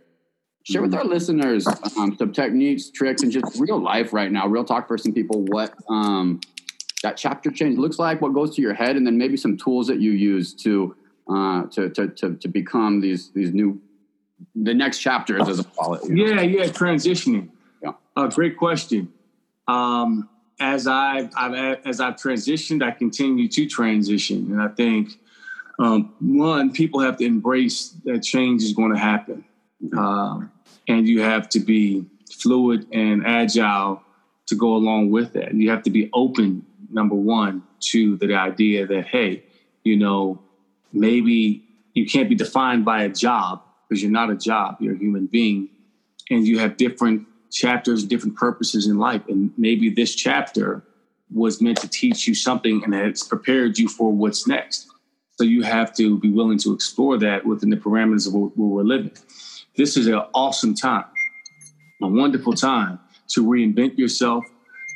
Share 0.63 0.81
with 0.81 0.93
our 0.93 1.05
listeners 1.05 1.65
um, 1.97 2.15
some 2.17 2.31
techniques 2.31 2.91
tricks 2.91 3.23
and 3.23 3.31
just 3.31 3.59
real 3.59 3.81
life 3.81 4.13
right 4.13 4.31
now 4.31 4.47
real 4.47 4.63
talk 4.63 4.87
person 4.87 5.13
people 5.13 5.43
what 5.47 5.73
um, 5.89 6.39
that 7.01 7.17
chapter 7.17 7.49
change 7.49 7.77
looks 7.77 7.97
like 7.97 8.21
what 8.21 8.33
goes 8.33 8.55
to 8.55 8.61
your 8.61 8.73
head 8.73 8.95
and 8.95 9.07
then 9.07 9.17
maybe 9.17 9.37
some 9.37 9.57
tools 9.57 9.87
that 9.87 9.99
you 9.99 10.11
use 10.11 10.53
to 10.53 10.95
uh, 11.29 11.63
to, 11.67 11.89
to, 11.91 12.07
to, 12.09 12.35
to 12.35 12.47
become 12.47 12.99
these 13.01 13.31
these 13.31 13.53
new 13.53 13.81
the 14.55 14.73
next 14.73 14.99
chapters, 14.99 15.47
as 15.47 15.59
I 15.59 15.63
call 15.63 15.95
it. 15.95 16.03
You 16.09 16.35
know? 16.35 16.41
Yeah, 16.41 16.41
yeah, 16.41 16.65
transitioning. 16.65 17.49
Yeah, 17.81 17.93
uh, 18.15 18.27
great 18.27 18.57
question. 18.57 19.11
Um, 19.67 20.29
as 20.59 20.87
I've, 20.87 21.29
I've 21.37 21.79
as 21.85 22.01
I've 22.01 22.15
transitioned, 22.15 22.83
I 22.83 22.91
continue 22.91 23.47
to 23.47 23.65
transition, 23.67 24.51
and 24.51 24.61
I 24.61 24.67
think 24.69 25.19
um, 25.79 26.13
one, 26.19 26.71
people 26.71 26.99
have 26.99 27.17
to 27.17 27.25
embrace 27.25 27.95
that 28.03 28.23
change 28.23 28.63
is 28.63 28.73
going 28.73 28.93
to 28.93 28.99
happen, 28.99 29.45
um, 29.97 30.51
and 30.87 31.07
you 31.07 31.21
have 31.21 31.47
to 31.49 31.59
be 31.59 32.05
fluid 32.31 32.87
and 32.91 33.25
agile 33.25 34.01
to 34.47 34.55
go 34.55 34.75
along 34.75 35.11
with 35.11 35.33
that. 35.33 35.53
You 35.53 35.69
have 35.69 35.83
to 35.83 35.89
be 35.89 36.09
open, 36.13 36.65
number 36.89 37.15
one, 37.15 37.63
to 37.91 38.17
the 38.17 38.33
idea 38.35 38.85
that 38.87 39.07
hey, 39.07 39.43
you 39.83 39.95
know, 39.95 40.39
maybe 40.91 41.63
you 41.93 42.05
can't 42.05 42.27
be 42.27 42.35
defined 42.35 42.83
by 42.83 43.03
a 43.03 43.09
job 43.09 43.61
because 43.89 44.03
you're 44.03 44.11
not 44.11 44.29
a 44.29 44.35
job, 44.35 44.77
you're 44.79 44.93
a 44.93 44.97
human 44.97 45.25
being, 45.25 45.69
and 46.29 46.47
you 46.47 46.59
have 46.59 46.77
different 46.77 47.25
chapters, 47.51 48.03
different 48.03 48.35
purposes 48.35 48.85
in 48.87 48.99
life. 48.99 49.23
And 49.27 49.51
maybe 49.57 49.89
this 49.89 50.13
chapter 50.13 50.83
was 51.33 51.61
meant 51.61 51.79
to 51.81 51.87
teach 51.87 52.27
you 52.27 52.35
something 52.35 52.83
and 52.83 52.93
it's 52.93 53.23
prepared 53.23 53.77
you 53.77 53.87
for 53.87 54.11
what's 54.11 54.47
next. 54.47 54.87
So 55.37 55.43
you 55.43 55.63
have 55.63 55.95
to 55.95 56.19
be 56.19 56.29
willing 56.29 56.57
to 56.59 56.73
explore 56.73 57.17
that 57.17 57.45
within 57.45 57.69
the 57.69 57.77
parameters 57.77 58.27
of 58.27 58.33
where 58.33 58.51
we're 58.55 58.83
living. 58.83 59.11
This 59.77 59.95
is 59.95 60.07
an 60.07 60.21
awesome 60.33 60.75
time, 60.75 61.05
a 62.01 62.07
wonderful 62.07 62.53
time 62.53 62.99
to 63.29 63.45
reinvent 63.45 63.97
yourself, 63.97 64.43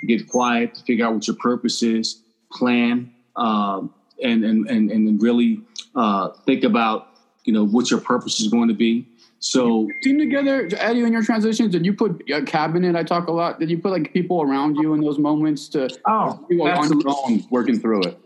get 0.07 0.27
quiet, 0.27 0.81
figure 0.85 1.05
out 1.05 1.13
what 1.13 1.27
your 1.27 1.37
purpose 1.37 1.81
is, 1.81 2.21
plan, 2.51 3.13
um, 3.35 3.93
and, 4.21 4.43
and 4.43 4.69
and 4.69 4.91
and 4.91 5.21
really 5.21 5.61
uh, 5.95 6.29
think 6.45 6.63
about 6.63 7.12
you 7.45 7.53
know 7.53 7.65
what 7.65 7.91
your 7.91 7.99
purpose 7.99 8.39
is 8.39 8.47
going 8.47 8.67
to 8.67 8.73
be. 8.73 9.07
So 9.39 9.89
team 10.01 10.17
together, 10.19 10.69
Eddie, 10.77 11.01
in 11.01 11.11
your 11.11 11.23
transitions, 11.23 11.71
did 11.71 11.85
you 11.85 11.93
put 11.93 12.23
a 12.31 12.41
cabinet? 12.43 12.95
I 12.95 13.03
talk 13.03 13.27
a 13.27 13.31
lot. 13.31 13.59
Did 13.59 13.69
you 13.69 13.77
put 13.77 13.91
like 13.91 14.13
people 14.13 14.41
around 14.41 14.75
you 14.77 14.93
in 14.93 15.01
those 15.01 15.19
moments 15.19 15.67
to 15.69 15.89
oh, 16.05 16.45
you 16.49 16.63
on 16.63 16.69
absolutely. 16.69 17.11
your 17.11 17.21
own 17.25 17.45
working 17.49 17.79
through 17.79 18.03
it? 18.03 18.19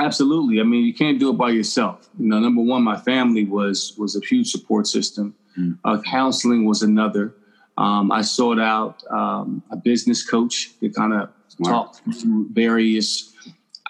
Absolutely. 0.00 0.60
I 0.60 0.62
mean, 0.62 0.84
you 0.84 0.94
can't 0.94 1.18
do 1.18 1.30
it 1.30 1.38
by 1.38 1.50
yourself. 1.50 2.08
You 2.18 2.28
know, 2.28 2.38
number 2.38 2.62
one, 2.62 2.82
my 2.82 2.96
family 2.96 3.44
was 3.44 3.94
was 3.98 4.14
a 4.14 4.20
huge 4.20 4.50
support 4.50 4.86
system. 4.86 5.34
Uh, 5.84 6.02
counseling 6.02 6.66
was 6.66 6.82
another. 6.82 7.34
Um, 7.78 8.12
I 8.12 8.22
sought 8.22 8.58
out 8.58 9.02
um, 9.10 9.62
a 9.70 9.76
business 9.76 10.24
coach 10.24 10.78
to 10.80 10.90
kind 10.90 11.14
of 11.14 11.30
talk 11.64 11.96
through 12.20 12.48
various 12.52 13.32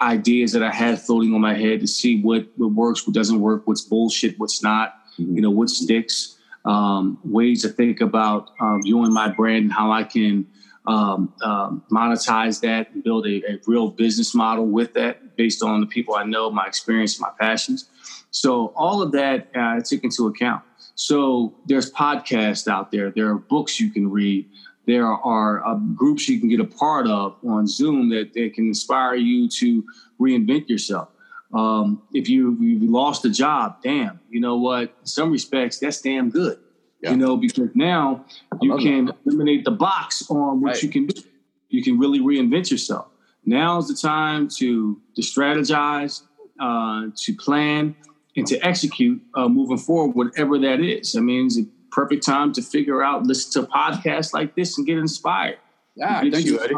ideas 0.01 0.51
that 0.51 0.63
I 0.63 0.71
had 0.71 1.01
floating 1.01 1.33
on 1.33 1.41
my 1.41 1.55
head 1.55 1.79
to 1.81 1.87
see 1.87 2.21
what, 2.21 2.47
what 2.55 2.71
works, 2.71 3.07
what 3.07 3.13
doesn't 3.13 3.39
work, 3.39 3.65
what's 3.65 3.81
bullshit, 3.81 4.37
what's 4.39 4.61
not, 4.61 4.95
you 5.17 5.41
know, 5.41 5.49
what 5.49 5.69
sticks, 5.69 6.37
um, 6.65 7.17
ways 7.23 7.61
to 7.63 7.69
think 7.69 8.01
about 8.01 8.49
um, 8.59 8.81
and 8.85 9.13
my 9.13 9.29
brand 9.29 9.63
and 9.63 9.73
how 9.73 9.91
I 9.91 10.03
can 10.03 10.45
um, 10.85 11.33
um, 11.41 11.83
monetize 11.91 12.61
that 12.61 12.91
and 12.93 13.03
build 13.03 13.25
a, 13.25 13.43
a 13.51 13.59
real 13.65 13.89
business 13.89 14.35
model 14.35 14.65
with 14.65 14.93
that 14.93 15.35
based 15.35 15.63
on 15.63 15.81
the 15.81 15.87
people 15.87 16.15
I 16.15 16.23
know, 16.23 16.49
my 16.49 16.65
experience, 16.65 17.19
my 17.19 17.31
passions. 17.39 17.89
So 18.31 18.67
all 18.75 19.01
of 19.01 19.11
that 19.13 19.47
uh, 19.55 19.77
I 19.77 19.79
took 19.79 20.03
into 20.03 20.27
account. 20.27 20.63
So 20.95 21.55
there's 21.65 21.91
podcasts 21.91 22.67
out 22.67 22.91
there. 22.91 23.11
There 23.11 23.29
are 23.29 23.35
books 23.35 23.79
you 23.79 23.91
can 23.91 24.09
read. 24.09 24.49
There 24.87 25.05
are 25.05 25.65
uh, 25.67 25.75
groups 25.95 26.29
you 26.29 26.39
can 26.39 26.47
get 26.47 26.61
a 26.61 26.65
part 26.65 27.07
of 27.07 27.35
on 27.45 27.67
Zoom 27.67 28.09
that, 28.09 28.33
that 28.33 28.53
can 28.53 28.67
inspire 28.67 29.15
you 29.15 29.49
to 29.49 29.83
reinvent 30.19 30.69
yourself. 30.69 31.09
Um, 31.53 32.01
if 32.13 32.27
you 32.29 32.57
you 32.59 32.89
lost 32.89 33.25
a 33.25 33.29
job, 33.29 33.77
damn, 33.83 34.19
you 34.29 34.39
know 34.39 34.55
what? 34.57 34.95
In 35.01 35.05
some 35.05 35.31
respects, 35.31 35.79
that's 35.79 36.01
damn 36.01 36.29
good. 36.29 36.57
You 37.01 37.15
know, 37.15 37.37
because 37.37 37.69
now 37.75 38.25
you 38.59 38.75
can 38.77 39.11
eliminate 39.25 39.63
the 39.63 39.71
box 39.71 40.29
on 40.29 40.61
what 40.61 40.73
Right. 40.73 40.83
you 40.83 40.89
can 40.89 41.05
do. 41.05 41.21
You 41.69 41.83
can 41.83 41.99
really 41.99 42.19
reinvent 42.19 42.71
yourself. 42.71 43.07
Now 43.45 43.77
is 43.77 43.87
the 43.87 43.95
time 43.95 44.49
to 44.57 44.99
to 45.15 45.21
strategize, 45.21 46.23
uh, 46.59 47.07
to 47.15 47.33
plan, 47.35 47.95
and 48.35 48.47
to 48.47 48.57
execute 48.65 49.21
uh, 49.35 49.47
moving 49.47 49.77
forward, 49.77 50.15
whatever 50.15 50.57
that 50.59 50.79
is. 50.81 51.15
I 51.15 51.21
mean, 51.21 51.49
perfect 51.91 52.25
time 52.25 52.53
to 52.53 52.61
figure 52.61 53.03
out, 53.03 53.23
listen 53.25 53.63
to 53.63 53.69
podcasts 53.69 54.33
like 54.33 54.55
this 54.55 54.77
and 54.77 54.85
get 54.85 54.97
inspired. 54.97 55.57
Yeah, 55.95 56.21
thank 56.21 56.45
you, 56.45 56.59
Eddie. 56.61 56.75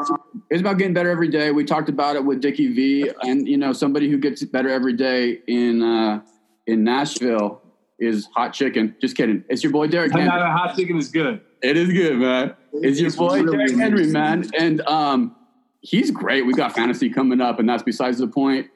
It's 0.49 0.61
about 0.61 0.77
getting 0.77 0.93
better 0.93 1.09
every 1.09 1.27
day. 1.27 1.51
We 1.51 1.65
talked 1.65 1.89
about 1.89 2.15
it 2.15 2.23
with 2.23 2.39
Dickie 2.39 2.73
V, 2.73 3.11
and 3.21 3.47
you 3.47 3.57
know, 3.57 3.73
somebody 3.73 4.09
who 4.09 4.17
gets 4.17 4.43
better 4.45 4.69
every 4.69 4.93
day 4.93 5.39
in 5.45 5.83
uh, 5.83 6.21
in 6.67 6.85
Nashville 6.85 7.61
is 7.99 8.29
hot 8.33 8.53
chicken. 8.53 8.95
Just 9.01 9.17
kidding. 9.17 9.43
It's 9.49 9.61
your 9.61 9.73
boy 9.73 9.87
Derrick 9.87 10.13
Not 10.13 10.41
a 10.41 10.45
hot 10.45 10.77
chicken 10.77 10.97
is 10.97 11.09
good. 11.09 11.41
It 11.61 11.75
is 11.75 11.89
good, 11.91 12.17
man. 12.17 12.55
It's 12.71 13.01
your 13.01 13.11
boy 13.11 13.41
really 13.41 13.57
Derrick. 13.57 13.77
Henry, 13.77 14.07
man, 14.07 14.49
and 14.57 14.79
um, 14.81 15.35
he's 15.81 16.11
great. 16.11 16.45
We 16.45 16.53
got 16.53 16.73
fantasy 16.73 17.09
coming 17.09 17.41
up, 17.41 17.59
and 17.59 17.67
that's 17.67 17.83
besides 17.83 18.19
the 18.19 18.27
point. 18.27 18.67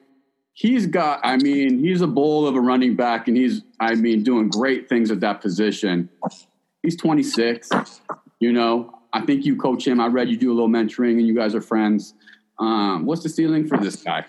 He's 0.54 0.86
got, 0.86 1.20
I 1.22 1.36
mean, 1.36 1.80
he's 1.80 2.00
a 2.00 2.06
bull 2.06 2.46
of 2.46 2.54
a 2.54 2.60
running 2.60 2.96
back, 2.96 3.28
and 3.28 3.36
he's, 3.36 3.62
I 3.80 3.94
mean, 3.94 4.22
doing 4.22 4.48
great 4.48 4.88
things 4.88 5.10
at 5.10 5.20
that 5.20 5.40
position. 5.40 6.08
He's 6.82 6.96
26. 6.96 7.70
You 8.38 8.52
know, 8.52 8.98
I 9.12 9.20
think 9.22 9.44
you 9.44 9.56
coach 9.56 9.86
him. 9.86 10.00
I 10.00 10.06
read 10.06 10.28
you 10.28 10.36
do 10.36 10.52
a 10.52 10.54
little 10.54 10.68
mentoring, 10.68 11.18
and 11.18 11.26
you 11.26 11.34
guys 11.34 11.54
are 11.54 11.60
friends. 11.60 12.14
Um, 12.58 13.04
what's 13.04 13.22
the 13.22 13.28
ceiling 13.28 13.66
for 13.66 13.78
this 13.78 13.96
guy? 13.96 14.26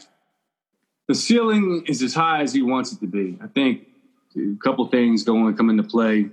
the 1.07 1.15
ceiling 1.15 1.83
is 1.87 2.01
as 2.01 2.13
high 2.13 2.41
as 2.41 2.53
he 2.53 2.61
wants 2.61 2.91
it 2.91 2.99
to 2.99 3.07
be. 3.07 3.37
I 3.41 3.47
think 3.47 3.87
a 4.35 4.55
couple 4.63 4.87
things 4.87 5.23
going 5.23 5.51
to 5.51 5.57
come 5.57 5.69
into 5.69 5.83
play. 5.83 6.29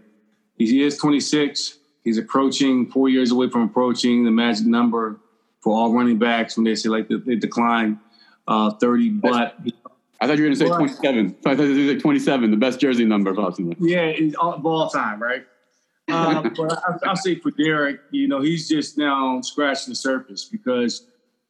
He 0.56 0.82
is 0.82 0.96
26. 0.98 1.78
He's 2.04 2.18
approaching 2.18 2.90
four 2.90 3.08
years 3.08 3.30
away 3.30 3.48
from 3.48 3.62
approaching 3.62 4.24
the 4.24 4.30
magic 4.30 4.66
number 4.66 5.20
for 5.60 5.76
all 5.76 5.92
running 5.92 6.18
backs 6.18 6.56
when 6.56 6.64
they 6.64 6.74
say 6.74 6.88
like 6.88 7.08
they, 7.08 7.36
decline 7.36 8.00
uh, 8.48 8.70
30. 8.72 9.10
But 9.10 9.56
I 10.22 10.26
thought 10.28 10.38
you 10.38 10.44
were 10.44 10.50
going 10.50 10.58
to 10.58 10.64
say 10.64 10.70
Well, 10.70 10.78
27. 10.78 11.36
I 11.44 11.56
thought 11.56 11.62
you 11.64 11.68
were 11.70 11.74
going 11.74 11.86
to 11.88 11.94
say 11.94 12.00
27, 12.00 12.50
the 12.52 12.56
best 12.56 12.78
jersey 12.78 13.04
number 13.04 13.34
possibly. 13.34 13.76
yeah, 13.80 14.12
all, 14.40 14.54
of 14.54 14.64
all 14.64 14.88
time, 14.88 15.20
right? 15.20 15.44
Uh, 16.08 16.48
but 16.56 16.72
I, 16.72 17.08
I'll 17.08 17.16
say 17.16 17.34
for 17.40 17.50
Derrick, 17.50 17.98
you 18.12 18.28
know, 18.28 18.40
he's 18.40 18.68
just 18.68 18.96
now 18.96 19.40
scratching 19.40 19.90
the 19.90 19.96
surface 19.96 20.44
because 20.44 21.08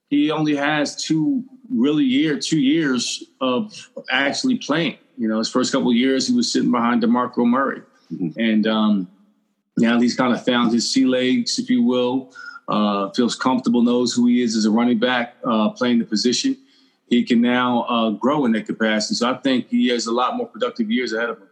he 0.08 0.30
only 0.30 0.56
has 0.56 0.96
two 0.96 1.44
really 1.68 2.04
year, 2.04 2.38
two 2.38 2.60
years 2.60 3.22
of 3.42 3.90
actually 4.10 4.56
playing. 4.56 4.96
You 5.18 5.28
know, 5.28 5.36
his 5.36 5.50
first 5.50 5.70
couple 5.70 5.90
of 5.90 5.96
years, 5.96 6.26
he 6.26 6.34
was 6.34 6.50
sitting 6.50 6.70
behind 6.70 7.02
DeMarco 7.02 7.46
Murray. 7.46 7.82
And 8.38 8.66
um, 8.66 9.10
now 9.76 10.00
he's 10.00 10.16
kind 10.16 10.32
of 10.32 10.42
found 10.46 10.72
his 10.72 10.90
sea 10.90 11.04
legs, 11.04 11.58
if 11.58 11.68
you 11.68 11.82
will, 11.82 12.32
uh, 12.68 13.10
feels 13.10 13.36
comfortable, 13.36 13.82
knows 13.82 14.14
who 14.14 14.26
he 14.28 14.42
is 14.42 14.56
as 14.56 14.64
a 14.64 14.70
running 14.70 14.98
back, 14.98 15.36
uh, 15.44 15.68
playing 15.70 15.98
the 15.98 16.06
position. 16.06 16.56
He 17.12 17.24
can 17.24 17.42
now 17.42 17.82
uh, 17.82 18.08
grow 18.08 18.46
in 18.46 18.52
that 18.52 18.64
capacity. 18.64 19.16
So 19.16 19.30
I 19.30 19.36
think 19.36 19.68
he 19.68 19.88
has 19.88 20.06
a 20.06 20.12
lot 20.12 20.34
more 20.34 20.46
productive 20.46 20.90
years 20.90 21.12
ahead 21.12 21.28
of 21.28 21.36
him. 21.36 21.48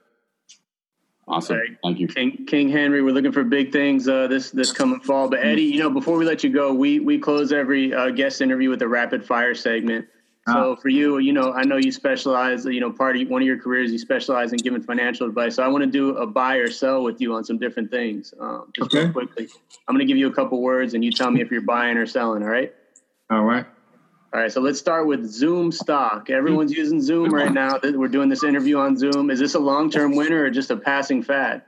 Awesome. 1.28 1.58
Right. 1.58 1.76
Thank 1.82 1.98
you. 1.98 2.08
King, 2.08 2.46
King 2.46 2.70
Henry, 2.70 3.02
we're 3.02 3.12
looking 3.12 3.30
for 3.30 3.44
big 3.44 3.70
things 3.70 4.08
uh, 4.08 4.26
this 4.26 4.50
this 4.50 4.72
coming 4.72 5.00
fall. 5.00 5.28
But 5.28 5.40
Eddie, 5.44 5.64
you 5.64 5.78
know, 5.78 5.90
before 5.90 6.16
we 6.16 6.24
let 6.24 6.42
you 6.42 6.48
go, 6.48 6.72
we 6.72 6.98
we 6.98 7.18
close 7.18 7.52
every 7.52 7.92
uh, 7.92 8.08
guest 8.08 8.40
interview 8.40 8.70
with 8.70 8.80
a 8.80 8.88
rapid 8.88 9.22
fire 9.22 9.54
segment. 9.54 10.06
So 10.48 10.74
for 10.76 10.88
you, 10.88 11.18
you 11.18 11.32
know, 11.34 11.52
I 11.52 11.62
know 11.64 11.76
you 11.76 11.92
specialize. 11.92 12.64
You 12.64 12.80
know, 12.80 12.90
part 12.90 13.16
of 13.18 13.28
one 13.28 13.42
of 13.42 13.46
your 13.46 13.58
careers, 13.58 13.92
you 13.92 13.98
specialize 13.98 14.54
in 14.54 14.62
giving 14.62 14.82
financial 14.82 15.28
advice. 15.28 15.56
So 15.56 15.62
I 15.62 15.68
want 15.68 15.84
to 15.84 15.90
do 15.90 16.16
a 16.16 16.26
buy 16.26 16.56
or 16.56 16.70
sell 16.70 17.04
with 17.04 17.20
you 17.20 17.34
on 17.34 17.44
some 17.44 17.58
different 17.58 17.90
things. 17.90 18.32
Um, 18.40 18.72
just 18.74 18.92
real 18.94 19.02
Okay. 19.02 19.12
quickly, 19.12 19.48
I'm 19.86 19.94
going 19.94 20.04
to 20.04 20.10
give 20.10 20.16
you 20.16 20.26
a 20.26 20.32
couple 20.32 20.60
words, 20.62 20.94
and 20.94 21.04
you 21.04 21.12
tell 21.12 21.30
me 21.30 21.42
if 21.42 21.50
you're 21.52 21.60
buying 21.60 21.98
or 21.98 22.06
selling. 22.06 22.42
All 22.42 22.48
right. 22.48 22.74
All 23.28 23.44
right. 23.44 23.66
All 24.32 24.40
right, 24.40 24.52
so 24.52 24.60
let's 24.60 24.78
start 24.78 25.08
with 25.08 25.28
Zoom 25.28 25.72
stock. 25.72 26.30
Everyone's 26.30 26.72
using 26.72 27.00
Zoom 27.00 27.34
right 27.34 27.52
now. 27.52 27.80
We're 27.82 28.06
doing 28.06 28.28
this 28.28 28.44
interview 28.44 28.78
on 28.78 28.96
Zoom. 28.96 29.28
Is 29.28 29.40
this 29.40 29.54
a 29.54 29.58
long-term 29.58 30.14
winner 30.14 30.44
or 30.44 30.50
just 30.50 30.70
a 30.70 30.76
passing 30.76 31.20
fad? 31.20 31.62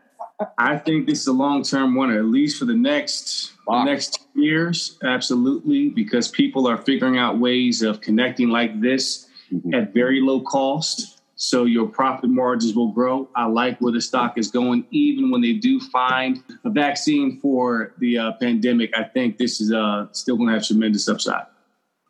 I 0.58 0.78
think 0.78 1.08
this 1.08 1.20
is 1.20 1.26
a 1.26 1.32
long 1.32 1.64
term 1.64 1.96
winner, 1.96 2.18
at 2.18 2.26
least 2.26 2.58
for 2.58 2.64
the 2.64 2.74
next 2.74 3.52
Wow. 3.66 3.84
next 3.84 4.20
two 4.34 4.40
years. 4.42 4.96
Absolutely, 5.02 5.88
because 5.88 6.28
people 6.28 6.68
are 6.68 6.76
figuring 6.76 7.18
out 7.18 7.38
ways 7.38 7.82
of 7.82 8.00
connecting 8.00 8.48
like 8.48 8.80
this 8.80 9.26
at 9.72 9.92
very 9.92 10.20
low 10.20 10.40
cost. 10.40 11.20
So 11.34 11.64
your 11.64 11.88
profit 11.88 12.30
margins 12.30 12.74
will 12.74 12.92
grow. 12.92 13.28
I 13.34 13.46
like 13.46 13.80
where 13.80 13.92
the 13.92 14.00
stock 14.00 14.38
is 14.38 14.50
going, 14.52 14.86
even 14.92 15.32
when 15.32 15.40
they 15.40 15.54
do 15.54 15.80
find 15.80 16.42
a 16.64 16.70
vaccine 16.70 17.40
for 17.40 17.94
the 17.98 18.18
uh, 18.18 18.32
pandemic. 18.40 18.96
I 18.96 19.02
think 19.02 19.38
this 19.38 19.60
is 19.60 19.72
uh, 19.72 20.06
still 20.12 20.36
going 20.36 20.48
to 20.48 20.54
have 20.54 20.64
tremendous 20.64 21.08
upside. 21.08 21.46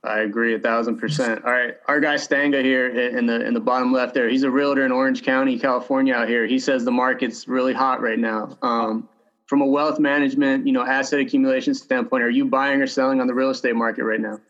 I 0.05 0.21
agree 0.21 0.55
a 0.55 0.59
thousand 0.59 0.99
percent. 0.99 1.45
All 1.45 1.53
right, 1.53 1.77
our 1.87 2.01
guy 2.01 2.17
Stanga 2.17 2.63
here 2.63 2.89
in 2.89 3.27
the 3.27 3.47
in 3.47 3.55
the 3.55 3.61
bottom 3.61 3.93
left 3.93 4.15
there. 4.15 4.29
He's 4.29 4.43
a 4.43 4.51
realtor 4.51 4.85
in 4.85 4.91
Orange 4.91 5.23
County, 5.23 5.59
California. 5.59 6.15
Out 6.15 6.29
here, 6.29 6.47
he 6.47 6.59
says 6.59 6.85
the 6.85 6.91
market's 6.91 7.47
really 7.47 7.73
hot 7.73 8.01
right 8.01 8.19
now. 8.19 8.59
Um, 8.63 9.09
from 9.47 9.61
a 9.61 9.67
wealth 9.67 9.99
management, 9.99 10.67
you 10.67 10.73
know, 10.73 10.83
asset 10.83 11.21
accumulation 11.21 11.75
standpoint, 11.75 12.23
are 12.23 12.31
you 12.31 12.47
buying 12.47 12.81
or 12.81 12.87
selling 12.87 13.21
on 13.21 13.27
the 13.27 13.35
real 13.35 13.51
estate 13.51 13.77
market 13.77 14.05
right 14.05 14.21
now? 14.21 14.41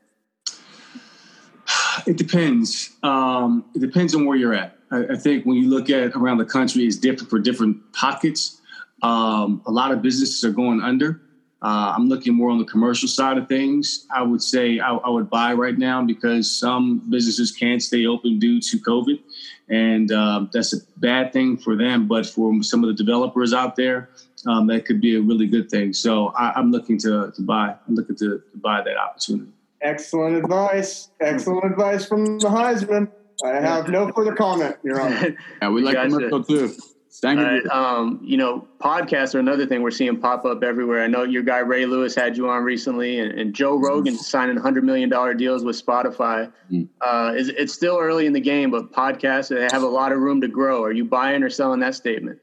It 2.07 2.17
depends. 2.17 2.91
Um, 3.03 3.65
it 3.75 3.81
depends 3.81 4.15
on 4.15 4.27
where 4.27 4.37
you're 4.37 4.55
at. 4.55 4.77
I, 4.91 5.05
I 5.13 5.17
think 5.17 5.45
when 5.45 5.57
you 5.57 5.69
look 5.69 5.91
at 5.91 6.17
around 6.17 6.39
the 6.39 6.45
country, 6.45 6.85
it's 6.85 6.97
different 6.97 7.31
for 7.31 7.39
different 7.39 7.93
pockets. 7.93 8.61
Um, 9.03 9.63
a 9.67 9.71
lot 9.71 9.93
of 9.93 10.03
businesses 10.03 10.45
are 10.45 10.53
going 10.53 10.81
under. 10.81 11.21
Uh, 11.63 11.95
I'm 11.97 12.09
looking 12.09 12.35
more 12.35 12.51
on 12.51 12.59
the 12.59 12.65
commercial 12.65 13.09
side 13.09 13.39
of 13.39 13.47
things. 13.47 14.07
I 14.13 14.23
would 14.23 14.43
say 14.43 14.81
I, 14.81 14.95
I 14.95 15.09
would 15.09 15.31
buy 15.31 15.53
right 15.53 15.79
now 15.79 16.05
because 16.05 16.51
some 16.51 17.03
businesses 17.09 17.53
can't 17.53 17.81
stay 17.81 18.05
open 18.05 18.41
due 18.41 18.61
to 18.61 18.79
COVID, 18.79 19.21
and 19.69 20.11
um, 20.11 20.51
that's 20.53 20.73
a 20.73 20.79
bad 20.97 21.33
thing 21.33 21.57
for 21.57 21.77
them. 21.77 22.09
But 22.09 22.27
for 22.27 22.63
some 22.65 22.83
of 22.83 22.89
the 22.89 22.95
developers 22.95 23.55
out 23.55 23.77
there, 23.77 24.11
um, 24.47 24.67
that 24.67 24.87
could 24.87 25.01
be 25.01 25.15
a 25.15 25.21
really 25.21 25.47
good 25.47 25.71
thing. 25.71 25.93
So 25.93 26.29
I, 26.37 26.53
I'm 26.57 26.73
looking 26.73 26.99
to, 26.99 27.33
to 27.35 27.43
buy. 27.43 27.77
I'm 27.87 27.95
looking 27.95 28.17
to, 28.17 28.39
to 28.39 28.59
buy 28.59 28.83
that 28.83 28.97
opportunity. 28.97 29.53
Excellent 29.81 30.37
advice. 30.37 31.11
Excellent 31.21 31.65
advice 31.65 32.05
from 32.07 32.39
the 32.39 32.49
Heisman. 32.49 33.09
I 33.45 33.61
have 33.61 33.89
no 33.89 34.11
further 34.13 34.35
comment, 34.35 34.77
Your 34.83 35.01
Honor. 35.01 35.37
Yeah, 35.63 35.71
we 35.71 35.83
like 35.83 35.95
Gotcha. 35.95 36.09
commercial 36.09 36.45
too. 36.45 36.75
Thank 37.21 37.41
All 37.41 37.45
you. 37.45 37.63
right, 37.63 37.67
um, 37.67 38.21
you 38.23 38.39
know, 38.39 38.67
podcasts 38.81 39.35
are 39.35 39.39
another 39.39 39.67
thing 39.67 39.83
we're 39.83 39.91
seeing 39.91 40.19
pop 40.19 40.47
up 40.47 40.63
everywhere. 40.63 41.05
I 41.05 41.09
know 41.09 41.25
your 41.25 41.43
guy 41.43 41.59
Ray 41.59 41.85
Lewis 41.85 42.15
had 42.15 42.39
you 42.39 42.49
on 42.49 42.65
recently, 42.65 43.19
and, 43.21 43.39
and 43.39 43.55
Joe 43.55 43.77
Rogan 43.77 44.17
signing 44.17 44.57
hundred 44.57 44.85
million 44.85 45.11
dollar 45.11 45.35
deals 45.35 45.63
with 45.63 45.85
Spotify. 45.85 46.51
Mm. 46.71 46.89
Uh, 47.03 47.35
is 47.37 47.51
it's 47.51 47.75
still 47.75 47.99
early 47.99 48.25
in 48.25 48.33
the 48.33 48.41
game, 48.41 48.71
but 48.71 48.93
podcasts 48.93 49.49
they 49.49 49.69
have 49.71 49.83
a 49.83 49.89
lot 49.89 50.13
of 50.13 50.21
room 50.21 50.41
to 50.41 50.49
grow. 50.49 50.83
Are 50.83 50.93
you 50.93 51.05
buying 51.05 51.43
or 51.43 51.51
selling 51.51 51.81
that 51.81 51.95
statement? 51.95 52.39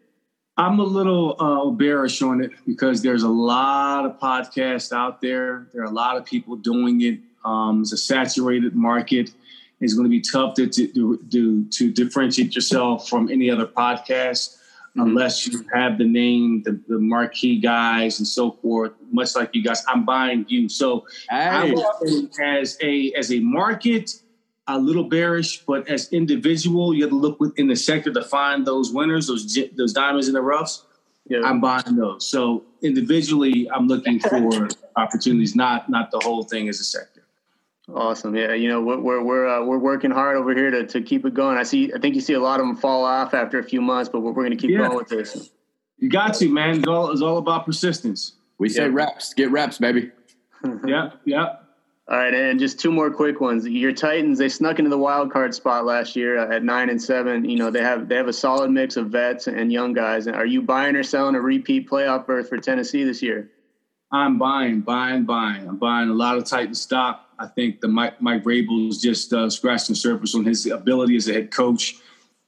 I'm 0.55 0.79
a 0.79 0.83
little 0.83 1.35
uh, 1.39 1.71
bearish 1.71 2.21
on 2.21 2.43
it 2.43 2.51
because 2.67 3.01
there's 3.01 3.23
a 3.23 3.29
lot 3.29 4.05
of 4.05 4.19
podcasts 4.19 4.91
out 4.91 5.19
there. 5.19 5.67
There 5.73 5.81
are 5.81 5.85
a 5.85 5.91
lot 5.91 6.15
of 6.15 6.25
people 6.25 6.57
doing 6.57 7.01
it. 7.01 7.19
Um, 7.43 7.81
it's 7.81 7.93
a 7.93 7.97
saturated 7.97 8.75
market. 8.75 9.31
It's 9.81 9.93
going 9.95 10.05
to 10.05 10.09
be 10.09 10.21
tough 10.21 10.53
to 10.55 10.67
to, 10.67 11.17
to, 11.31 11.65
to 11.65 11.91
differentiate 11.91 12.53
yourself 12.53 13.09
from 13.09 13.31
any 13.31 13.49
other 13.49 13.65
podcast 13.65 14.57
Mm-hmm. 14.97 15.01
unless 15.01 15.45
you 15.45 15.63
have 15.71 15.99
the 15.99 16.05
name, 16.05 16.63
the, 16.63 16.79
the 16.87 16.97
marquee 16.97 17.59
guys, 17.59 18.17
and 18.17 18.27
so 18.27 18.53
forth. 18.53 18.91
Much 19.11 19.35
like 19.35 19.51
you 19.53 19.63
guys, 19.63 19.83
I'm 19.87 20.03
buying 20.03 20.45
you. 20.47 20.67
So 20.67 21.05
Hey. 21.29 21.75
As 22.41 22.77
a 22.81 23.13
as 23.13 23.31
a 23.31 23.39
market 23.39 24.11
a 24.67 24.79
little 24.79 25.03
bearish, 25.03 25.63
but 25.65 25.87
as 25.87 26.11
individual, 26.13 26.93
you 26.93 27.03
have 27.03 27.09
to 27.09 27.15
look 27.15 27.39
within 27.39 27.67
the 27.67 27.75
sector 27.75 28.13
to 28.13 28.23
find 28.23 28.65
those 28.65 28.91
winners, 28.91 29.27
those 29.27 29.57
those 29.75 29.93
diamonds 29.93 30.27
in 30.27 30.33
the 30.33 30.41
roughs. 30.41 30.85
Yeah. 31.27 31.41
I'm 31.43 31.61
buying 31.61 31.95
those. 31.95 32.25
So 32.27 32.63
individually, 32.81 33.69
I'm 33.71 33.87
looking 33.87 34.19
for 34.31 34.69
opportunities, 34.95 35.55
not 35.55 35.89
not 35.89 36.11
the 36.11 36.19
whole 36.19 36.43
thing 36.43 36.67
as 36.67 36.79
a 36.79 36.83
sector. 36.83 37.18
Awesome. 37.93 38.35
Yeah, 38.35 38.53
you 38.53 38.67
know 38.69 38.81
we're 38.81 38.99
we're 38.99 39.23
we're, 39.23 39.47
uh, 39.47 39.65
we're 39.65 39.77
working 39.79 40.11
hard 40.11 40.37
over 40.37 40.53
here 40.53 40.69
to, 40.71 40.85
to 40.85 41.01
keep 41.01 41.25
it 41.25 41.33
going. 41.33 41.57
I 41.57 41.63
see. 41.63 41.91
I 41.93 41.99
think 41.99 42.15
you 42.15 42.21
see 42.21 42.33
a 42.33 42.39
lot 42.39 42.59
of 42.59 42.65
them 42.67 42.75
fall 42.75 43.03
off 43.03 43.33
after 43.33 43.57
a 43.59 43.63
few 43.63 43.81
months, 43.81 44.09
but 44.09 44.19
we're, 44.21 44.31
we're 44.31 44.43
going 44.43 44.51
to 44.51 44.57
keep 44.57 44.69
Yeah. 44.71 44.79
going 44.87 44.95
with 44.97 45.07
this. 45.09 45.49
You 45.97 46.09
got 46.09 46.33
to 46.35 46.49
man. 46.49 46.79
It's 46.79 46.87
all 46.87 47.11
it's 47.11 47.21
all 47.21 47.37
about 47.37 47.65
persistence. 47.65 48.33
We 48.57 48.69
say 48.69 48.83
Yeah. 48.83 48.91
reps, 48.93 49.33
get 49.33 49.51
reps, 49.51 49.77
baby. 49.77 50.11
Yeah, 50.85 51.11
yeah. 51.23 51.55
All 52.09 52.17
right, 52.17 52.33
and 52.33 52.59
just 52.59 52.79
two 52.79 52.91
more 52.91 53.09
quick 53.11 53.39
ones. 53.39 53.65
Your 53.67 53.93
Titans 53.93 54.39
they 54.39 54.49
snuck 54.49 54.77
into 54.79 54.89
the 54.89 54.97
wild 54.97 55.31
card 55.31 55.55
spot 55.55 55.85
last 55.85 56.15
year 56.15 56.37
at 56.37 56.63
nine 56.63 56.89
and 56.89 57.01
seven. 57.01 57.45
You 57.49 57.57
know 57.57 57.71
they 57.71 57.81
have 57.81 58.09
they 58.09 58.15
have 58.15 58.27
a 58.27 58.33
solid 58.33 58.69
mix 58.71 58.97
of 58.97 59.07
vets 59.07 59.47
and 59.47 59.71
young 59.71 59.93
guys. 59.93 60.27
Are 60.27 60.45
you 60.45 60.61
buying 60.61 60.95
or 60.95 61.03
selling 61.03 61.35
a 61.35 61.41
repeat 61.41 61.89
playoff 61.89 62.25
berth 62.27 62.49
for 62.49 62.57
Tennessee 62.57 63.03
this 63.03 63.21
year? 63.21 63.49
I'm 64.11 64.39
buying, 64.39 64.81
buying, 64.81 65.25
buying. 65.25 65.67
I'm 65.67 65.77
buying 65.77 66.09
a 66.09 66.13
lot 66.13 66.37
of 66.37 66.45
Titan 66.45 66.73
stock. 66.73 67.27
I 67.37 67.45
think 67.47 67.79
the 67.79 67.87
Mike 67.87 68.21
Mike 68.21 68.43
Vrabel 68.43 68.89
is 68.89 68.99
just 68.99 69.31
uh, 69.33 69.49
scratching 69.49 69.93
the 69.93 69.99
surface 69.99 70.33
on 70.33 70.45
his 70.45 70.65
ability 70.65 71.15
as 71.15 71.29
a 71.29 71.33
head 71.33 71.51
coach. 71.51 71.95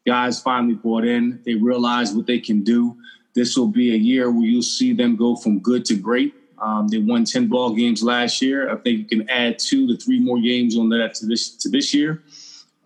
Guys 0.07 0.41
finally 0.41 0.73
bought 0.73 1.05
in. 1.05 1.39
They 1.45 1.53
realize 1.53 2.13
what 2.13 2.25
they 2.25 2.39
can 2.39 2.63
do. 2.63 2.97
This 3.35 3.55
will 3.55 3.67
be 3.67 3.93
a 3.93 3.97
year 3.97 4.31
where 4.31 4.45
you'll 4.45 4.63
see 4.63 4.93
them 4.93 5.15
go 5.15 5.35
from 5.35 5.59
good 5.59 5.85
to 5.85 5.95
great. 5.95 6.33
Um, 6.59 6.87
they 6.87 6.97
won 6.97 7.25
ten 7.25 7.47
ball 7.47 7.75
games 7.75 8.01
last 8.01 8.41
year. 8.41 8.69
I 8.69 8.75
think 8.77 8.97
you 8.99 9.05
can 9.05 9.29
add 9.29 9.59
two 9.59 9.87
to 9.87 9.95
three 9.97 10.19
more 10.19 10.41
games 10.41 10.77
on 10.77 10.89
that 10.89 11.13
to 11.15 11.27
this 11.27 11.55
to 11.57 11.69
this 11.69 11.93
year. 11.93 12.23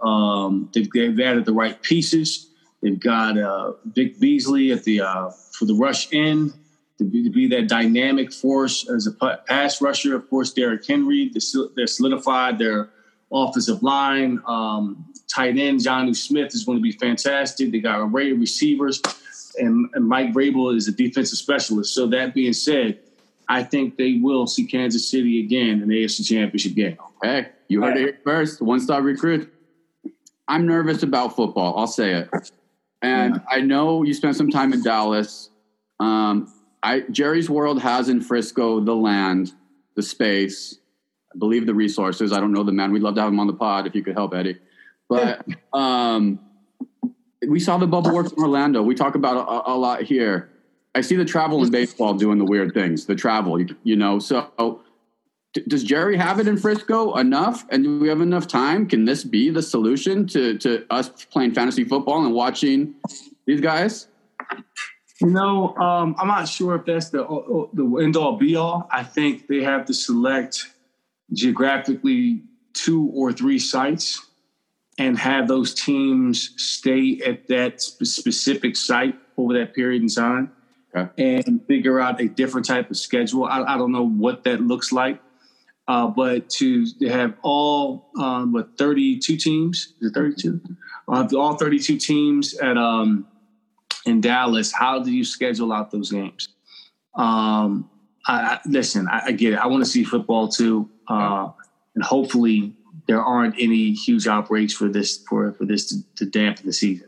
Um, 0.01 0.69
they've, 0.73 0.91
they've 0.91 1.19
added 1.21 1.45
the 1.45 1.53
right 1.53 1.81
pieces. 1.81 2.49
They've 2.83 2.99
got 2.99 3.37
uh, 3.37 3.73
Vic 3.85 4.19
Beasley 4.19 4.73
at 4.73 4.83
the 4.83 4.99
uh, 5.01 5.29
for 5.29 5.63
the 5.63 5.73
rush 5.73 6.09
end 6.13 6.53
to 6.97 7.03
be, 7.03 7.23
to 7.23 7.29
be 7.29 7.47
that 7.49 7.67
dynamic 7.67 8.31
force 8.31 8.89
as 8.89 9.07
a 9.07 9.11
pa- 9.11 9.37
pass 9.47 9.81
rusher. 9.81 10.15
Of 10.15 10.29
course, 10.29 10.53
Derrick 10.53 10.85
Henry. 10.85 11.29
They're 11.29 11.41
sol- 11.41 11.69
they're 11.75 11.87
solidified 11.87 12.57
their 12.57 12.89
offensive 13.31 13.83
line. 13.83 14.41
Um, 14.47 15.05
tight 15.27 15.57
end 15.57 15.81
Jonnu 15.81 16.15
Smith 16.15 16.53
is 16.53 16.63
going 16.63 16.77
to 16.77 16.81
be 16.81 16.91
fantastic. 16.91 17.71
They 17.71 17.79
got 17.79 17.99
a 17.99 18.03
array 18.03 18.31
of 18.31 18.39
receivers, 18.39 19.01
and, 19.57 19.89
and 19.93 20.07
Mike 20.07 20.33
Vrabel 20.33 20.75
is 20.75 20.87
a 20.87 20.91
defensive 20.91 21.37
specialist. 21.37 21.93
So 21.93 22.07
that 22.07 22.33
being 22.33 22.53
said, 22.53 22.99
I 23.47 23.63
think 23.63 23.97
they 23.97 24.19
will 24.21 24.47
see 24.47 24.65
Kansas 24.65 25.09
City 25.09 25.39
again 25.39 25.81
in 25.81 25.89
the 25.89 26.03
AFC 26.03 26.25
Championship 26.25 26.73
game. 26.73 26.97
Hey, 27.21 27.49
you 27.67 27.81
heard 27.81 27.97
it 27.97 27.99
here 27.99 28.19
first. 28.23 28.61
One 28.61 28.79
star 28.79 29.01
recruit. 29.01 29.51
I'm 30.47 30.65
nervous 30.65 31.03
about 31.03 31.35
football. 31.35 31.77
I'll 31.77 31.87
say 31.87 32.13
it. 32.13 32.29
And 33.01 33.41
I 33.49 33.61
know 33.61 34.03
you 34.03 34.13
spent 34.13 34.35
some 34.35 34.49
time 34.49 34.73
in 34.73 34.83
Dallas. 34.83 35.49
Um, 35.99 36.51
I 36.85 37.01
Jerry's 37.09 37.49
World 37.49 37.81
has 37.81 38.09
in 38.09 38.21
Frisco 38.21 38.79
the 38.79 38.95
land, 38.95 39.53
the 39.95 40.03
space, 40.03 40.77
I 41.33 41.37
believe 41.37 41.65
the 41.65 41.73
resources. 41.73 42.31
I 42.31 42.39
don't 42.39 42.53
know 42.53 42.63
the 42.63 42.71
man. 42.71 42.91
We'd 42.91 43.01
love 43.01 43.15
to 43.15 43.21
have 43.21 43.31
him 43.31 43.39
on 43.39 43.47
the 43.47 43.53
pod 43.53 43.87
if 43.87 43.95
you 43.95 44.03
could 44.03 44.13
help, 44.13 44.33
Eddie. 44.33 44.57
But 45.09 45.45
um, 45.73 46.39
we 47.47 47.59
saw 47.59 47.77
the 47.77 47.87
bubble 47.87 48.13
works 48.13 48.31
in 48.31 48.41
Orlando. 48.41 48.83
We 48.83 48.95
talk 48.95 49.15
about 49.15 49.37
a, 49.37 49.71
a 49.71 49.75
lot 49.75 50.03
here. 50.03 50.51
I 50.93 51.01
see 51.01 51.15
the 51.15 51.25
travel 51.25 51.61
in 51.63 51.71
baseball 51.71 52.13
doing 52.13 52.37
the 52.37 52.45
weird 52.45 52.73
things. 52.73 53.05
The 53.05 53.15
travel, 53.15 53.59
you, 53.59 53.75
you 53.83 53.95
know. 53.97 54.19
So 54.19 54.81
D- 55.55 55.63
does 55.67 55.83
Jerry 55.83 56.17
have 56.17 56.39
it 56.39 56.47
in 56.47 56.57
Frisco 56.57 57.15
enough? 57.15 57.65
And 57.69 57.83
do 57.83 57.99
we 57.99 58.09
have 58.09 58.21
enough 58.21 58.45
time? 58.45 58.87
Can 58.87 59.05
this 59.05 59.23
be 59.23 59.49
the 59.49 59.61
solution 59.61 60.27
to, 60.27 60.57
to 60.59 60.85
us 60.89 61.09
playing 61.31 61.53
fantasy 61.53 61.85
football 61.85 62.23
and 62.23 62.33
watching 62.33 62.95
these 63.45 63.61
guys? 63.61 64.07
You 65.21 65.27
know, 65.27 65.73
um, 65.77 66.15
I'm 66.19 66.27
not 66.27 66.47
sure 66.47 66.75
if 66.75 66.85
that's 66.85 67.09
the 67.09 67.23
the 67.73 67.97
end 68.03 68.17
all 68.17 68.37
be 68.37 68.55
all. 68.55 68.87
I 68.91 69.03
think 69.03 69.47
they 69.47 69.63
have 69.63 69.85
to 69.85 69.93
select 69.93 70.65
geographically 71.31 72.43
two 72.73 73.09
or 73.13 73.31
three 73.31 73.59
sites 73.59 74.21
and 74.97 75.17
have 75.17 75.47
those 75.47 75.73
teams 75.73 76.51
stay 76.57 77.19
at 77.25 77.47
that 77.47 77.81
specific 77.81 78.75
site 78.75 79.15
over 79.37 79.53
that 79.53 79.73
period 79.73 80.01
in 80.01 80.07
time 80.09 80.51
Okay. 80.95 81.43
and 81.43 81.65
figure 81.67 81.99
out 81.99 82.21
a 82.21 82.27
different 82.27 82.65
type 82.65 82.89
of 82.89 82.95
schedule. 82.97 83.45
I, 83.45 83.63
I 83.63 83.77
don't 83.77 83.91
know 83.91 84.07
what 84.07 84.43
that 84.45 84.61
looks 84.61 84.93
like, 84.93 85.19
uh, 85.87 86.07
but 86.07 86.49
to 86.51 86.85
have 87.07 87.33
all 87.43 88.09
um, 88.17 88.53
what 88.53 88.77
32 88.77 89.35
teams, 89.35 89.93
is 89.99 90.11
it 90.11 90.13
32? 90.13 90.61
Uh, 91.07 91.27
all 91.37 91.55
32 91.57 91.97
teams 91.97 92.53
at 92.55 92.77
um, 92.77 93.27
in 94.05 94.21
Dallas. 94.21 94.71
How 94.71 94.99
do 94.99 95.11
you 95.11 95.25
schedule 95.25 95.73
out 95.73 95.91
those 95.91 96.11
games? 96.11 96.49
Um, 97.15 97.89
I, 98.27 98.33
I, 98.41 98.59
listen, 98.65 99.07
I, 99.07 99.27
I 99.27 99.31
get 99.31 99.53
it. 99.53 99.57
I 99.57 99.67
want 99.67 99.83
to 99.83 99.89
see 99.89 100.03
football 100.03 100.47
too, 100.47 100.89
uh, 101.07 101.49
and 101.95 102.03
hopefully 102.03 102.73
there 103.07 103.21
aren't 103.21 103.55
any 103.59 103.93
huge 103.93 104.27
outbreaks 104.27 104.73
for 104.73 104.89
this 104.89 105.23
for 105.29 105.53
for 105.53 105.65
this 105.65 105.87
to, 105.89 105.95
to 106.15 106.25
dampen 106.25 106.65
the 106.65 106.73
season. 106.73 107.07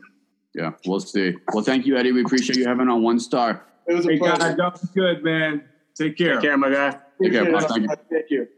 Yeah, 0.54 0.72
we'll 0.86 1.00
see. 1.00 1.34
Well, 1.52 1.64
thank 1.64 1.86
you, 1.86 1.96
Eddie. 1.96 2.12
We 2.12 2.22
appreciate 2.22 2.56
you 2.56 2.66
having 2.66 2.88
on 2.88 3.02
one 3.02 3.20
star. 3.20 3.64
It 3.86 3.94
was 3.94 4.06
a 4.06 4.10
Hey 4.12 4.18
pleasure. 4.18 4.38
guys, 4.38 4.56
that 4.56 4.72
was 4.72 4.90
good, 4.94 5.24
man. 5.24 5.64
Take 5.94 6.16
care. 6.16 6.34
Take 6.34 6.42
care, 6.42 6.56
my 6.56 6.70
guy. 6.70 6.98
Take 7.22 7.32
care, 7.32 7.48
Appreciate 7.54 7.88
Thank 8.10 8.30
you. 8.30 8.48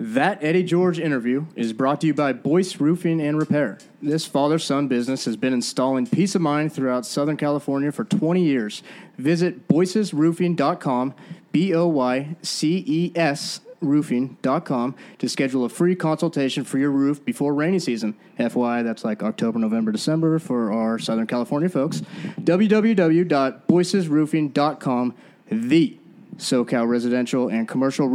That 0.00 0.42
Eddie 0.42 0.62
George 0.62 0.98
interview 0.98 1.44
is 1.54 1.74
brought 1.74 2.00
to 2.00 2.06
you 2.06 2.14
by 2.14 2.32
Boyce 2.32 2.80
Roofing 2.80 3.20
and 3.20 3.38
Repair. 3.38 3.76
This 4.00 4.24
father 4.24 4.58
son 4.58 4.88
business 4.88 5.26
has 5.26 5.36
been 5.36 5.52
installing 5.52 6.06
peace 6.06 6.34
of 6.34 6.40
mind 6.40 6.72
throughout 6.72 7.04
Southern 7.04 7.36
California 7.36 7.92
for 7.92 8.04
20 8.04 8.42
years. 8.42 8.82
Visit 9.18 9.68
boycesroofing.com, 9.68 11.14
B 11.52 11.74
O 11.74 11.86
Y 11.86 12.34
C 12.40 12.82
E 12.86 13.12
S 13.14 13.60
roofing.com 13.82 14.94
to 15.18 15.28
schedule 15.28 15.66
a 15.66 15.68
free 15.68 15.94
consultation 15.94 16.64
for 16.64 16.78
your 16.78 16.90
roof 16.90 17.22
before 17.22 17.52
rainy 17.52 17.78
season. 17.78 18.14
FYI, 18.38 18.82
that's 18.82 19.04
like 19.04 19.22
October, 19.22 19.58
November, 19.58 19.92
December 19.92 20.38
for 20.38 20.72
our 20.72 20.98
Southern 20.98 21.26
California 21.26 21.68
folks. 21.68 22.00
www.boycesroofing.com, 22.40 25.14
the 25.50 25.98
SoCal 26.38 26.88
residential 26.88 27.48
and 27.48 27.68
commercial 27.68 28.08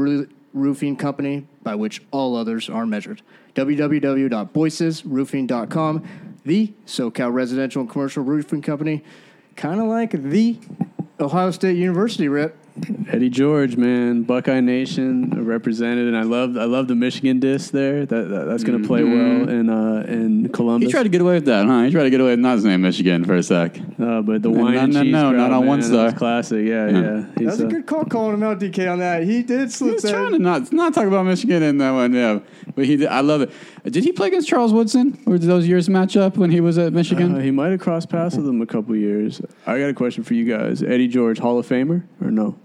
roofing 0.56 0.95
company 0.95 1.45
by 1.62 1.76
which 1.76 2.01
all 2.10 2.36
others 2.36 2.68
are 2.70 2.88
measured. 2.88 3.22
www.boycesroofing.com, 3.53 6.08
the 6.43 6.74
SoCal 6.86 7.34
residential 7.34 7.82
and 7.82 7.89
commercial 7.89 8.24
roofing 8.24 8.62
company, 8.62 9.03
kind 9.56 9.80
of 9.80 9.88
like 9.88 10.12
the 10.12 10.60
Ohio 11.20 11.49
State 11.51 11.78
University 11.78 12.28
rep. 12.28 12.58
Eddie 13.09 13.30
George, 13.30 13.78
man, 13.78 14.23
Buckeye 14.23 14.59
Nation 14.59 15.45
represented, 15.45 16.07
and 16.07 16.17
I 16.17 16.23
love 16.23 16.57
I 16.57 16.65
love 16.65 16.89
the 16.89 16.95
Michigan 16.95 17.39
disc 17.39 17.71
there. 17.71 18.05
That, 18.05 18.30
that 18.30 18.45
that's 18.45 18.63
going 18.65 18.82
to 18.82 18.86
play 18.88 19.01
well 19.03 19.47
in 19.47 19.69
uh, 19.69 20.03
in 20.07 20.49
Columbus. 20.49 20.88
He 20.88 20.91
tried 20.91 21.03
to 21.03 21.09
get 21.09 21.21
away 21.21 21.36
with 21.36 21.45
that, 21.45 21.65
huh? 21.65 21.84
He 21.84 21.91
tried 21.91 22.03
to 22.03 22.09
get 22.09 22.19
away 22.19 22.32
with 22.32 22.39
not 22.39 22.59
saying 22.59 22.82
Michigan 22.82 23.23
for 23.23 23.36
a 23.36 23.43
sec. 23.43 23.78
uh, 23.78 24.21
but 24.21 24.41
the 24.41 24.49
No, 24.49 24.61
wine 24.63 24.73
no, 24.73 24.80
and 24.82 24.93
no, 24.93 25.03
cheese 25.03 25.11
no, 25.13 25.30
crowd, 25.32 25.38
not 25.38 25.51
on 25.51 25.65
one 25.67 25.82
star. 25.82 26.11
classic. 26.11 26.65
Yeah, 26.65 26.89
yeah. 26.89 27.26
He's, 27.38 27.47
That's 27.47 27.59
a 27.61 27.65
good 27.67 27.86
call 27.86 28.03
calling 28.05 28.34
him 28.34 28.43
out, 28.43 28.59
DK, 28.59 28.91
on 28.91 28.99
that. 28.99 29.23
He 29.23 29.41
did 29.41 29.71
slip 29.71 29.93
He's 29.93 30.01
that. 30.01 30.11
trying 30.11 30.32
to 30.34 30.39
not 30.39 30.73
not 30.73 30.93
talk 30.93 31.05
about 31.05 31.26
Michigan 31.26 31.63
in 31.63 31.78
that 31.78 31.91
one, 31.91 32.13
yeah. 32.13 32.39
But 32.76 32.86
he, 32.86 32.97
did, 32.97 33.07
I 33.07 33.21
love 33.21 33.39
it. 33.41 33.51
Did 33.86 34.03
he 34.03 34.11
play 34.11 34.28
against 34.28 34.49
Charles 34.49 34.73
Woodson, 34.73 35.17
or 35.26 35.38
did 35.38 35.47
those 35.47 35.65
years 35.65 35.88
match 35.89 36.17
up 36.17 36.36
when 36.36 36.51
he 36.51 36.59
was 36.59 36.78
at 36.78 36.91
Michigan? 36.91 37.36
Uh, 37.36 37.39
he 37.39 37.51
might 37.51 37.69
have 37.71 37.80
crossed 37.80 38.09
paths 38.09 38.36
with 38.36 38.45
him 38.47 38.61
a 38.61 38.65
couple 38.65 38.95
years. 38.97 39.39
I 39.65 39.80
got 39.80 39.89
a 39.89 39.93
question 39.93 40.23
for 40.26 40.34
you 40.34 40.43
guys. 40.43 40.84
Eddie 40.84 41.07
George, 41.07 41.39
Hall 41.39 41.57
of 41.57 41.65
Famer 41.67 42.03
or 42.21 42.32
no? 42.32 42.57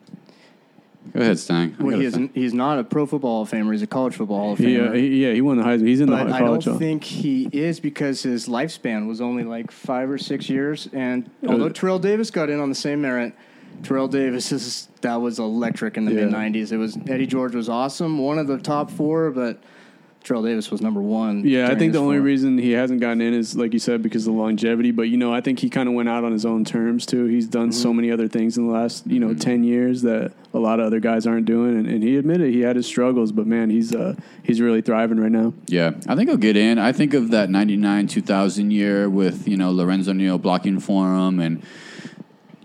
Go 1.12 1.20
ahead, 1.20 1.38
Stang. 1.38 1.74
Well, 1.80 1.98
he 1.98 2.04
isn't, 2.04 2.32
he's 2.34 2.54
not 2.54 2.78
a 2.78 2.84
pro 2.84 3.04
football 3.06 3.30
Hall 3.30 3.42
of 3.42 3.50
Famer. 3.50 3.72
He's 3.72 3.82
a 3.82 3.86
college 3.86 4.14
football 4.14 4.38
Hall 4.38 4.52
of 4.52 4.58
Famer. 4.60 4.90
uh, 4.90 4.92
he, 4.92 5.24
yeah, 5.26 5.32
he 5.32 5.40
won 5.40 5.56
the 5.56 5.64
Heisman. 5.64 5.86
He's 5.86 6.00
in 6.00 6.06
but 6.08 6.24
the 6.28 6.34
I 6.34 6.38
college. 6.38 6.66
I 6.68 6.70
don't 6.70 6.78
think 6.78 7.02
he 7.04 7.48
is 7.52 7.80
because 7.80 8.22
his 8.22 8.46
lifespan 8.48 9.08
was 9.08 9.20
only 9.20 9.42
like 9.44 9.70
five 9.72 10.08
or 10.10 10.18
six 10.18 10.48
years. 10.48 10.88
And 10.92 11.28
although 11.48 11.68
Terrell 11.68 11.98
Davis 11.98 12.30
got 12.30 12.48
in 12.48 12.60
on 12.60 12.68
the 12.68 12.74
same 12.74 13.00
merit, 13.00 13.34
Terrell 13.82 14.08
Davis 14.08 14.52
is 14.52 14.88
that 15.00 15.16
was 15.16 15.38
electric 15.38 15.96
in 15.96 16.04
the 16.04 16.12
Yeah. 16.12 16.26
mid 16.26 16.34
'90s. 16.34 16.70
It 16.70 16.76
was 16.76 16.96
Eddie 17.08 17.26
George 17.26 17.54
was 17.54 17.68
awesome, 17.68 18.18
one 18.18 18.38
of 18.38 18.46
the 18.46 18.58
top 18.58 18.90
four, 18.90 19.30
but 19.30 19.58
Terrell 20.22 20.42
Davis 20.42 20.70
was 20.70 20.82
number 20.82 21.00
one. 21.00 21.46
Yeah, 21.46 21.70
I 21.70 21.74
think 21.74 21.92
the 21.94 21.98
only 21.98 22.16
form. 22.16 22.24
reason 22.26 22.58
he 22.58 22.72
hasn't 22.72 23.00
gotten 23.00 23.20
in 23.22 23.32
is 23.32 23.56
like 23.56 23.72
you 23.72 23.78
said 23.78 24.02
because 24.02 24.26
of 24.26 24.34
the 24.34 24.38
longevity. 24.38 24.90
But 24.90 25.02
you 25.04 25.16
know, 25.16 25.32
I 25.32 25.40
think 25.40 25.58
he 25.60 25.70
kind 25.70 25.88
of 25.88 25.94
went 25.94 26.08
out 26.10 26.24
on 26.24 26.32
his 26.32 26.44
own 26.44 26.64
terms 26.64 27.06
too. 27.06 27.24
He's 27.24 27.46
done 27.46 27.70
Mm-hmm. 27.70 27.82
so 27.82 27.92
many 27.94 28.10
other 28.10 28.28
things 28.28 28.58
in 28.58 28.66
the 28.66 28.72
last 28.72 29.06
you 29.06 29.18
know 29.18 29.32
ten 29.34 29.64
years 29.64 30.02
that 30.02 30.32
a 30.52 30.58
lot 30.58 30.78
of 30.78 30.86
other 30.86 31.00
guys 31.00 31.26
aren't 31.26 31.46
doing, 31.46 31.76
and, 31.78 31.88
and 31.88 32.02
he 32.02 32.16
admitted 32.16 32.52
he 32.52 32.60
had 32.60 32.76
his 32.76 32.86
struggles. 32.86 33.32
But 33.32 33.46
man, 33.46 33.70
he's 33.70 33.94
uh 33.94 34.14
he's 34.42 34.60
really 34.60 34.82
thriving 34.82 35.18
right 35.18 35.32
now. 35.32 35.54
Yeah, 35.66 35.92
I 36.06 36.16
think 36.16 36.28
he'll 36.28 36.36
get 36.36 36.56
in. 36.56 36.78
I 36.78 36.92
think 36.92 37.14
of 37.14 37.30
that 37.30 37.48
99 37.48 38.06
2000 38.06 38.70
year 38.70 39.08
with, 39.08 39.48
you 39.48 39.56
know, 39.56 39.70
Lorenzo 39.72 40.12
Neal 40.12 40.36
blocking 40.38 40.80
for 40.80 41.14
him. 41.14 41.40
And 41.40 41.62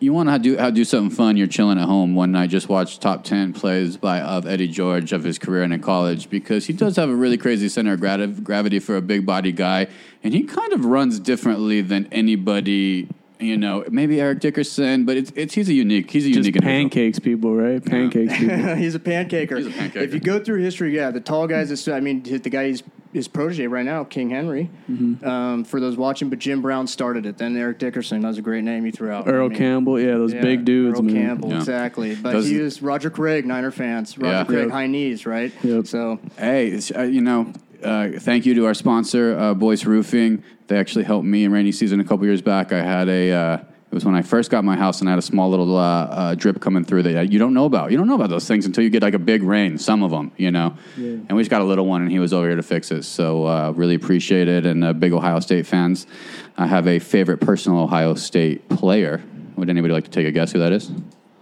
you 0.06 0.14
want 0.14 0.30
to 0.30 0.38
do, 0.38 0.56
how 0.56 0.70
do 0.70 0.86
something 0.86 1.14
fun. 1.14 1.36
You're 1.36 1.47
chilling 1.47 1.80
at 1.80 1.86
home 1.86 2.14
one 2.14 2.32
night, 2.32 2.51
just 2.51 2.70
watch 2.70 2.99
top 2.99 3.24
10 3.24 3.53
plays 3.53 3.97
by 3.97 4.22
of 4.22 4.45
Eddie 4.45 4.68
George 4.68 5.12
of 5.12 5.24
his 5.24 5.39
career 5.39 5.64
in 5.64 5.82
college 5.82 6.30
because 6.30 6.68
he 6.68 6.74
does 6.74 6.95
have 6.95 7.10
a 7.10 7.16
really 7.16 7.38
crazy 7.38 7.68
center 7.68 7.93
of 7.93 7.99
gravi- 7.99 8.39
gravity 8.41 8.80
for 8.80 8.95
a 8.95 9.01
big 9.01 9.26
body 9.26 9.51
guy. 9.51 9.88
And 10.24 10.34
he 10.34 10.43
kind 10.43 10.74
of 10.74 10.86
runs 10.86 11.20
differently 11.20 11.82
than 11.82 12.08
anybody. 12.12 13.10
You 13.39 13.57
know, 13.57 13.83
maybe 13.89 14.21
Eric 14.21 14.39
Dickerson, 14.39 15.03
but 15.05 15.17
it's, 15.17 15.31
it's 15.36 15.53
he's 15.53 15.67
a 15.69 15.73
unique. 15.73 16.09
He's 16.09 16.25
a 16.25 16.29
Just 16.29 16.38
unique 16.38 16.55
individual. 16.55 16.83
pancakes 16.83 17.19
people, 17.19 17.53
right? 17.55 17.83
Pancakes 17.83 18.33
people. 18.38 18.75
he's 18.75 18.95
a 18.95 18.99
pancaker. 18.99 19.57
He's 19.57 19.67
a 19.67 19.71
pancaker. 19.71 19.95
If 19.97 20.13
you 20.13 20.19
go 20.19 20.39
through 20.43 20.61
history, 20.61 20.95
yeah, 20.95 21.11
the 21.11 21.19
tall 21.19 21.47
guys. 21.47 21.69
Is, 21.71 21.88
I 21.88 21.99
mean, 21.99 22.23
the 22.23 22.39
guy 22.49 22.67
he's 22.67 22.83
his 23.13 23.27
protege 23.29 23.65
right 23.67 23.86
now, 23.86 24.03
King 24.03 24.29
Henry. 24.29 24.69
Mm-hmm. 24.91 25.25
Um, 25.25 25.63
for 25.63 25.79
those 25.79 25.95
watching, 25.95 26.29
but 26.29 26.39
Jim 26.39 26.61
Brown 26.61 26.86
started 26.86 27.25
it. 27.25 27.38
Then 27.38 27.55
Eric 27.55 27.79
Dickerson. 27.79 28.21
That 28.21 28.27
was 28.27 28.38
a 28.38 28.41
great 28.41 28.63
name 28.65 28.86
you 28.86 28.91
threw 28.91 29.09
out. 29.09 29.27
Earl 29.27 29.45
I 29.45 29.49
mean, 29.49 29.57
Campbell, 29.57 29.99
yeah, 29.99 30.15
those 30.15 30.33
yeah, 30.33 30.41
big 30.41 30.65
dudes, 30.65 30.97
Earl 30.99 31.03
man. 31.03 31.15
Campbell, 31.15 31.49
Yeah. 31.51 31.57
exactly. 31.57 32.15
But 32.15 32.33
Does- 32.33 32.47
he 32.47 32.59
was 32.59 32.81
Roger 32.81 33.09
Craig, 33.09 33.45
Niner 33.45 33.71
fans. 33.71 34.17
Roger 34.17 34.33
Yeah. 34.33 34.43
Craig, 34.43 34.59
Yep. 34.63 34.71
high 34.71 34.88
knees, 34.88 35.25
right? 35.25 35.51
Yep. 35.63 35.88
So 35.88 36.19
Hey, 36.38 36.67
it's, 36.67 36.91
uh, 36.93 37.03
you 37.03 37.21
know, 37.21 37.53
uh, 37.86 38.19
thank 38.19 38.45
you 38.45 38.53
to 38.55 38.65
our 38.65 38.73
sponsor, 38.73 39.38
uh, 39.38 39.53
Boyce 39.53 39.86
Roofing. 39.86 40.43
They 40.67 40.77
actually 40.77 41.05
helped 41.05 41.25
me 41.25 41.43
in 41.43 41.51
rainy 41.51 41.71
season 41.71 41.99
a 41.99 42.03
couple 42.03 42.25
years 42.25 42.41
back. 42.41 42.73
I 42.73 42.81
had 42.81 43.07
a. 43.09 43.31
Uh, 43.31 43.57
it 43.91 43.93
was 43.93 44.03
when 44.03 44.15
I 44.15 44.23
first 44.23 44.51
got 44.51 44.65
my 44.65 44.75
house, 44.75 44.99
and 44.99 45.07
I 45.07 45.13
had 45.13 45.19
a 45.19 45.21
small 45.21 45.49
little 45.49 45.77
uh, 45.77 46.05
uh, 46.05 46.36
drip 46.36 46.59
coming 46.59 46.83
through 46.83 47.03
that 47.03 47.31
you 47.31 47.39
don't 47.39 47.53
know 47.53 47.65
about. 47.65 47.91
You 47.91 47.97
don't 47.97 48.07
know 48.07 48.15
about 48.15 48.29
those 48.29 48.45
things 48.45 48.65
until 48.65 48.83
you 48.83 48.89
get 48.89 49.03
like 49.03 49.13
a 49.13 49.19
big 49.19 49.41
rain. 49.41 49.77
Some 49.77 50.03
of 50.03 50.11
them, 50.11 50.33
you 50.36 50.51
know. 50.51 50.75
And 50.97 51.31
we 51.31 51.41
just 51.41 51.51
got 51.51 51.61
a 51.61 51.65
little 51.65 51.86
one, 51.86 52.01
and 52.01 52.11
he 52.11 52.19
was 52.19 52.33
over 52.33 52.47
here 52.47 52.57
to 52.57 52.63
fix 52.63 52.91
it. 52.91 53.03
So 53.03 53.45
uh, 53.45 53.71
really 53.71 53.95
appreciate 53.95 54.49
it. 54.49 54.65
And 54.65 54.83
uh, 54.83 54.91
big 54.91 55.13
Ohio 55.13 55.39
State 55.39 55.65
fans. 55.65 56.07
I 56.57 56.67
have 56.67 56.88
a 56.88 56.99
favorite 56.99 57.38
personal 57.38 57.79
Ohio 57.79 58.15
State 58.15 58.67
player. 58.67 59.23
Would 59.55 59.69
anybody 59.69 59.93
like 59.93 60.05
to 60.05 60.09
take 60.09 60.27
a 60.27 60.31
guess 60.31 60.51
who 60.51 60.59
that 60.59 60.73
is? 60.73 60.91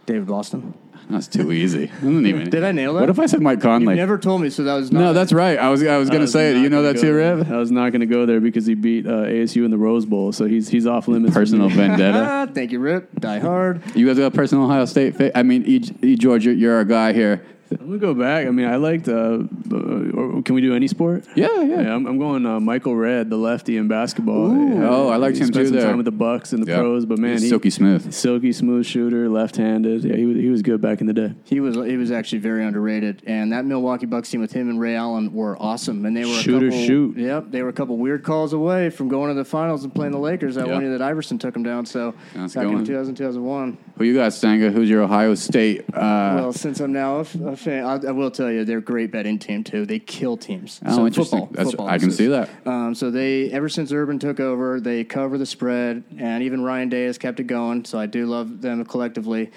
David 0.06 0.28
Boston. 0.28 0.76
That's 1.10 1.28
too 1.28 1.52
easy. 1.52 1.92
I 2.02 2.04
don't 2.04 2.26
even- 2.26 2.50
Did 2.50 2.64
I 2.64 2.72
nail 2.72 2.94
that? 2.96 3.02
What 3.02 3.10
if 3.10 3.20
I 3.20 3.26
said 3.26 3.42
Mike 3.42 3.62
Conley? 3.62 3.96
Never 3.96 4.18
told 4.18 4.42
me, 4.42 4.50
so 4.50 4.64
that 4.64 4.74
was 4.76 4.92
not. 4.92 5.00
no, 5.00 5.14
that's 5.14 5.34
right. 5.34 5.60
I 5.60 5.70
was 5.70 5.84
I 5.84 5.98
was 5.98 6.10
I 6.10 6.14
gonna 6.14 6.22
was 6.22 6.32
say 6.32 6.52
it. 6.52 6.56
not 6.56 6.62
You 6.64 6.70
know 6.70 6.78
gonna 6.78 6.88
that 6.90 6.96
go 6.96 7.02
too, 7.02 7.14
there. 7.14 7.36
Rev? 7.38 7.52
I 7.52 7.58
was 7.58 7.72
not 7.72 7.90
going 7.92 8.00
to 8.02 8.06
go 8.06 8.26
there 8.26 8.40
because 8.40 8.66
he 8.66 8.74
beat 8.74 9.06
uh, 9.06 9.10
ASU 9.26 9.66
in 9.66 9.72
the 9.72 9.78
Rose 9.78 10.06
Bowl, 10.06 10.32
so 10.32 10.46
he's 10.46 10.70
he's 10.70 10.88
off 10.88 11.08
limits. 11.08 11.34
for 11.34 11.40
Personal 11.42 11.70
me. 11.70 11.76
vendetta. 11.76 12.26
Ah, 12.28 12.46
thank 12.54 12.72
you, 12.72 12.80
Rip. 12.80 13.10
Die 13.20 13.40
hard. 13.40 13.82
You 13.96 14.08
guys 14.08 14.18
got 14.18 14.28
a 14.28 14.32
personal 14.32 14.66
Ohio 14.66 14.86
State. 14.86 15.16
Fa- 15.16 15.38
I 15.38 15.44
mean, 15.44 15.64
E, 15.66 15.82
e 16.02 16.16
George, 16.16 16.46
you're, 16.46 16.54
you're 16.56 16.76
our 16.76 16.86
guy 16.86 17.14
here. 17.14 17.46
I'm 17.80 17.88
gonna 17.88 17.98
go 17.98 18.14
back. 18.14 18.48
I 18.48 18.52
mean, 18.52 18.68
I 18.68 18.76
liked. 18.78 19.08
Uh, 19.08 19.40
uh, 19.72 19.76
or 19.76 20.42
can 20.44 20.56
we 20.56 20.62
do 20.62 20.76
any 20.76 20.88
sport? 20.88 21.26
Yeah, 21.36 21.48
yeah. 21.62 21.82
Yeah, 21.82 21.96
I'm, 21.96 22.06
I'm 22.06 22.18
going 22.20 22.46
uh, 22.46 22.60
Michael 22.60 22.96
Redd, 22.96 23.30
the 23.30 23.38
lefty 23.38 23.78
in 23.78 23.88
basketball. 23.88 24.52
Ooh. 24.52 24.76
Yeah, 24.76 24.90
Oh, 24.90 25.10
I 25.10 25.18
liked 25.18 25.38
he 25.38 25.44
him 25.44 25.48
spent 25.48 25.64
too 25.64 25.68
some 25.68 25.78
there. 25.78 25.86
time 25.88 25.98
with 25.98 26.06
the 26.06 26.12
Bucks 26.12 26.54
and 26.54 26.64
the 26.66 26.72
Yeah. 26.72 26.80
pros, 26.80 27.06
but 27.06 27.18
man, 27.20 27.34
He's 27.34 27.44
he, 27.44 27.50
silky 27.50 27.70
smooth. 27.70 28.14
silky 28.14 28.52
smooth 28.52 28.86
shooter, 28.86 29.30
left-handed. 29.30 30.04
Yeah, 30.04 30.16
he 30.16 30.26
was, 30.26 30.38
he 30.38 30.50
was 30.50 30.62
good 30.62 30.82
back 30.82 31.02
in 31.02 31.08
the 31.08 31.14
day. 31.14 31.34
He 31.46 31.60
was 31.60 31.76
he 31.76 31.98
was 31.98 32.12
actually 32.12 32.40
very 32.40 32.66
underrated, 32.66 33.24
and 33.26 33.52
that 33.54 33.66
Milwaukee 33.66 34.06
Bucks 34.06 34.30
team 34.30 34.42
with 34.42 34.52
him 34.52 34.70
and 34.70 34.80
Ray 34.80 34.96
Allen 34.96 35.34
were 35.34 35.58
awesome. 35.62 36.06
And 36.06 36.16
they 36.16 36.26
were 36.26 36.32
Shoot 36.34 36.64
or 36.64 36.68
a 36.68 36.70
couple, 36.70 36.86
shoot. 36.86 37.18
Yep, 37.18 37.46
they 37.52 37.62
were 37.62 37.70
a 37.70 37.74
couple 37.74 37.98
weird 37.98 38.24
calls 38.24 38.54
away 38.54 38.90
from 38.90 39.08
going 39.10 39.30
to 39.30 39.36
the 39.36 39.46
finals 39.46 39.84
and 39.84 39.94
playing 39.94 40.12
the 40.12 40.20
Lakers. 40.20 40.56
That 40.56 40.68
Yeah. 40.68 40.74
one 40.74 40.82
year 40.84 40.98
that 40.98 41.02
Iverson 41.02 41.38
took 41.38 41.54
them 41.54 41.64
down. 41.64 41.86
So 41.86 42.14
That's 42.36 42.54
back 42.56 42.64
going. 42.66 42.80
in 42.80 42.86
2000, 42.86 43.16
2001. 43.16 43.78
Who 43.98 44.04
you 44.06 44.14
got, 44.14 44.32
Stanga? 44.32 44.72
Who's 44.72 44.90
your 44.90 45.04
Ohio 45.04 45.36
State? 45.36 45.82
Uh, 45.94 46.34
well, 46.36 46.54
since 46.54 46.80
I'm 46.80 46.92
now 46.94 47.18
a, 47.18 47.22
f- 47.22 47.36
a 47.36 47.56
I, 47.68 47.96
I 47.96 48.12
will 48.12 48.32
tell 48.32 48.52
you 48.52 48.66
they're 48.66 48.78
a 48.80 48.82
great 48.82 49.12
betting 49.12 49.40
team 49.40 49.64
too. 49.64 49.86
They 49.86 50.00
kill 50.00 50.38
teams. 50.38 50.80
oh, 50.86 50.96
So 50.98 51.08
interesting. 51.08 51.40
Football, 51.40 51.56
That's, 51.56 51.70
football 51.72 51.88
I 51.88 51.98
can 51.98 52.12
see 52.12 52.28
that. 52.28 52.50
Um, 52.66 52.96
so 52.96 53.12
they 53.12 53.52
ever 53.52 53.70
since 53.70 53.92
Urban 53.92 54.20
took 54.20 54.40
over, 54.40 54.80
they 54.80 55.04
cover 55.04 55.38
the 55.38 55.46
spread, 55.46 56.04
and 56.18 56.44
even 56.44 56.64
Ryan 56.64 56.90
Day 56.90 57.06
has 57.06 57.18
kept 57.18 57.40
it 57.40 57.46
going. 57.46 57.86
So 57.86 58.00
I 58.00 58.06
do 58.06 58.26
love 58.26 58.62
them 58.62 58.84
collectively. 58.86 59.52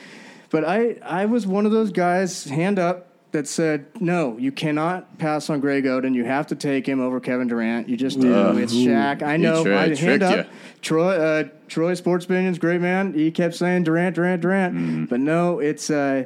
But 0.51 0.65
I 0.65 0.97
I 1.05 1.27
was 1.27 1.47
one 1.47 1.67
of 1.67 1.73
those 1.73 1.91
guys, 1.91 2.45
hand 2.45 2.79
up, 2.79 3.07
that 3.33 3.47
said 3.47 3.87
no, 4.01 4.39
you 4.39 4.51
cannot 4.51 5.19
pass 5.19 5.51
on 5.51 5.61
Greg 5.61 5.85
Oden. 5.85 6.15
You 6.15 6.25
have 6.25 6.47
to 6.49 6.55
take 6.55 6.87
him 6.87 7.01
over 7.01 7.21
Kevin 7.21 7.49
Durant. 7.49 7.89
You 7.89 7.97
just 7.97 8.19
do. 8.19 8.33
Ugh. 8.33 8.57
it's 8.59 8.73
Shaq. 8.73 9.23
I 9.23 9.37
know. 9.37 9.63
tri- 9.63 9.85
I 9.85 9.95
hand 9.95 10.23
up. 10.23 10.47
ya. 10.47 10.53
Troy 10.81 11.17
uh, 11.17 11.45
Troy 11.69 11.95
Sports 11.95 12.25
Opinions, 12.25 12.59
great 12.59 12.81
man. 12.81 13.13
He 13.13 13.31
kept 13.31 13.55
saying 13.55 13.85
Durant, 13.85 14.15
Durant, 14.17 14.41
Durant. 14.43 14.75
Mm-hmm. 14.75 15.05
But 15.07 15.21
no, 15.21 15.59
it's. 15.59 15.91
Uh, 15.91 16.25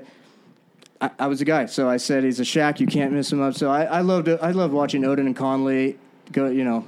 I, 1.01 1.11
I 1.21 1.27
was 1.29 1.41
a 1.41 1.45
guy, 1.45 1.67
so 1.67 1.89
I 1.89 1.97
said 1.97 2.25
he's 2.25 2.41
a 2.41 2.45
Shaq. 2.45 2.81
You 2.81 2.87
can't 2.87 3.13
miss 3.13 3.33
him 3.33 3.41
up. 3.41 3.55
So 3.55 3.71
I, 3.71 3.85
I 3.85 4.01
loved. 4.01 4.29
I 4.29 4.51
loved 4.51 4.73
watching 4.75 5.03
Oden 5.03 5.21
and 5.21 5.37
Conley 5.37 5.99
go. 6.33 6.49
You 6.49 6.65
know, 6.65 6.85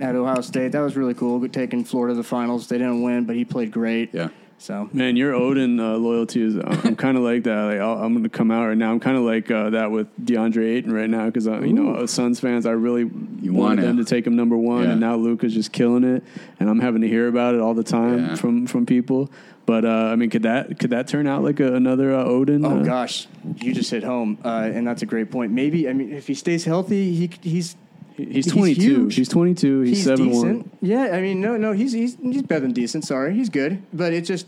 at 0.00 0.14
Ohio 0.16 0.40
State, 0.40 0.72
that 0.72 0.80
was 0.80 0.96
really 0.96 1.14
cool. 1.14 1.46
Taking 1.48 1.84
Florida 1.84 2.14
to 2.14 2.16
the 2.18 2.24
finals, 2.24 2.68
they 2.68 2.78
didn't 2.78 3.02
win, 3.02 3.24
but 3.24 3.36
he 3.36 3.44
played 3.44 3.70
great. 3.70 4.10
Yeah. 4.12 4.28
So 4.58 4.88
Man, 4.92 5.16
your 5.16 5.32
Oden 5.32 5.80
uh, 5.80 5.96
loyalty 5.96 6.40
is. 6.40 6.54
I'm 6.56 6.94
kind 6.94 7.16
of 7.16 7.24
like 7.24 7.42
that. 7.44 7.62
Like, 7.64 7.80
I'll, 7.80 7.98
I'm 7.98 8.12
going 8.12 8.22
to 8.22 8.28
come 8.28 8.52
out 8.52 8.64
right 8.68 8.76
now. 8.76 8.92
I'm 8.92 9.00
kind 9.00 9.16
of 9.16 9.24
like 9.24 9.50
uh, 9.50 9.70
that 9.70 9.90
with 9.90 10.06
DeAndre 10.24 10.76
Ayton 10.76 10.92
right 10.92 11.10
now 11.10 11.26
because 11.26 11.46
you 11.46 11.72
know, 11.72 11.96
uh, 11.96 12.06
Suns 12.06 12.38
fans, 12.38 12.64
I 12.64 12.70
really 12.70 13.02
want 13.04 13.42
wanted 13.44 13.82
it. 13.82 13.86
them 13.88 13.96
to 13.96 14.04
take 14.04 14.24
him 14.24 14.36
number 14.36 14.56
one, 14.56 14.84
Yeah. 14.84 14.90
and 14.92 15.00
now 15.00 15.16
Luka's 15.16 15.52
just 15.52 15.72
killing 15.72 16.04
it, 16.04 16.22
and 16.60 16.70
I'm 16.70 16.78
having 16.78 17.02
to 17.02 17.08
hear 17.08 17.26
about 17.26 17.54
it 17.56 17.60
all 17.60 17.74
the 17.74 17.82
time 17.82 18.18
Yeah. 18.26 18.34
from 18.36 18.68
from 18.68 18.86
people. 18.86 19.32
But 19.64 19.84
uh, 19.84 19.88
I 19.88 20.16
mean, 20.16 20.28
could 20.30 20.42
that 20.42 20.78
could 20.78 20.90
that 20.90 21.06
turn 21.08 21.26
out 21.26 21.42
like 21.42 21.60
a, 21.60 21.74
another 21.74 22.12
uh, 22.14 22.24
Oden? 22.24 22.66
Oh 22.66 22.80
uh, 22.80 22.82
gosh, 22.82 23.28
you 23.60 23.72
just 23.72 23.90
hit 23.90 24.02
home, 24.02 24.38
uh, 24.44 24.70
and 24.72 24.86
that's 24.86 25.02
a 25.02 25.06
great 25.06 25.30
point. 25.30 25.52
Maybe 25.52 25.88
I 25.88 25.92
mean 25.92 26.12
if 26.12 26.26
he 26.26 26.34
stays 26.34 26.64
healthy, 26.64 27.14
he 27.14 27.30
he's 27.42 27.76
he's 28.16 28.26
he's 28.44 28.46
22. 28.52 28.80
huge. 28.80 29.14
He's 29.14 29.28
22. 29.28 29.80
He's, 29.82 29.96
he's 29.98 30.04
seven 30.04 30.28
decent. 30.28 30.58
one. 30.58 30.70
Yeah, 30.80 31.10
I 31.12 31.20
mean 31.20 31.40
no 31.40 31.56
no 31.56 31.72
he's 31.72 31.92
he's 31.92 32.16
he's 32.16 32.42
better 32.42 32.60
than 32.62 32.72
decent. 32.72 33.04
Sorry, 33.04 33.34
he's 33.34 33.48
good, 33.50 33.82
but 33.92 34.12
it 34.12 34.22
just 34.22 34.46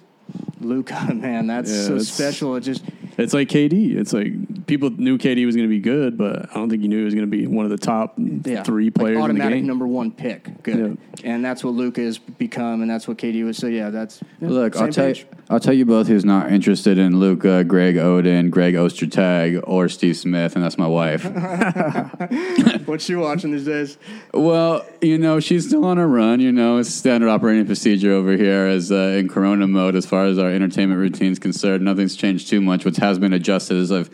Luka 0.60 1.14
man, 1.14 1.46
that's 1.46 1.70
Yeah, 1.70 1.76
so 1.82 1.88
that's- 1.90 2.08
special. 2.08 2.56
It 2.56 2.62
just 2.62 2.82
It's 3.16 3.32
like 3.32 3.48
KD. 3.48 3.96
It's 3.96 4.12
like 4.12 4.66
people 4.66 4.90
knew 4.90 5.18
KD 5.18 5.46
was 5.46 5.54
going 5.54 5.68
to 5.68 5.74
be 5.74 5.80
good, 5.80 6.18
but 6.18 6.50
I 6.50 6.54
don't 6.54 6.68
think 6.68 6.82
you 6.82 6.88
knew 6.88 6.98
he 6.98 7.04
was 7.04 7.14
going 7.14 7.30
to 7.30 7.36
be 7.36 7.46
one 7.46 7.64
of 7.64 7.70
the 7.70 7.78
top 7.78 8.14
yeah, 8.16 8.62
three 8.62 8.86
like 8.86 8.94
players 8.94 9.16
in 9.16 9.20
the 9.20 9.24
automatic 9.24 9.58
game. 9.58 9.66
number 9.66 9.86
one 9.86 10.10
pick. 10.10 10.62
Good, 10.62 10.98
and 11.22 11.44
that's 11.44 11.62
what 11.62 11.74
Luka 11.74 12.00
has 12.00 12.18
become, 12.18 12.82
and 12.82 12.90
that's 12.90 13.06
what 13.06 13.18
KD 13.18 13.44
was. 13.44 13.56
So 13.56 13.66
yeah, 13.66 13.90
that's 13.90 14.20
yeah, 14.40 14.48
Look, 14.48 14.76
I'll 14.76 14.82
same 14.82 14.92
tell 14.92 15.08
you, 15.08 15.14
page. 15.14 15.26
I'll 15.50 15.60
tell 15.60 15.74
you 15.74 15.84
both 15.84 16.06
who's 16.06 16.24
not 16.24 16.50
interested 16.50 16.96
in 16.96 17.20
Luka, 17.20 17.64
Greg 17.64 17.96
Oden, 17.96 18.50
Greg 18.50 18.74
Ostertag, 18.74 19.62
or 19.66 19.90
Steve 19.90 20.16
Smith, 20.16 20.54
and 20.54 20.64
that's 20.64 20.78
my 20.78 20.86
wife. 20.86 21.24
What's 22.86 23.04
she 23.04 23.14
watching 23.14 23.52
these 23.52 23.66
days? 23.66 23.98
Well, 24.32 24.86
you 25.02 25.18
know, 25.18 25.40
she's 25.40 25.66
still 25.66 25.84
on 25.84 25.98
a 25.98 26.06
run. 26.06 26.40
You 26.40 26.50
know, 26.50 26.78
it's 26.78 26.88
standard 26.88 27.28
operating 27.28 27.66
procedure 27.66 28.12
over 28.12 28.32
here 28.32 28.66
as 28.66 28.90
uh, 28.90 29.16
in 29.18 29.28
Corona 29.28 29.66
mode 29.66 29.96
as 29.96 30.06
far 30.06 30.24
as 30.24 30.38
our 30.38 30.50
entertainment 30.50 30.98
routine's 30.98 31.38
concerned. 31.38 31.84
Nothing's 31.84 32.16
changed 32.16 32.48
too 32.48 32.62
much. 32.62 32.86
What 32.86 32.96
has 32.96 33.18
been 33.18 33.34
adjusted 33.34 33.76
is 33.76 33.92
I've 33.92 34.08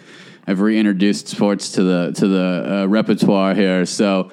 I've 0.49 0.61
reintroduced 0.61 1.28
sports 1.28 1.72
to 1.72 1.85
the 1.85 2.12
to 2.16 2.26
the 2.26 2.83
uh, 2.83 2.87
repertoire 2.87 3.55
here. 3.55 3.87
So, 3.87 4.33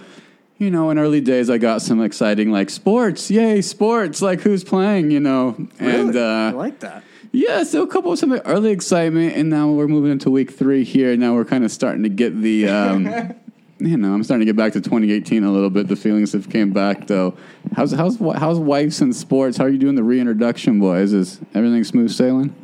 you 0.58 0.72
know, 0.72 0.90
in 0.90 0.98
early 0.98 1.22
days, 1.22 1.50
I 1.50 1.58
got 1.58 1.82
some 1.82 2.02
exciting 2.02 2.52
like 2.52 2.70
sports. 2.70 3.30
Yay, 3.30 3.62
sports! 3.62 4.22
Like 4.22 4.42
who's 4.42 4.64
playing? 4.64 5.12
You 5.12 5.20
know, 5.20 5.56
and 5.80 6.16
uh, 6.16 6.20
I 6.20 6.52
like 6.52 6.80
that. 6.80 7.04
yeah, 7.32 7.64
so 7.64 7.84
a 7.84 7.88
couple 7.88 8.12
of 8.12 8.20
some 8.20 8.34
early 8.46 8.72
excitement, 8.72 9.36
and 9.36 9.50
now 9.50 9.70
we're 9.70 9.88
moving 9.88 10.12
into 10.12 10.30
week 10.32 10.52
three 10.52 10.84
here. 10.84 11.16
Now 11.18 11.34
we're 11.36 11.46
kind 11.46 11.64
of 11.64 11.72
starting 11.72 12.04
to 12.04 12.10
get 12.10 12.42
the, 12.42 12.68
um, 12.70 13.06
you 13.80 13.98
know, 13.98 14.14
I'm 14.14 14.24
starting 14.24 14.46
to 14.48 14.52
get 14.52 14.56
back 14.58 14.74
to 14.74 14.82
2018 14.82 15.44
a 15.44 15.52
little 15.52 15.70
bit. 15.70 15.88
The 15.88 15.96
feelings 15.96 16.34
have 16.34 16.50
came 16.50 16.72
back 16.74 17.08
though. 17.08 17.38
How's 17.76 17.92
how's 17.92 18.18
how's 18.18 18.58
wives 18.60 19.02
and 19.02 19.16
sports? 19.16 19.58
How 19.58 19.66
are 19.66 19.70
you 19.70 19.78
doing 19.78 19.96
the 19.96 20.04
reintroduction, 20.04 20.80
boys? 20.80 21.14
Is 21.14 21.40
everything 21.54 21.84
smooth 21.84 22.12
sailing? 22.12 22.56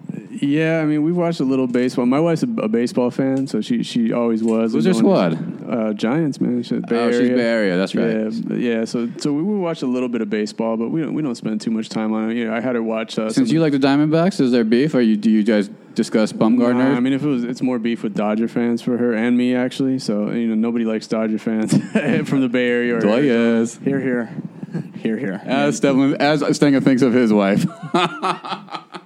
Yeah, 0.42 0.82
I 0.82 0.86
mean, 0.86 1.04
we've 1.04 1.16
watched 1.16 1.40
a 1.40 1.46
little 1.46 1.68
baseball. 1.68 2.06
My 2.08 2.20
wife's 2.20 2.44
a, 2.44 2.50
a 2.62 2.68
baseball 2.68 3.12
fan, 3.12 3.46
so 3.48 3.62
she 3.62 3.84
she 3.84 4.12
always 4.12 4.44
was. 4.44 4.74
Who's 4.74 4.86
your 4.86 4.94
Going- 4.94 5.04
squad? 5.36 5.53
Uh, 5.68 5.94
Giants, 5.94 6.40
man. 6.42 6.64
She's 6.64 6.82
Bay 6.82 6.98
Oh, 6.98 7.12
she's 7.12 7.30
Bay 7.30 7.40
Area, 7.42 7.78
that's 7.78 7.96
right. 7.96 8.32
Yeah, 8.52 8.56
yeah. 8.80 8.86
So 8.86 9.10
so 9.18 9.32
we, 9.34 9.42
we 9.44 9.58
watch 9.58 9.82
a 9.82 9.88
little 9.88 10.10
bit 10.10 10.22
of 10.22 10.30
baseball, 10.30 10.78
but 10.78 10.90
we 10.90 11.02
don't 11.02 11.14
we 11.14 11.22
don't 11.22 11.36
spend 11.36 11.62
too 11.62 11.72
much 11.72 11.90
time 11.90 12.14
on 12.14 12.32
it. 12.32 12.38
You 12.38 12.46
know, 12.48 12.54
I 12.56 12.60
had 12.62 12.76
her 12.76 12.84
watch. 12.84 13.18
Uh, 13.18 13.30
Since 13.30 13.50
some- 13.50 13.56
you 13.56 13.62
like 13.62 13.72
the 13.72 13.80
Diamondbacks, 13.80 14.40
is 14.40 14.52
there 14.52 14.64
beef? 14.64 14.94
Or 14.96 15.02
you 15.02 15.16
do 15.18 15.30
you 15.32 15.44
guys 15.44 15.70
discuss 15.96 16.34
Bumgarner? 16.34 16.76
Nah, 16.76 16.96
I 16.96 17.00
mean, 17.00 17.14
if 17.14 17.24
it 17.24 17.28
was, 17.28 17.44
it's 17.44 17.62
more 17.62 17.80
beef 17.80 18.04
with 18.04 18.16
Dodger 18.16 18.48
fans 18.48 18.82
for 18.82 18.98
her 18.98 19.14
and 19.14 19.38
me 19.38 19.56
actually. 19.56 20.00
So 20.00 20.32
you 20.32 20.48
know, 20.48 20.56
nobody 20.56 20.86
likes 20.86 21.08
Dodger 21.08 21.38
fans 21.40 21.72
from 22.30 22.42
the 22.42 22.50
Bay 22.50 22.68
Area. 22.68 22.98
Or 22.98 23.02
Doyers. 23.02 23.82
Here, 23.84 24.00
here, 24.00 24.30
here, 24.98 25.18
here. 25.18 25.42
As 25.46 25.80
Devlin, 25.80 26.16
as 26.16 26.42
Stenger 26.56 26.82
thinks 26.82 27.02
of 27.02 27.14
his 27.14 27.32
wife. 27.34 27.66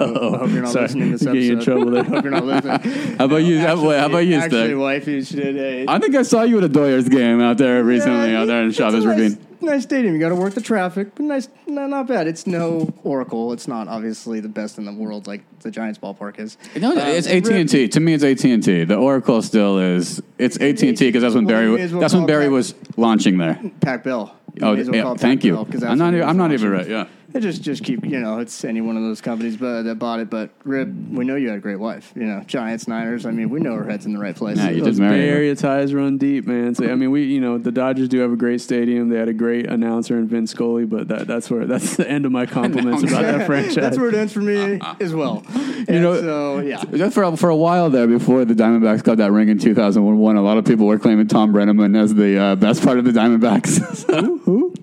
I 0.00 0.06
hope, 0.06 0.34
I 0.34 0.38
hope 0.38 0.50
you're 0.50 0.62
not 0.62 0.72
Sorry. 0.72 0.82
listening 0.84 1.04
to 1.12 1.18
this 1.18 1.22
Get 1.24 1.34
you 1.34 1.52
in 1.52 1.56
episode. 1.58 1.64
trouble 1.72 1.90
there. 1.92 2.02
I 2.02 2.06
hope 2.06 2.24
you're 2.24 2.32
not 2.32 2.44
listening. 2.44 3.16
How 3.18 3.24
about 3.24 3.36
you? 3.38 3.58
How, 3.60 3.76
how 3.76 4.06
about 4.06 4.18
you, 4.18 4.36
Actually, 4.36 4.74
wifey, 4.74 5.22
she 5.22 5.36
did. 5.36 5.56
Hey, 5.56 5.84
I 5.88 5.98
think 5.98 6.14
I 6.14 6.22
saw 6.22 6.42
you 6.42 6.58
at 6.58 6.64
a 6.64 6.68
Doyers 6.68 7.10
game 7.10 7.40
out 7.40 7.58
there 7.58 7.82
recently, 7.84 8.34
out 8.34 8.46
there 8.46 8.62
in 8.62 8.68
it's 8.68 8.78
a 8.78 8.82
Chavez 8.82 9.04
nice, 9.04 9.18
Ravine. 9.18 9.46
Nice 9.60 9.82
stadium. 9.82 10.14
You 10.14 10.20
got 10.20 10.28
to 10.28 10.36
work 10.36 10.54
the 10.54 10.60
traffic, 10.60 11.14
but 11.16 11.24
nice. 11.24 11.48
No, 11.66 11.86
not 11.88 12.06
bad. 12.06 12.28
It's 12.28 12.46
no 12.46 12.94
Oracle. 13.02 13.52
It's 13.52 13.66
not 13.66 13.88
obviously 13.88 14.38
the 14.40 14.48
best 14.48 14.78
in 14.78 14.84
the 14.84 14.92
world 14.92 15.26
like 15.26 15.42
the 15.60 15.70
Giants 15.72 15.98
ballpark 15.98 16.38
is. 16.38 16.56
No, 16.76 16.92
Um, 16.92 16.98
it's 16.98 17.26
it 17.26 17.44
AT 17.44 17.52
and 17.52 17.68
T. 17.68 17.88
To 17.88 17.98
me, 18.00 18.14
it's 18.14 18.22
AT 18.22 18.44
and 18.44 18.62
T. 18.62 18.84
The 18.84 18.94
Oracle 18.94 19.42
still 19.42 19.78
is. 19.78 20.22
It's 20.38 20.56
AT 20.58 20.80
and 20.84 20.96
T 20.96 21.06
because 21.08 21.22
that's 21.22 21.34
when 21.34 21.44
Well, 21.44 21.60
you 21.62 21.70
may 21.70 21.74
Barry. 21.76 21.82
as 21.82 21.92
well 21.92 22.00
That's 22.00 22.14
when 22.14 22.20
call 22.22 22.26
Barry 22.28 22.44
that. 22.44 22.50
was 22.52 22.74
launching 22.96 23.38
there. 23.38 23.58
Pac 23.80 24.04
Bell. 24.04 24.32
You 24.54 24.66
Oh, 24.66 24.74
may 24.74 24.80
as 24.80 24.86
well 24.88 24.96
yeah, 24.96 25.02
call 25.02 25.12
it 25.14 25.20
thank 25.20 25.40
Pac 25.40 25.44
you. 25.44 25.54
Bell, 25.54 25.64
'cause 25.64 25.80
that's 25.80 25.90
I'm 25.92 25.98
not. 25.98 26.04
what 26.06 26.14
it 26.14 26.16
Even, 26.18 26.26
was 26.26 26.30
I'm 26.30 26.36
not 26.36 26.52
even 26.52 26.70
right. 26.70 26.88
Yeah. 26.88 27.04
It 27.34 27.40
just 27.40 27.62
just 27.62 27.84
keep 27.84 28.04
you 28.06 28.18
know 28.20 28.38
it's 28.38 28.64
any 28.64 28.80
one 28.80 28.96
of 28.96 29.02
those 29.02 29.20
companies, 29.20 29.56
but 29.56 29.82
that 29.82 29.98
bought 29.98 30.20
it. 30.20 30.30
But 30.30 30.50
Rip, 30.64 30.88
we 30.88 31.26
know 31.26 31.36
you 31.36 31.48
had 31.48 31.58
a 31.58 31.60
great 31.60 31.78
wife. 31.78 32.10
You 32.16 32.24
know 32.24 32.42
Giants, 32.46 32.88
Niners. 32.88 33.26
I 33.26 33.32
mean, 33.32 33.50
we 33.50 33.60
know 33.60 33.74
her 33.74 33.84
head's 33.88 34.06
in 34.06 34.14
the 34.14 34.18
right 34.18 34.34
place. 34.34 34.56
Yeah, 34.56 34.70
you 34.70 34.82
Those 34.82 34.98
did 34.98 35.08
Bay. 35.10 35.28
Area 35.28 35.54
ties 35.54 35.92
run 35.92 36.16
deep, 36.16 36.46
man. 36.46 36.74
So 36.74 36.90
I 36.90 36.94
mean, 36.94 37.10
we 37.10 37.24
you 37.24 37.40
know 37.40 37.58
the 37.58 37.70
Dodgers 37.70 38.08
do 38.08 38.18
have 38.20 38.32
a 38.32 38.36
great 38.36 38.62
stadium. 38.62 39.10
They 39.10 39.18
had 39.18 39.28
a 39.28 39.34
great 39.34 39.66
announcer 39.66 40.16
in 40.16 40.26
Vin 40.26 40.46
Scully, 40.46 40.86
but 40.86 41.08
that, 41.08 41.26
that's 41.26 41.50
where 41.50 41.66
that's 41.66 41.96
the 41.96 42.08
end 42.08 42.24
of 42.24 42.32
my 42.32 42.46
compliments 42.46 43.02
about 43.02 43.22
that 43.22 43.46
franchise. 43.46 43.74
That's 43.74 43.98
where 43.98 44.08
it 44.08 44.14
ends 44.14 44.32
for 44.32 44.40
me 44.40 44.80
as 44.98 45.12
well. 45.12 45.44
And 45.86 46.02
know- 46.02 46.20
so 46.20 46.58
yeah. 46.60 47.10
For, 47.10 47.36
for 47.36 47.50
a 47.50 47.56
while 47.56 47.90
there, 47.90 48.06
before 48.06 48.44
the 48.46 48.54
Diamondbacks 48.54 49.02
got 49.02 49.18
that 49.18 49.32
ring 49.32 49.48
in 49.48 49.58
2001, 49.58 50.36
a 50.36 50.42
lot 50.42 50.56
of 50.56 50.64
people 50.64 50.86
were 50.86 50.98
claiming 50.98 51.28
Thom 51.28 51.52
Brennaman 51.52 51.96
as 51.96 52.14
the 52.14 52.38
uh, 52.38 52.56
best 52.56 52.82
part 52.82 52.98
of 52.98 53.04
the 53.04 53.12
Diamondbacks. 53.12 54.38
Who? 54.44 54.74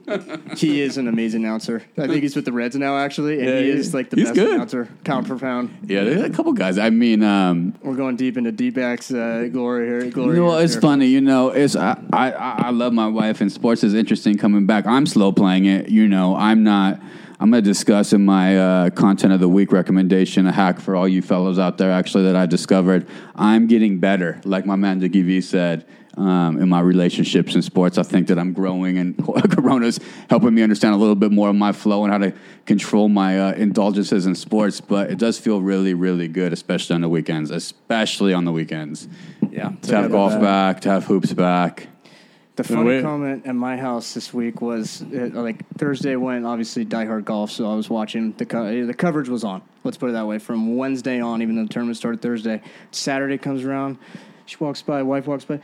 He 0.56 0.82
is 0.82 0.98
an 0.98 1.08
amazing 1.08 1.44
announcer. 1.44 1.84
I 1.98 2.08
think 2.08 2.22
he's 2.22 2.35
with 2.36 2.46
the 2.46 2.52
Reds 2.52 2.76
now, 2.76 2.98
actually, 2.98 3.40
and 3.40 3.48
Yeah, 3.50 3.60
he 3.60 3.70
is 3.70 3.94
like 3.94 4.10
the 4.10 4.18
he's 4.18 4.26
best 4.26 4.36
good. 4.36 4.56
announcer, 4.56 4.90
pound 5.04 5.28
for 5.28 5.38
pound. 5.38 5.76
yeah, 5.88 6.04
there's 6.04 6.22
a 6.22 6.30
couple 6.30 6.54
guys. 6.54 6.78
I 6.78 6.90
mean, 6.90 7.24
um, 7.24 7.74
We're 7.82 7.96
going 7.96 8.16
deep 8.16 8.38
into 8.38 8.52
D-backs 8.52 9.12
uh, 9.12 9.48
glory 9.52 9.88
here. 9.88 10.12
Glory 10.12 10.36
You 10.38 10.44
know, 10.44 10.58
it's 10.58 10.74
here. 10.74 10.82
funny. 10.82 11.08
You 11.08 11.22
know, 11.22 11.50
it's 11.50 11.76
I, 11.76 11.98
I 12.14 12.32
I 12.32 12.70
love 12.72 12.94
my 12.94 13.08
wife, 13.08 13.42
and 13.42 13.52
sports 13.52 13.84
is 13.84 13.94
interesting 13.94 14.38
coming 14.38 14.66
back. 14.66 14.86
I'm 14.86 15.06
slow 15.06 15.32
playing 15.32 15.66
it. 15.66 15.90
You 15.90 16.08
know, 16.08 16.36
I'm 16.36 16.64
not. 16.64 17.00
I'm 17.38 17.52
going 17.52 17.62
to 17.62 17.70
discuss 17.70 18.14
in 18.14 18.24
my 18.24 18.58
uh, 18.58 18.90
content 18.92 19.34
of 19.34 19.42
the 19.42 19.50
week 19.50 19.74
recommendation 19.74 20.48
a 20.48 20.54
hack 20.54 20.80
for 20.80 20.96
all 20.96 21.06
you 21.06 21.22
fellows 21.22 21.60
out 21.60 21.78
there. 21.78 21.92
Actually, 21.92 22.24
that 22.24 22.36
I 22.38 22.46
discovered. 22.46 23.08
I'm 23.36 23.68
getting 23.68 24.00
better, 24.00 24.40
like 24.46 24.66
my 24.66 24.78
man 24.78 25.00
Dickie 25.00 25.22
V 25.22 25.42
said. 25.42 25.86
Um, 26.18 26.62
in 26.62 26.70
my 26.70 26.80
relationships 26.80 27.56
in 27.56 27.62
sports, 27.62 27.98
I 27.98 28.04
think 28.04 28.28
that 28.30 28.40
I'm 28.40 28.54
growing, 28.54 28.98
and 28.98 29.18
Corona's 29.52 30.00
helping 30.30 30.54
me 30.54 30.62
understand 30.62 30.94
a 30.96 30.98
little 30.98 31.16
bit 31.16 31.30
more 31.32 31.50
of 31.50 31.56
my 31.58 31.74
flow 31.74 32.06
and 32.06 32.14
how 32.14 32.20
to 32.20 32.34
control 32.66 33.10
my 33.10 33.38
uh, 33.38 33.52
indulgences 33.52 34.26
in 34.26 34.34
sports. 34.34 34.80
But 34.80 35.12
it 35.12 35.18
does 35.20 35.38
feel 35.38 35.62
really, 35.62 35.94
really 35.94 36.30
good, 36.30 36.54
especially 36.54 36.96
on 36.96 37.02
the 37.02 37.10
weekends. 37.10 37.52
Especially 37.52 38.34
on 38.34 38.46
the 38.46 38.54
weekends 38.54 39.10
Yeah. 39.52 39.74
to 39.82 39.96
have 39.96 40.12
golf 40.12 40.32
that. 40.32 40.42
back, 40.42 40.82
to 40.82 40.90
have 40.90 41.04
hoops 41.04 41.34
back. 41.34 41.90
The 42.56 42.64
funny 42.64 42.86
wait. 42.86 43.04
comment 43.04 43.46
at 43.46 43.54
my 43.56 43.76
house 43.76 44.14
this 44.14 44.34
week 44.34 44.62
was 44.62 45.02
uh, 45.02 45.30
like 45.34 45.68
Thursday 45.78 46.16
went 46.16 46.46
obviously 46.46 46.86
diehard 46.86 47.26
golf, 47.26 47.52
so 47.52 47.70
I 47.70 47.76
was 47.76 47.90
watching 47.90 48.32
the 48.38 48.46
co- 48.46 48.86
the 48.86 48.94
coverage 48.94 49.28
was 49.28 49.44
on. 49.44 49.62
Let's 49.84 49.98
put 49.98 50.10
it 50.12 50.14
that 50.14 50.26
way. 50.26 50.40
From 50.40 50.78
Wednesday 50.78 51.20
on, 51.20 51.42
even 51.42 51.58
though 51.58 51.64
the 51.64 51.70
tournament 51.74 51.98
started 51.98 52.22
Thursday, 52.22 52.62
Saturday 52.92 53.38
comes 53.38 53.66
around. 53.66 53.98
She 54.46 54.56
walks 54.62 54.82
by, 54.82 55.04
wife 55.04 55.28
walks 55.28 55.44
by. 55.44 55.60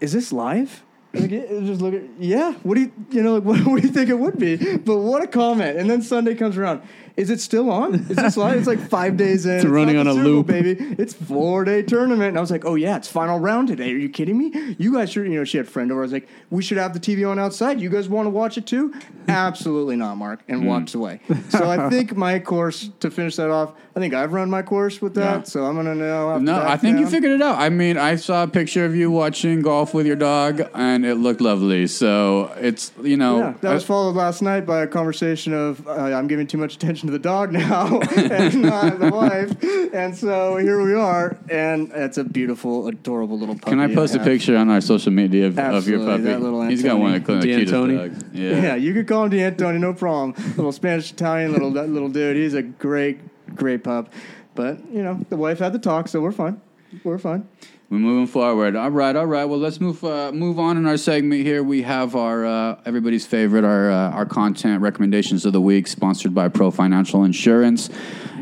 Is 0.00 0.12
this 0.12 0.32
live? 0.32 0.82
Like, 1.12 1.30
just 1.30 1.80
look 1.80 1.94
at 1.94 2.02
yeah. 2.18 2.52
What 2.62 2.74
do 2.74 2.82
you 2.82 2.92
you 3.10 3.22
know? 3.22 3.34
Like, 3.36 3.44
what, 3.44 3.60
what 3.60 3.80
do 3.80 3.86
you 3.86 3.92
think 3.92 4.10
it 4.10 4.18
would 4.18 4.38
be? 4.38 4.76
But 4.78 4.98
what 4.98 5.22
a 5.22 5.26
comment! 5.26 5.78
And 5.78 5.88
then 5.88 6.02
Sunday 6.02 6.34
comes 6.34 6.56
around. 6.56 6.82
Is 7.16 7.30
it 7.30 7.40
still 7.40 7.70
on? 7.70 7.94
Is 7.94 8.16
this 8.16 8.36
live? 8.36 8.58
It's 8.58 8.66
like 8.66 8.80
five 8.88 9.16
days 9.16 9.46
in. 9.46 9.56
It's, 9.58 9.64
running 9.64 9.96
on 9.96 10.08
a 10.08 10.12
Super 10.12 10.24
Bowl, 10.24 10.32
loop. 10.32 10.46
baby. 10.48 10.76
It's 10.98 11.14
four 11.14 11.64
day 11.64 11.82
tournament. 11.82 12.30
And 12.30 12.38
I 12.38 12.40
was 12.40 12.50
like, 12.50 12.64
oh 12.64 12.74
yeah, 12.74 12.96
it's 12.96 13.06
final 13.06 13.38
round 13.38 13.68
today. 13.68 13.92
Are 13.92 13.96
you 13.96 14.08
kidding 14.08 14.36
me? 14.36 14.74
You 14.78 14.92
guys 14.92 15.10
should. 15.12 15.26
You 15.26 15.38
know, 15.38 15.44
she 15.44 15.58
had 15.58 15.66
a 15.66 15.70
friend 15.70 15.92
over. 15.92 16.00
I 16.00 16.02
was 16.02 16.12
like, 16.12 16.26
we 16.50 16.60
should 16.62 16.78
have 16.78 16.92
the 16.92 16.98
TV 16.98 17.28
on 17.28 17.38
outside. 17.38 17.80
You 17.80 17.88
guys 17.88 18.08
want 18.08 18.26
to 18.26 18.30
watch 18.30 18.58
it 18.58 18.66
too? 18.66 18.92
Absolutely 19.28 19.96
not, 19.96 20.16
Mark. 20.16 20.40
And 20.48 20.62
Hmm. 20.62 20.66
walks 20.66 20.94
away. 20.94 21.20
So 21.50 21.68
I 21.70 21.88
think 21.90 22.16
my 22.16 22.38
course 22.40 22.90
to 23.00 23.10
finish 23.10 23.36
that 23.36 23.50
off. 23.50 23.72
I 23.96 24.00
think 24.00 24.12
I've 24.12 24.32
run 24.32 24.50
my 24.50 24.62
course 24.62 25.00
with 25.00 25.14
that. 25.14 25.38
Yeah. 25.38 25.42
So 25.44 25.64
I'm 25.66 25.76
gonna 25.76 25.94
know. 25.94 26.36
No, 26.38 26.60
I 26.62 26.76
think 26.76 26.98
you 26.98 27.06
figured 27.06 27.30
it 27.32 27.42
out. 27.42 27.58
I 27.60 27.68
mean, 27.68 27.96
I 27.96 28.16
saw 28.16 28.42
a 28.42 28.48
picture 28.48 28.84
of 28.84 28.96
you 28.96 29.10
watching 29.10 29.62
golf 29.62 29.94
with 29.94 30.04
your 30.06 30.16
dog, 30.16 30.62
and 30.74 31.06
it 31.06 31.14
looked 31.14 31.40
lovely. 31.40 31.86
So 31.86 32.52
it's 32.58 32.90
you 33.02 33.16
know, 33.16 33.38
Yeah, 33.38 33.54
that 33.60 33.72
was 33.74 33.84
I- 33.84 33.86
followed 33.86 34.16
last 34.16 34.42
night 34.42 34.66
by 34.66 34.82
a 34.82 34.86
conversation 34.88 35.54
of 35.54 35.86
uh, 35.86 35.92
I'm 35.92 36.26
giving 36.26 36.46
too 36.48 36.58
much 36.58 36.74
attention 36.74 37.03
to 37.06 37.12
the 37.12 37.18
dog 37.18 37.52
now 37.52 38.00
and 38.16 38.62
not 38.62 38.98
the 38.98 39.10
wife, 39.10 39.92
and 39.94 40.16
so 40.16 40.56
here 40.56 40.82
we 40.84 40.94
are, 40.94 41.36
and 41.48 41.90
it's 41.92 42.18
a 42.18 42.24
beautiful, 42.24 42.88
adorable 42.88 43.38
little 43.38 43.54
puppy. 43.54 43.70
Can 43.70 43.80
I 43.80 43.94
post 43.94 44.14
a 44.14 44.18
have. 44.18 44.26
picture 44.26 44.56
on 44.56 44.70
our 44.70 44.80
social 44.80 45.12
media 45.12 45.46
of, 45.46 45.58
of 45.58 45.64
your 45.88 45.98
Absolutely, 46.00 46.06
puppy? 46.06 46.22
that 46.24 46.40
little 46.40 46.62
He's 46.66 46.82
got 46.82 46.98
one 46.98 47.14
of 47.14 47.24
the 47.24 47.40
cutest 47.40 47.72
dogs. 47.72 48.24
Yeah. 48.32 48.62
Yeah. 48.62 48.74
you 48.76 48.92
could 48.94 49.06
call 49.06 49.24
him 49.24 49.30
D'Antoni, 49.30 49.78
no 49.78 49.94
problem. 49.94 50.34
little 50.56 50.72
Spanish 50.72 51.12
Italian 51.12 51.52
little 51.52 51.70
little 51.70 52.08
dude. 52.08 52.36
He's 52.36 52.54
a 52.54 52.62
great, 52.62 53.20
great 53.54 53.84
pup. 53.84 54.12
But 54.54 54.78
you 54.92 55.02
know, 55.02 55.20
the 55.28 55.36
wife 55.36 55.58
had 55.58 55.72
the 55.72 55.78
talk, 55.78 56.08
so 56.08 56.20
we're 56.20 56.32
fine. 56.32 56.60
We're 57.02 57.18
fine. 57.18 57.48
We're 57.90 57.98
moving 57.98 58.26
forward. 58.26 58.76
All 58.76 58.90
right, 58.90 59.14
all 59.14 59.26
right. 59.26 59.44
Well, 59.44 59.58
let's 59.58 59.80
move 59.80 60.02
uh, 60.04 60.32
move 60.32 60.58
on 60.58 60.76
in 60.76 60.86
our 60.86 60.96
segment 60.96 61.42
here. 61.42 61.62
We 61.62 61.82
have 61.82 62.16
our 62.16 62.44
uh, 62.44 62.80
everybody's 62.84 63.26
favorite, 63.26 63.64
our 63.64 63.90
uh, 63.90 64.10
our 64.10 64.26
content 64.26 64.82
recommendations 64.82 65.44
of 65.44 65.52
the 65.52 65.60
week, 65.60 65.86
sponsored 65.86 66.34
by 66.34 66.48
Pro 66.48 66.70
Financial 66.70 67.24
Insurance. 67.24 67.90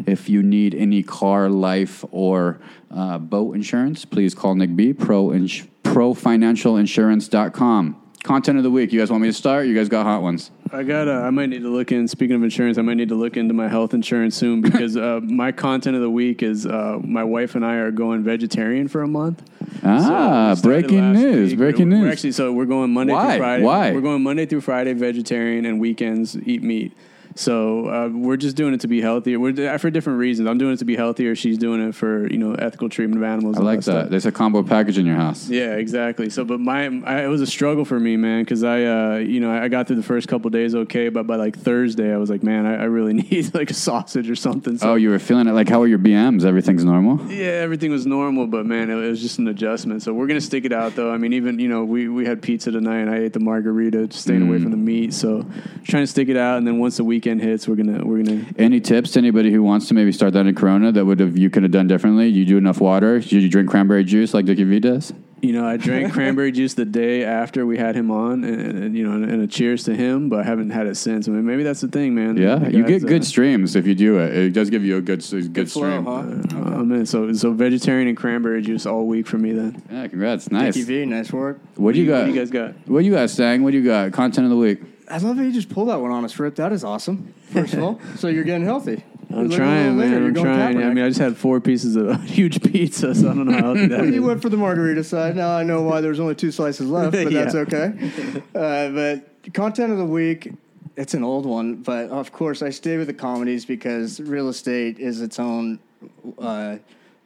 If 0.07 0.29
you 0.29 0.43
need 0.43 0.75
any 0.75 1.03
car, 1.03 1.49
life, 1.49 2.05
or 2.11 2.61
uh, 2.91 3.19
boat 3.19 3.55
insurance, 3.55 4.05
please 4.05 4.35
call 4.35 4.55
Nick 4.55 4.75
B. 4.77 4.93
Pro 4.93 5.33
ins- 5.33 5.67
ProFinancialInsurance.com. 5.85 8.02
Content 8.23 8.57
of 8.57 8.63
the 8.63 8.71
week. 8.71 8.93
You 8.93 9.01
guys 9.01 9.11
want 9.11 9.21
me 9.23 9.29
to 9.29 9.33
start? 9.33 9.67
You 9.67 9.75
guys 9.75 9.89
got 9.89 10.05
hot 10.05 10.23
ones. 10.23 10.53
I 10.73 10.85
got. 10.85 11.09
I 11.09 11.31
might 11.31 11.47
need 11.49 11.63
to 11.63 11.69
look 11.69 11.91
in. 11.91 12.07
Speaking 12.07 12.37
of 12.37 12.45
insurance, 12.45 12.79
I 12.79 12.83
might 12.83 12.95
need 12.95 13.09
to 13.09 13.17
look 13.17 13.37
into 13.37 13.53
my 13.53 13.67
health 13.69 13.95
insurance 13.95 14.37
soon 14.37 14.61
because 14.63 14.97
uh, 14.97 15.19
my 15.25 15.51
content 15.51 15.97
of 15.97 16.03
the 16.03 16.11
week 16.11 16.41
is 16.41 16.65
uh, 16.65 17.01
my 17.03 17.25
wife 17.25 17.57
and 17.57 17.65
I 17.67 17.75
are 17.77 17.91
going 17.91 18.23
vegetarian 18.23 18.87
for 18.87 19.03
a 19.03 19.09
month. 19.09 19.43
Ah, 19.83 20.55
So 20.55 20.63
breaking 20.63 21.13
news! 21.15 21.51
week. 21.51 21.59
Breaking 21.59 21.89
We're- 21.89 22.01
we're 22.03 22.07
news. 22.07 22.13
actually, 22.13 22.33
so 22.33 22.53
we're 22.53 22.65
going 22.67 22.93
Monday 22.93 23.13
Why? 23.13 23.31
through 23.33 23.39
Friday. 23.39 23.65
Why? 23.65 23.91
We're 23.93 24.01
going 24.01 24.23
Monday 24.23 24.47
through 24.47 24.61
Friday 24.61 24.93
vegetarian, 24.93 25.67
and 25.67 25.81
weekends 25.81 26.37
eat 26.47 26.63
meat. 26.63 26.93
So 27.35 27.89
uh, 27.89 28.09
we're 28.09 28.37
just 28.37 28.57
doing 28.57 28.75
it 28.75 28.81
to 28.81 28.89
be 28.89 29.01
healthier. 29.01 29.39
We're 29.41 29.79
for 29.79 29.91
different 29.91 30.19
reasons. 30.19 30.49
I'm 30.49 30.59
doing 30.59 30.73
it 30.75 30.79
to 30.79 30.85
be 30.85 30.97
healthier. 30.97 31.35
She's 31.35 31.59
doing 31.59 31.87
it 31.89 31.95
for 31.95 32.31
you 32.31 32.39
know 32.39 32.55
ethical 32.55 32.89
treatment 32.89 33.23
of 33.23 33.29
animals. 33.29 33.57
I 33.57 33.61
like 33.61 33.79
that. 33.79 33.83
stuff. 33.83 34.09
There's 34.11 34.27
a 34.27 34.33
combo 34.33 34.63
package 34.63 34.99
in 34.99 35.07
your 35.07 35.17
house. 35.17 35.49
Yeah, 35.49 35.75
exactly. 35.75 36.31
So, 36.31 36.45
but 36.45 36.61
my 36.61 36.87
I, 37.05 37.25
it 37.25 37.29
was 37.29 37.41
a 37.41 37.47
struggle 37.47 37.85
for 37.85 37.99
me, 37.99 38.17
man, 38.17 38.43
because 38.43 38.63
I, 38.65 38.85
uh, 38.85 39.17
you 39.17 39.41
know, 39.41 39.51
I 39.53 39.69
got 39.69 39.87
through 39.87 39.97
the 39.97 40.03
first 40.03 40.29
couple 40.29 40.51
days 40.51 40.75
okay, 40.75 41.09
but 41.09 41.27
by 41.27 41.37
like 41.37 41.57
Thursday, 41.59 42.13
I 42.13 42.17
was 42.17 42.31
like, 42.31 42.43
man, 42.43 42.67
I, 42.67 42.75
I 42.83 42.85
really 42.85 43.13
need 43.31 43.55
like 43.55 43.71
a 43.71 43.75
sausage 43.75 44.29
or 44.31 44.37
something. 44.37 44.79
So, 44.79 44.93
Oh, 44.93 44.95
you 44.95 45.11
were 45.11 45.19
feeling 45.19 45.47
it. 45.49 45.53
Like, 45.53 45.69
how 45.69 45.83
are 45.83 45.87
your 45.87 45.99
BMs? 45.99 46.45
Everything's 46.45 46.85
normal. 46.85 47.21
yeah, 47.31 47.47
everything 47.47 47.91
was 47.91 48.07
normal, 48.07 48.47
but 48.47 48.67
man, 48.67 48.91
it, 48.91 48.95
was 48.95 49.21
just 49.21 49.39
an 49.39 49.49
adjustment. 49.49 50.03
So 50.03 50.13
we're 50.13 50.27
gonna 50.27 50.41
stick 50.41 50.65
it 50.65 50.73
out, 50.73 50.95
though. 50.97 51.13
I 51.13 51.17
mean, 51.19 51.33
even 51.33 51.59
you 51.59 51.69
know, 51.69 51.85
we 51.85 52.09
we 52.09 52.27
had 52.27 52.43
pizza 52.43 52.71
tonight, 52.71 52.99
and 53.01 53.11
I 53.11 53.19
ate 53.19 53.33
the 53.33 53.41
margarita, 53.41 54.09
just 54.09 54.23
staying 54.25 54.43
away 54.43 54.59
Mm. 54.59 54.63
from 54.63 54.71
the 54.71 54.77
meat. 54.77 55.15
So 55.15 55.47
trying 55.85 56.03
to 56.03 56.07
stick 56.07 56.29
it 56.29 56.37
out, 56.37 56.59
and 56.59 56.67
then 56.67 56.79
once 56.79 56.97
the 56.99 57.05
weekend 57.23 57.41
hits, 57.41 57.69
we're 57.69 57.77
gonna 57.77 58.05
we're 58.05 58.25
gonna. 58.25 58.45
Any 58.59 58.81
tips 58.81 59.13
to 59.13 59.21
anybody 59.21 59.53
who 59.53 59.63
wants 59.63 59.87
to 59.89 59.95
maybe 59.95 60.11
start 60.11 60.33
that 60.33 60.47
in 60.47 60.55
Corona 60.57 60.91
that 60.91 61.05
would 61.05 61.21
have 61.21 61.39
you 61.39 61.51
could 61.51 61.63
have 61.63 61.71
done 61.71 61.87
differently? 61.87 62.27
You 62.27 62.45
do 62.45 62.59
enough 62.59 62.81
water? 62.81 63.21
Did 63.21 63.33
you 63.43 63.49
drink 63.49 63.71
cranberry 63.71 64.03
juice 64.03 64.35
like 64.35 64.45
Dickie 64.45 64.65
V 64.65 64.81
does? 64.81 65.13
You 65.41 65.53
know, 65.53 65.65
I 65.67 65.77
drank 65.77 66.13
cranberry 66.17 66.51
juice 66.51 66.75
the 66.75 66.85
day 66.85 67.25
after 67.25 67.65
we 67.65 67.79
had 67.79 67.95
him 67.95 68.11
on, 68.11 68.43
and, 68.43 68.61
and 68.85 68.97
you 68.97 69.09
know, 69.09 69.13
and, 69.13 69.41
a 69.41 69.47
cheers 69.47 69.85
to 69.85 69.95
him. 69.95 70.29
But 70.29 70.41
I 70.41 70.43
haven't 70.43 70.71
had 70.71 70.89
it 70.89 70.97
since. 70.97 71.29
I 71.29 71.31
mean, 71.31 71.47
maybe 71.47 71.63
that's 71.63 71.81
the 71.81 71.89
thing, 71.89 72.13
man. 72.15 72.37
Yeah, 72.37 72.57
The 72.57 72.73
you 72.73 72.85
get 72.85 73.07
good 73.07 73.23
uh, 73.23 73.25
streams 73.25 73.77
if 73.77 73.87
you 73.87 73.95
do 73.95 74.19
it. 74.19 74.37
It 74.37 74.51
does 74.53 74.69
give 74.71 74.85
you 74.85 74.97
a 74.97 75.01
good 75.01 75.25
good, 75.53 75.71
stream. 75.71 76.09
I'm 76.09 76.91
in. 76.91 77.07
So, 77.07 77.33
so 77.35 77.53
vegetarian 77.53 78.09
and 78.09 78.17
cranberry 78.17 78.63
juice 78.63 78.85
all 78.85 79.07
week 79.07 79.29
for 79.29 79.39
me. 79.39 79.53
Then. 79.53 79.81
Yeah, 79.91 80.09
congrats, 80.09 80.51
nice. 80.51 80.75
Dickie 80.75 80.87
V, 80.87 81.07
nice 81.07 81.33
work. 81.33 81.61
What 81.77 81.95
do 81.95 82.01
you 82.01 82.09
got? 82.09 82.21
What 82.21 82.27
do 82.27 82.33
you 82.33 82.39
guys 82.41 82.51
got? 82.51 82.89
What 82.89 83.01
do 83.01 83.07
you 83.07 83.13
guys 83.13 83.33
saying? 83.33 83.63
What 83.63 83.71
do 83.71 83.79
you 83.79 83.85
got? 83.85 84.13
Content 84.13 84.45
of 84.45 84.51
the 84.51 84.57
week. 84.57 84.81
I 85.13 85.19
love 85.19 85.37
how 85.37 85.43
you 85.43 85.53
just 85.53 85.69
pulled 85.69 85.91
that 85.91 86.01
one 86.01 86.11
on 86.11 86.25
us, 86.25 86.39
Rip. 86.39 86.57
That 86.57 86.73
is 86.73 86.85
awesome. 86.85 87.35
First 87.51 87.75
of 87.75 87.83
all, 87.83 88.01
so 88.17 88.29
you're 88.29 88.45
getting 88.45 88.65
healthy. 88.65 89.05
I'm 89.29 89.51
trying, 89.51 89.99
man. 89.99 90.25
I'm 90.25 90.35
trying. 90.35 90.83
I 90.83 90.89
mean, 90.89 91.05
I 91.05 91.09
just 91.09 91.21
had 91.21 91.37
four 91.37 91.61
pieces 91.61 91.97
of 91.97 92.23
huge 92.25 92.63
pizza, 92.63 93.15
so 93.15 93.31
I 93.31 93.35
don't 93.35 93.47
know 93.47 93.53
how 93.53 93.75
healthy 93.75 93.87
that 93.89 94.05
is. 94.05 94.11
you 94.15 94.23
went 94.23 94.41
for 94.41 94.49
the 94.49 94.57
margarita 94.57 95.05
side. 95.05 95.37
Now 95.37 95.55
I 95.55 95.65
know 95.65 95.83
why 95.83 96.01
there's 96.01 96.19
only 96.19 96.35
two 96.35 96.51
slices 96.51 96.89
left, 96.89 97.13
but 97.13 97.31
that's 97.31 97.55
okay. 97.55 98.43
Uh, 98.55 98.89
but 98.89 99.53
content 99.53 99.93
of 99.93 99.99
the 99.99 100.07
week, 100.07 100.53
it's 100.97 101.13
an 101.13 101.25
old 101.25 101.45
one, 101.45 101.77
but 101.77 102.09
of 102.09 102.33
course 102.33 102.63
I 102.63 102.71
stay 102.71 102.97
with 102.97 103.07
the 103.07 103.15
comedies 103.15 103.67
because 103.67 104.19
real 104.19 104.49
estate 104.49 104.99
is 104.99 105.21
its 105.21 105.39
own. 105.39 105.79
Uh, 106.39 106.79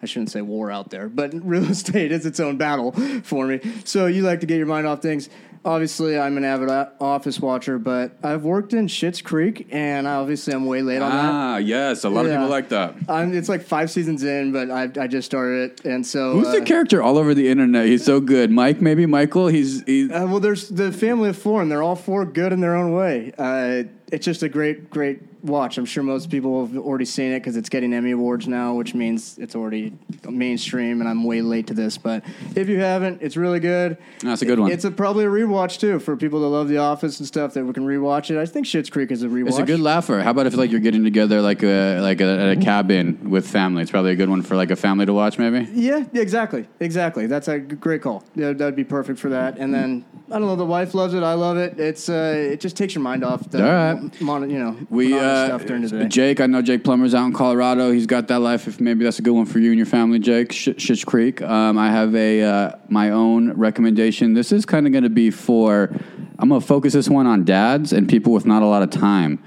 I 0.03 0.07
shouldn't 0.07 0.31
say 0.31 0.43
war 0.43 0.71
out 0.73 0.91
there, 0.91 1.09
but 1.09 1.33
real 1.47 1.65
estate 1.71 2.11
is 2.11 2.27
its 2.27 2.41
own 2.41 2.57
battle 2.57 2.93
for 3.23 3.47
me. 3.47 3.61
So 3.85 4.07
you 4.07 4.23
like 4.23 4.41
to 4.41 4.47
get 4.47 4.57
your 4.57 4.67
mind 4.67 4.89
off 4.89 5.03
things. 5.03 5.31
Obviously 5.67 6.19
I'm 6.19 6.37
an 6.37 6.45
avid 6.45 6.71
Office 7.01 7.41
watcher, 7.41 7.79
but 7.79 8.13
I've 8.23 8.45
worked 8.45 8.73
in 8.73 8.87
Schitt's 8.87 9.21
Creek, 9.21 9.67
and 9.71 10.07
obviously 10.07 10.55
I'm 10.55 10.65
way 10.65 10.81
late 10.81 11.03
on 11.03 11.11
that. 11.11 11.31
Ah, 11.33 11.57
yes, 11.59 12.05
a 12.05 12.09
lot 12.09 12.25
of 12.25 12.31
Yeah. 12.31 12.39
people 12.39 12.49
like 12.51 12.69
that. 12.71 12.95
I'm, 13.09 13.35
it's 13.35 13.49
like 13.49 13.63
five 13.63 13.91
seasons 13.91 14.23
in, 14.23 14.53
but 14.53 14.71
I, 14.71 14.89
I 14.99 15.07
just 15.09 15.27
started 15.27 15.73
it, 15.73 15.85
and 15.85 16.07
so 16.07 16.35
Who's 16.35 16.53
the 16.53 16.63
uh, 16.63 16.65
character 16.65 17.03
all 17.03 17.19
over 17.19 17.35
the 17.35 17.49
internet? 17.49 17.87
He's 17.87 18.05
so 18.05 18.21
good. 18.21 18.51
Mike, 18.51 18.81
maybe 18.81 19.05
Michael. 19.05 19.49
He's 19.49 19.83
he's. 19.85 20.11
Uh, 20.11 20.27
well, 20.31 20.41
there's 20.41 20.69
the 20.69 20.93
family 20.93 21.29
of 21.31 21.37
four, 21.37 21.61
and 21.61 21.71
they're 21.71 21.83
all 21.83 21.97
four 21.97 22.25
good 22.25 22.53
in 22.53 22.61
their 22.61 22.77
own 22.77 22.93
way. 22.93 23.33
Uh, 23.37 23.83
it's 24.13 24.25
just 24.25 24.45
a 24.45 24.49
great, 24.49 24.89
great 24.89 25.36
watch. 25.47 25.79
I'm 25.79 25.85
sure 25.85 26.03
most 26.03 26.31
people 26.31 26.67
have 26.67 26.77
already 26.77 27.05
seen 27.05 27.33
it 27.33 27.41
because 27.41 27.57
it's 27.57 27.69
getting 27.69 27.93
Emmy 27.93 28.11
awards 28.13 28.47
now, 28.49 28.75
which 28.75 28.95
means 28.95 29.39
it's 29.39 29.55
already 29.55 29.93
mainstream. 30.29 31.01
And 31.01 31.09
I'm 31.09 31.25
way 31.25 31.41
late 31.41 31.67
to 31.69 31.75
this, 31.75 31.99
but 31.99 32.25
if 32.55 32.69
you 32.69 32.79
haven't, 32.81 33.23
it's 33.23 33.37
really 33.37 33.61
good. 33.61 33.97
That's 34.21 34.43
a 34.43 34.47
good 34.47 34.59
one. 34.59 34.71
It's 34.71 34.85
a, 34.85 34.91
probably 34.91 35.25
a 35.25 35.29
rewatch 35.29 35.79
too 35.79 35.99
for 35.99 36.17
people 36.17 36.41
that 36.41 36.49
love 36.49 36.69
The 36.69 36.79
Office 36.79 37.19
and 37.19 37.27
stuff 37.27 37.55
that 37.55 37.65
we 37.65 37.73
can 37.73 37.87
rewatch 37.87 38.31
it. 38.31 38.39
I 38.41 38.47
think 38.47 38.67
Schitt's 38.67 38.91
Creek 38.91 39.11
is 39.11 39.23
a 39.23 39.29
rewatch. 39.29 39.49
It's 39.49 39.59
a 39.59 39.63
good 39.65 39.81
laugher. 39.81 40.23
How 40.23 40.31
about 40.31 40.47
if 40.47 40.55
like 40.57 40.71
you're 40.71 40.81
getting 40.81 41.05
together 41.05 41.41
like 41.41 41.63
a 41.63 42.01
like 42.01 42.21
a, 42.21 42.25
at 42.39 42.59
a 42.59 42.61
cabin 42.61 43.31
with 43.31 43.49
family? 43.49 43.83
It's 43.83 43.91
probably 43.91 44.13
a 44.13 44.17
good 44.17 44.29
one 44.29 44.43
for 44.43 44.57
like 44.57 44.71
a 44.71 44.77
family 44.77 45.07
to 45.07 45.13
watch. 45.13 45.39
Maybe. 45.39 45.69
Yeah, 45.73 46.05
yeah, 46.13 46.23
exactly, 46.23 46.67
exactly. 46.81 47.27
That's 47.27 47.49
a 47.49 47.59
great 47.59 48.03
call. 48.03 48.25
Yeah, 48.35 48.53
that'd 48.53 48.77
be 48.77 48.85
perfect 48.85 49.19
for 49.19 49.31
that. 49.31 49.59
And 49.59 49.73
then 49.73 50.05
I 50.31 50.39
don't 50.39 50.49
know, 50.49 50.57
the 50.57 50.65
wife 50.65 50.95
loves 50.95 51.15
it. 51.15 51.23
I 51.23 51.35
love 51.35 51.57
it. 51.57 51.79
It's 51.79 52.09
uh, 52.09 52.35
it 52.53 52.61
just 52.61 52.77
takes 52.77 52.95
your 52.95 53.03
mind 53.03 53.25
off 53.25 53.49
the 53.51 53.65
All 53.65 53.95
right. 53.95 54.21
mon- 54.21 54.51
you 54.51 54.59
know 54.59 54.77
We 54.91 55.15
uh, 55.15 55.36
stuff 55.47 55.67
during 55.67 55.83
the 55.83 55.89
day. 55.89 56.09
Jake, 56.09 56.41
I 56.41 56.47
know 56.47 56.63
Jake 56.63 56.85
Plummer's 56.85 57.15
out 57.15 57.27
in 57.27 57.33
Colorado. 57.33 57.91
He's 57.91 58.07
got 58.07 58.29
that 58.29 58.41
life. 58.41 58.67
If 58.67 58.81
maybe 58.81 59.05
that's 59.05 59.19
a 59.19 59.23
good 59.23 59.35
one 59.35 59.47
for 59.47 59.59
you 59.59 59.71
and 59.71 59.77
your 59.77 59.87
family, 59.87 60.19
Jake. 60.19 60.53
Sh- 60.53 60.69
Schitt's 60.71 61.05
Creek. 61.05 61.43
Um, 61.43 61.79
I 61.79 61.91
have 61.91 62.15
a 62.15 62.43
uh, 62.43 62.73
my 62.89 63.11
own 63.11 63.53
recommendation. 63.53 64.35
This 64.35 64.53
is 64.53 64.65
kind 64.65 64.87
of 64.87 64.93
going 64.93 65.05
to 65.05 65.11
be 65.11 65.31
for. 65.31 65.91
I'm 66.39 66.49
going 66.49 66.61
to 66.61 66.67
focus 66.67 66.93
this 66.93 67.09
one 67.09 67.27
on 67.27 67.45
dads 67.45 67.93
and 67.93 68.09
people 68.09 68.33
with 68.33 68.47
not 68.47 68.63
a 68.63 68.67
lot 68.67 68.83
of 68.83 68.91
time. 68.91 69.43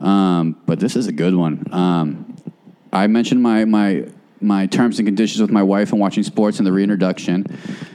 Um, 0.00 0.60
but 0.66 0.80
this 0.80 0.96
is 0.96 1.06
a 1.06 1.12
good 1.12 1.34
one. 1.34 1.64
Um, 1.72 2.36
I 2.92 3.06
mentioned 3.06 3.42
my 3.42 3.64
my 3.64 4.06
my 4.40 4.66
terms 4.66 4.98
and 4.98 5.06
conditions 5.06 5.40
with 5.40 5.50
my 5.50 5.62
wife 5.62 5.90
and 5.92 6.00
watching 6.00 6.22
sports 6.22 6.58
in 6.58 6.64
the 6.64 6.72
reintroduction. 6.72 7.46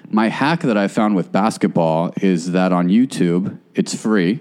My 0.10 0.28
hack 0.28 0.62
that 0.62 0.78
I 0.78 0.88
found 0.88 1.16
with 1.16 1.32
basketball 1.32 2.12
is 2.22 2.52
that 2.52 2.74
on 2.74 2.90
YouTube 2.90 3.60
it's 3.76 3.94
free, 3.94 4.40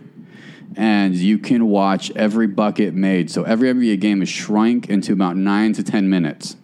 and 0.79 1.17
you 1.17 1.39
can 1.39 1.67
watch 1.67 2.13
every 2.13 2.47
bucket 2.47 2.95
made. 2.95 3.33
So 3.33 3.43
every 3.43 3.69
NBA 3.75 3.99
game 3.99 4.23
is 4.23 4.29
shrunk 4.29 4.89
into 4.89 5.13
about 5.13 5.37
nine 5.37 5.73
to 5.73 5.83
ten 5.83 6.09
minutes. 6.09 6.57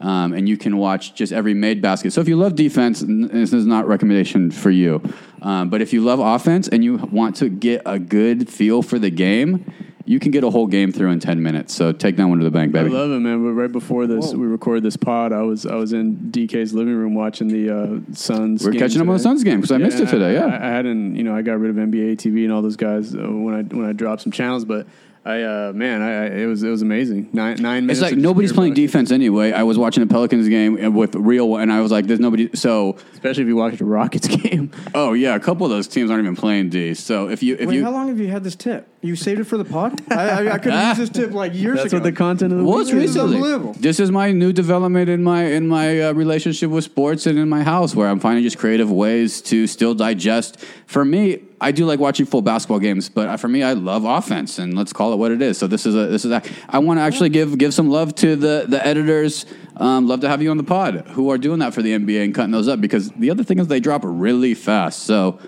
Um, 0.00 0.32
and 0.32 0.48
you 0.48 0.56
can 0.56 0.78
watch 0.78 1.14
just 1.14 1.32
every 1.32 1.54
made 1.54 1.80
basket. 1.80 2.12
So 2.12 2.20
if 2.20 2.26
you 2.26 2.34
love 2.34 2.56
defense, 2.56 3.04
this 3.06 3.52
is 3.52 3.64
not 3.64 3.86
recommendation 3.86 4.50
for 4.50 4.70
you. 4.70 5.00
Um, 5.42 5.70
but 5.70 5.80
if 5.80 5.92
you 5.92 6.02
love 6.02 6.18
offense 6.18 6.66
and 6.66 6.82
you 6.82 6.96
want 6.96 7.36
to 7.36 7.48
get 7.48 7.82
a 7.86 8.00
good 8.00 8.48
feel 8.48 8.82
for 8.82 8.98
the 8.98 9.10
game, 9.10 9.72
you 10.04 10.18
can 10.18 10.30
get 10.30 10.44
a 10.44 10.50
whole 10.50 10.66
game 10.66 10.92
through 10.92 11.10
in 11.10 11.20
ten 11.20 11.42
minutes. 11.42 11.74
So 11.74 11.92
take 11.92 12.16
that 12.16 12.26
one 12.26 12.38
to 12.38 12.44
the 12.44 12.50
bank, 12.50 12.72
baby. 12.72 12.90
I 12.90 12.92
love 12.92 13.10
it, 13.10 13.20
man. 13.20 13.42
But 13.42 13.52
right 13.52 13.70
before 13.72 14.06
this, 14.06 14.32
we 14.34 14.46
recorded 14.46 14.82
this 14.82 14.96
pod. 14.96 15.32
I 15.32 15.42
was 15.42 15.66
I 15.66 15.76
was 15.76 15.92
in 15.92 16.16
DK's 16.30 16.74
living 16.74 16.94
room 16.94 17.14
watching 17.14 17.48
the 17.48 17.70
uh, 17.70 18.14
Suns. 18.14 18.64
We're 18.64 18.72
game 18.72 18.80
catching 18.80 19.00
up 19.00 19.08
on 19.08 19.14
the. 19.14 19.18
Suns 19.20 19.44
game 19.44 19.60
because 19.60 19.72
I 19.72 19.78
missed 19.78 20.00
it 20.00 20.08
today. 20.08 20.38
I, 20.38 20.46
Yeah. 20.46 20.46
I, 20.46 20.68
I 20.68 20.70
hadn't, 20.70 21.14
you 21.16 21.22
know, 21.22 21.34
I 21.34 21.42
got 21.42 21.60
rid 21.60 21.70
of 21.70 21.76
NBA 21.76 22.16
TV 22.16 22.44
and 22.44 22.52
all 22.52 22.62
those 22.62 22.76
guys 22.76 23.14
uh, 23.14 23.18
when 23.18 23.54
I 23.54 23.62
when 23.62 23.86
I 23.88 23.92
dropped 23.92 24.22
some 24.22 24.32
channels, 24.32 24.64
but 24.64 24.86
I, 25.24 25.42
uh, 25.42 25.72
man, 25.72 26.02
I, 26.02 26.12
I 26.12 26.26
it 26.42 26.46
was 26.46 26.64
it 26.64 26.68
was 26.68 26.82
amazing. 26.82 27.28
Nine 27.32 27.56
nine 27.62 27.86
minutes. 27.86 28.00
It's 28.00 28.10
like 28.10 28.18
nobody's 28.18 28.52
playing 28.52 28.72
bucket. 28.72 28.86
defense 28.86 29.12
anyway. 29.12 29.52
I 29.52 29.62
was 29.62 29.78
watching 29.78 30.02
a 30.02 30.06
Pelicans 30.08 30.48
game 30.48 30.94
with 30.94 31.14
real, 31.14 31.56
and 31.58 31.72
I 31.72 31.80
was 31.80 31.92
like, 31.92 32.06
"There's 32.08 32.18
nobody." 32.18 32.50
So, 32.56 32.96
especially 33.12 33.42
if 33.44 33.48
you 33.48 33.54
watch 33.54 33.76
the 33.78 33.84
Rockets 33.84 34.26
game. 34.42 34.72
oh 34.96 35.12
yeah, 35.12 35.36
a 35.36 35.40
couple 35.40 35.64
of 35.64 35.70
those 35.70 35.86
teams 35.86 36.10
aren't 36.10 36.24
even 36.24 36.34
playing 36.34 36.70
D. 36.70 36.94
So 36.94 37.28
if 37.28 37.40
you 37.40 37.56
if 37.56 37.68
Wait, 37.68 37.76
you 37.76 37.84
how 37.84 37.92
long 37.92 38.08
have 38.08 38.18
you 38.18 38.26
had 38.28 38.42
this 38.42 38.56
tip? 38.56 38.88
You 39.00 39.14
saved 39.14 39.40
it 39.40 39.44
for 39.44 39.56
the 39.56 39.64
pod? 39.64 40.00
I, 40.12 40.14
I, 40.48 40.52
I 40.54 40.58
could 40.58 40.72
have 40.72 40.98
used 40.98 41.12
this 41.14 41.24
tip 41.24 41.32
like 41.34 41.54
years 41.54 41.76
That's 41.78 41.92
ago. 41.92 41.96
what 41.98 42.04
the 42.04 42.12
content 42.12 42.52
of 42.52 42.58
the 42.58 42.64
Well, 42.64 42.78
week 42.78 42.88
it's 42.88 42.90
This 42.92 43.10
is 43.10 43.16
recently. 43.16 43.34
unbelievable. 43.36 43.72
This 43.74 43.98
is 44.00 44.10
my 44.12 44.30
new 44.32 44.52
development 44.52 45.08
in 45.08 45.22
my 45.22 45.44
in 45.44 45.68
my 45.68 46.00
uh, 46.02 46.12
relationship 46.14 46.70
with 46.70 46.82
sports 46.84 47.26
and 47.26 47.38
in 47.38 47.48
my 47.48 47.62
house, 47.62 47.94
where 47.94 48.08
I'm 48.08 48.18
finding 48.20 48.42
just 48.42 48.58
creative 48.58 48.90
ways 48.90 49.40
to 49.42 49.68
still 49.68 49.94
digest. 49.94 50.58
For 50.86 51.04
me, 51.04 51.42
I 51.62 51.70
do 51.70 51.86
like 51.86 52.00
watching 52.00 52.26
full 52.26 52.42
basketball 52.42 52.80
games, 52.80 53.08
but 53.08 53.28
uh, 53.28 53.36
for 53.36 53.46
me, 53.48 53.62
I 53.62 53.72
love 53.74 54.04
offense, 54.04 54.58
and 54.58 54.76
let's 54.76 54.92
call 54.92 55.12
it 55.12 55.16
what 55.16 55.30
it 55.30 55.40
is. 55.40 55.56
So 55.58 55.66
this 55.68 55.86
is 55.86 55.94
a 55.94 56.08
this 56.08 56.24
is 56.24 56.32
a. 56.32 56.42
I 56.68 56.78
want 56.80 56.98
to 56.98 57.02
actually 57.02 57.28
give 57.28 57.56
give 57.56 57.72
some 57.72 57.88
love 57.88 58.14
to 58.16 58.34
the 58.36 58.64
the 58.68 58.84
editors. 58.84 59.46
Um, 59.76 60.08
love 60.08 60.20
to 60.20 60.28
have 60.28 60.42
you 60.42 60.50
on 60.50 60.56
the 60.56 60.64
pod 60.64 61.06
who 61.10 61.30
are 61.30 61.38
doing 61.38 61.60
that 61.60 61.72
for 61.72 61.80
the 61.80 61.92
NBA 61.96 62.24
and 62.24 62.34
cutting 62.34 62.50
those 62.50 62.68
up 62.68 62.80
because 62.80 63.10
the 63.10 63.30
other 63.30 63.44
thing 63.44 63.58
is 63.58 63.68
they 63.68 63.80
drop 63.80 64.02
really 64.04 64.54
fast. 64.54 65.04
So 65.04 65.38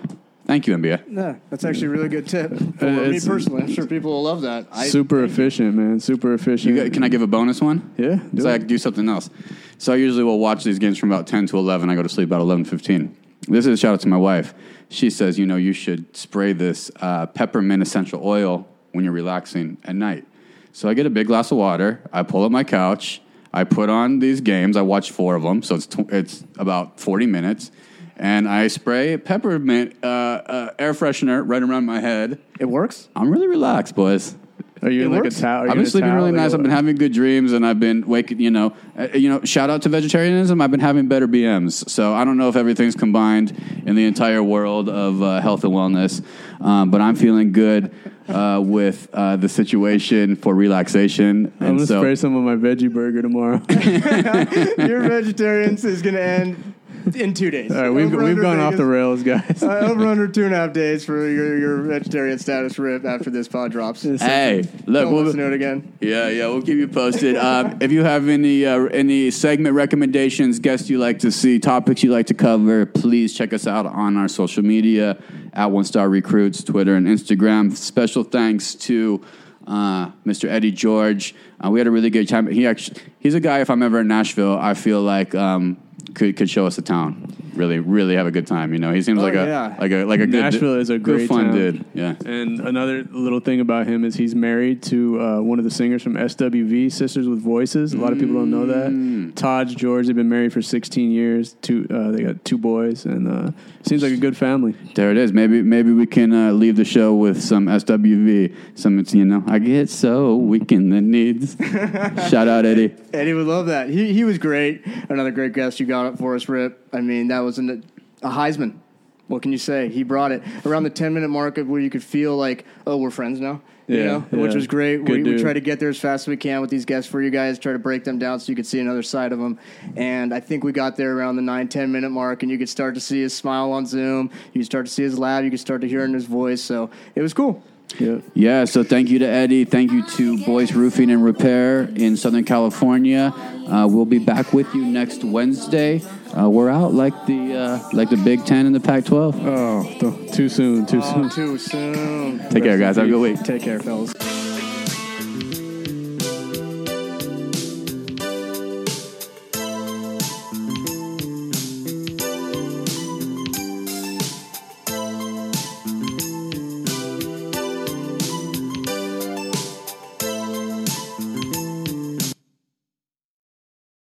thank 0.47 0.67
you, 0.67 0.75
NBA. 0.77 1.03
Yeah, 1.11 1.35
that's 1.49 1.65
actually 1.65 1.87
a 1.87 1.89
really 1.89 2.09
good 2.09 2.27
tip 2.27 2.49
for 2.79 2.87
Uh, 2.87 3.09
me 3.09 3.19
personally. 3.19 3.63
I'm 3.63 3.73
sure 3.73 3.85
people 3.85 4.11
will 4.11 4.23
love 4.23 4.41
that. 4.41 4.67
I, 4.71 4.87
Super 4.87 5.23
efficient, 5.25 5.75
man. 5.75 5.99
Super 5.99 6.33
efficient. 6.33 6.73
You 6.75 6.83
got, 6.83 6.93
can 6.93 7.03
I 7.03 7.09
give 7.09 7.21
a 7.21 7.27
bonus 7.27 7.61
one? 7.61 7.93
Yeah, 7.97 8.19
do 8.33 8.41
So 8.41 8.49
I 8.49 8.57
can 8.57 8.67
do 8.67 8.77
something 8.77 9.07
else. 9.09 9.29
So 9.77 9.91
I 9.91 9.97
usually 9.97 10.23
will 10.23 10.39
watch 10.39 10.63
these 10.63 10.79
games 10.79 10.97
from 10.97 11.11
about 11.11 11.27
10 11.27 11.47
to 11.47 11.57
11. 11.57 11.89
I 11.89 11.95
go 11.95 12.03
to 12.03 12.09
sleep 12.09 12.29
about 12.29 12.41
11.15. 12.41 13.13
This 13.47 13.67
is 13.67 13.73
a 13.73 13.77
shout 13.77 13.93
out 13.93 13.99
to 14.01 14.07
my 14.07 14.17
wife. 14.17 14.53
She 14.95 15.09
says, 15.09 15.37
you 15.37 15.45
know, 15.45 15.57
you 15.57 15.73
should 15.73 16.15
spray 16.15 16.53
this 16.53 16.89
uh, 17.01 17.25
peppermint 17.25 17.83
essential 17.83 18.25
oil 18.25 18.65
when 18.93 19.03
you're 19.03 19.13
relaxing 19.13 19.77
at 19.83 19.93
night. 19.93 20.25
So 20.71 20.87
I 20.87 20.93
get 20.93 21.05
a 21.05 21.09
big 21.09 21.27
glass 21.27 21.51
of 21.51 21.57
water. 21.57 22.01
I 22.13 22.23
pull 22.23 22.45
up 22.45 22.51
my 22.51 22.63
couch. 22.63 23.21
I 23.53 23.65
put 23.65 23.89
on 23.89 24.19
these 24.19 24.39
games. 24.39 24.77
I 24.77 24.83
watch 24.83 25.11
four 25.11 25.35
of 25.35 25.43
them. 25.43 25.63
So 25.63 25.75
it's, 25.75 25.85
tw- 25.85 26.09
it's 26.11 26.45
about 26.57 26.97
40 26.97 27.25
minutes. 27.25 27.71
And 28.15 28.47
I 28.47 28.69
spray 28.69 29.17
peppermint 29.17 29.97
uh, 30.01 30.07
uh, 30.07 30.73
air 30.79 30.93
freshener 30.93 31.43
right 31.45 31.61
around 31.61 31.85
my 31.85 31.99
head. 31.99 32.39
It 32.57 32.65
works. 32.65 33.09
I'm 33.17 33.29
really 33.29 33.47
relaxed, 33.47 33.95
boys. 33.95 34.37
Are 34.85 34.91
you 34.91 35.05
in 35.05 35.11
like 35.11 35.23
works. 35.23 35.39
a 35.39 35.41
towel? 35.41 35.69
I've 35.69 35.75
been 35.75 35.85
sleeping 35.85 36.11
really 36.13 36.31
nice. 36.31 36.53
I've 36.53 36.61
been 36.61 36.71
having 36.71 36.95
good 36.95 37.11
dreams, 37.11 37.53
and 37.53 37.65
I've 37.65 37.79
been 37.79 38.05
waking. 38.07 38.39
You 38.39 38.51
know, 38.51 38.73
uh, 38.97 39.07
you 39.13 39.29
know. 39.29 39.43
Shout 39.43 39.69
out 39.69 39.81
to 39.81 39.89
vegetarianism. 39.89 40.61
I've 40.61 40.71
been 40.71 40.79
having 40.79 41.07
better 41.07 41.27
BMs. 41.27 41.89
So 41.89 42.13
I 42.13 42.23
don't 42.23 42.37
know 42.37 42.49
if 42.49 42.55
everything's 42.55 42.95
combined 42.95 43.51
in 43.85 43.95
the 43.95 44.05
entire 44.05 44.43
world 44.43 44.87
of 44.87 45.23
uh, 45.23 45.41
health 45.41 45.63
and 45.63 45.73
wellness, 45.73 46.23
um, 46.61 46.91
but 46.91 47.01
I'm 47.01 47.15
feeling 47.15 47.51
good 47.51 47.91
uh, 48.29 48.61
with 48.63 49.09
uh, 49.13 49.37
the 49.37 49.49
situation 49.49 50.35
for 50.35 50.53
relaxation. 50.53 51.51
I'm 51.59 51.67
And 51.67 51.77
gonna 51.77 51.87
so, 51.87 52.01
spray 52.01 52.15
some 52.15 52.35
of 52.35 52.43
my 52.43 52.55
veggie 52.55 52.91
burger 52.93 53.21
tomorrow. 53.21 53.61
Your 54.87 55.01
vegetarians 55.01 55.83
is 55.83 56.01
going 56.01 56.15
to 56.15 56.23
end 56.23 56.74
in 57.15 57.33
two 57.33 57.51
days. 57.51 57.71
All 57.71 57.81
right, 57.81 57.89
we've 57.89 58.05
Over 58.07 58.17
we've 58.23 58.29
under 58.31 58.41
gone 58.41 58.59
off 58.59 58.73
Vegas. 58.73 58.77
the 58.79 58.85
rails, 58.85 59.23
guys. 59.23 59.63
Uh, 59.63 59.67
over 59.89 60.05
under 60.07 60.27
two 60.27 60.45
and 60.45 60.53
a 60.53 60.57
half 60.57 60.73
days 60.73 61.05
for 61.05 61.27
your, 61.27 61.57
your 61.57 61.81
vegetarian 61.83 62.39
status 62.39 62.79
rip 62.79 63.05
after 63.05 63.29
this 63.29 63.47
pod 63.47 63.71
drops. 63.71 64.03
hey, 64.03 64.63
look, 64.85 65.03
Don't 65.03 65.13
we'll, 65.13 65.23
listen 65.23 65.39
to 65.39 65.47
it 65.47 65.53
again. 65.53 65.97
Yeah, 65.99 66.29
yeah, 66.29 66.47
we'll 66.47 66.61
keep 66.61 66.77
you 66.77 66.87
posted. 66.87 67.37
um, 67.37 67.77
if 67.81 67.91
you 67.91 68.03
have 68.03 68.27
any 68.27 68.65
uh, 68.65 68.85
any 68.85 69.31
segment 69.31 69.75
recommendations, 69.75 70.59
guests 70.59 70.89
you 70.89 70.97
like 70.97 71.19
to 71.19 71.31
see, 71.31 71.59
topics 71.59 72.03
you 72.03 72.11
like 72.11 72.27
to 72.27 72.33
cover, 72.33 72.85
please 72.85 73.35
check 73.35 73.53
us 73.53 73.67
out 73.67 73.85
on 73.85 74.17
our 74.17 74.27
social 74.27 74.63
media 74.63 75.17
at 75.53 75.71
One 75.71 75.83
Star 75.83 76.09
Recruits, 76.09 76.63
Twitter 76.63 76.95
and 76.95 77.07
Instagram. 77.07 77.75
Special 77.75 78.23
thanks 78.23 78.75
to 78.75 79.23
uh, 79.67 80.11
Mr. 80.25 80.49
Eddie 80.49 80.71
George. 80.71 81.33
Uh, 81.63 81.69
we 81.69 81.79
had 81.79 81.87
a 81.87 81.91
really 81.91 82.09
good 82.09 82.27
time. 82.27 82.47
He 82.47 82.67
actually 82.67 83.01
he's 83.19 83.33
a 83.33 83.39
guy. 83.39 83.59
If 83.61 83.69
I'm 83.69 83.81
ever 83.81 84.01
in 84.01 84.07
Nashville, 84.07 84.57
I 84.57 84.73
feel 84.73 85.01
like 85.01 85.33
um, 85.33 85.77
could 86.13 86.37
could 86.37 86.49
show 86.49 86.65
us 86.65 86.75
the 86.75 86.81
town. 86.81 87.35
Really, 87.55 87.79
really 87.79 88.15
have 88.15 88.27
a 88.27 88.31
good 88.31 88.47
time. 88.47 88.73
You 88.73 88.79
know, 88.79 88.91
he 88.93 89.01
seems 89.01 89.19
Oh, 89.19 89.23
like 89.23 89.33
a 89.35 89.45
yeah. 89.45 89.75
like 89.79 89.91
a 89.91 90.03
like 90.05 90.19
a 90.19 90.27
good 90.27 90.41
Nashville 90.41 90.75
is 90.79 90.89
a 90.89 90.99
good 90.99 91.03
great 91.17 91.29
fun 91.29 91.45
town. 91.45 91.53
dude. 91.55 91.85
Yeah. 91.93 92.15
And 92.25 92.59
another 92.59 93.03
little 93.11 93.39
thing 93.39 93.59
about 93.61 93.87
him 93.87 94.03
is 94.03 94.15
he's 94.15 94.35
married 94.35 94.81
to 94.83 95.19
uh, 95.21 95.41
one 95.41 95.57
of 95.59 95.65
the 95.65 95.71
singers 95.71 96.03
from 96.03 96.15
SWV, 96.15 96.91
Sisters 96.91 97.27
with 97.27 97.41
Voices. 97.41 97.93
A 97.93 97.97
lot 97.97 98.11
of 98.13 98.19
people 98.19 98.35
don't 98.35 98.49
know 98.51 98.65
Mm. 98.65 99.27
that. 99.27 99.35
Taj 99.35 99.75
George, 99.75 100.07
they've 100.07 100.15
been 100.15 100.29
married 100.29 100.51
for 100.53 100.61
16 100.61 101.11
years. 101.11 101.53
Two, 101.61 101.85
uh, 101.89 102.11
they 102.11 102.23
got 102.23 102.43
two 102.43 102.57
boys, 102.57 103.05
and 103.05 103.27
uh, 103.27 103.51
seems 103.83 104.01
like 104.03 104.11
a 104.11 104.17
good 104.17 104.35
family. 104.35 104.75
There 104.95 105.11
it 105.11 105.17
is. 105.17 105.31
Maybe 105.33 105.61
maybe 105.61 105.91
we 105.91 106.05
can 106.07 106.33
uh, 106.33 106.51
leave 106.51 106.75
the 106.75 106.85
show 106.85 107.13
with 107.15 107.41
some 107.41 107.67
SWV. 107.67 108.55
Some 108.75 108.99
it's 108.99 109.13
you 109.13 109.23
know 109.25 109.43
I 109.47 109.59
get 109.59 109.89
so 109.89 110.35
weak 110.35 110.71
in 110.71 110.89
the 110.89 111.01
needs. 111.01 111.55
Shout 112.29 112.47
out 112.47 112.65
Eddie. 112.65 112.93
Eddie 113.13 113.33
would 113.33 113.47
love 113.47 113.67
that. 113.67 113.89
He, 113.89 114.13
he 114.13 114.23
was 114.23 114.37
great. 114.37 114.85
Another 115.09 115.31
great 115.31 115.53
guest 115.53 115.79
you 115.79 115.85
got 115.85 116.05
up 116.05 116.17
for 116.17 116.35
us, 116.35 116.49
Rip. 116.49 116.84
I 116.95 117.01
mean, 117.01 117.27
that 117.27 117.39
was 117.39 117.57
an, 117.59 117.83
a 118.23 118.29
Heisman. 118.29 118.79
What 119.27 119.41
can 119.41 119.51
you 119.51 119.57
say? 119.57 119.89
He 119.89 120.03
brought 120.03 120.31
it 120.31 120.43
around 120.65 120.83
the 120.83 120.89
10 120.89 121.13
minute 121.13 121.29
mark 121.29 121.57
of 121.57 121.67
where 121.67 121.81
you 121.81 121.89
could 121.89 122.03
feel 122.03 122.37
like, 122.37 122.65
oh, 122.85 122.97
we're 122.97 123.11
friends 123.11 123.39
now. 123.39 123.61
You 123.87 123.97
Yeah, 123.97 124.05
know, 124.05 124.19
which 124.31 124.55
was 124.55 124.65
great. 124.65 125.03
We, 125.03 125.21
we 125.21 125.37
try 125.39 125.53
to 125.53 125.59
get 125.59 125.79
there 125.79 125.89
as 125.89 125.99
fast 125.99 126.23
as 126.23 126.27
we 126.27 126.37
can 126.37 126.61
with 126.61 126.71
these 126.71 126.85
guests 126.85 127.09
for 127.09 127.21
you 127.21 127.29
guys, 127.29 127.59
try 127.59 127.73
to 127.73 127.79
break 127.79 128.03
them 128.03 128.17
down 128.17 128.39
so 128.39 128.51
you 128.51 128.55
could 128.55 128.65
see 128.65 128.79
another 128.79 129.03
side 129.03 129.31
of 129.31 129.37
them. 129.37 129.59
And 129.95 130.33
I 130.33 130.39
think 130.39 130.63
we 130.63 130.71
got 130.71 130.95
there 130.95 131.15
around 131.15 131.35
the 131.35 131.43
9, 131.43 131.67
10 131.67 131.91
minute 131.91 132.09
mark, 132.09 132.41
and 132.41 132.51
you 132.51 132.57
could 132.57 132.69
start 132.69 132.95
to 132.95 133.01
see 133.01 133.21
his 133.21 133.35
smile 133.35 133.71
on 133.71 133.85
Zoom. 133.85 134.31
You 134.53 134.61
could 134.61 134.65
start 134.65 134.85
to 134.87 134.91
see 134.91 135.03
his 135.03 135.19
laugh. 135.19 135.43
You 135.43 135.51
could 135.51 135.59
start 135.59 135.81
to 135.81 135.87
hear 135.87 136.03
in 136.03 136.13
his 136.13 136.25
voice. 136.25 136.61
So 136.61 136.89
it 137.13 137.21
was 137.21 137.33
cool. 137.33 137.63
Yeah. 137.99 138.17
Yeah, 138.33 138.65
so 138.65 138.83
thank 138.83 139.09
you 139.09 139.19
to 139.19 139.27
Eddie. 139.27 139.65
Thank 139.65 139.91
you 139.91 140.03
to 140.03 140.43
Boyce 140.45 140.71
Roofing 140.71 141.11
and 141.11 141.23
Repair 141.23 141.83
in 141.95 142.17
Southern 142.17 142.43
California. 142.43 143.31
Uh, 143.67 143.87
we'll 143.87 144.05
be 144.05 144.19
back 144.19 144.51
with 144.53 144.73
you 144.73 144.83
next 144.83 145.23
Wednesday. 145.23 146.01
Uh, 146.37 146.49
we're 146.49 146.69
out 146.69 146.93
like 146.93 147.13
the 147.27 147.55
uh, 147.55 147.89
like 147.93 148.09
the 148.09 148.17
Big 148.17 148.45
Ten 148.45 148.65
and 148.65 148.75
the 148.75 148.79
Pac-12. 148.79 149.35
Oh, 149.45 150.31
too 150.33 150.49
soon. 150.49 150.85
Too 150.85 150.99
Oh, 151.01 151.13
soon. 151.13 151.29
too 151.29 151.57
soon. 151.57 152.39
Take 152.49 152.63
care, 152.63 152.77
guys. 152.77 152.97
Have 152.97 153.05
a 153.05 153.09
good 153.09 153.19
week. 153.21 153.39
Take 153.43 153.61
care, 153.61 153.79
fellas. 153.79 154.11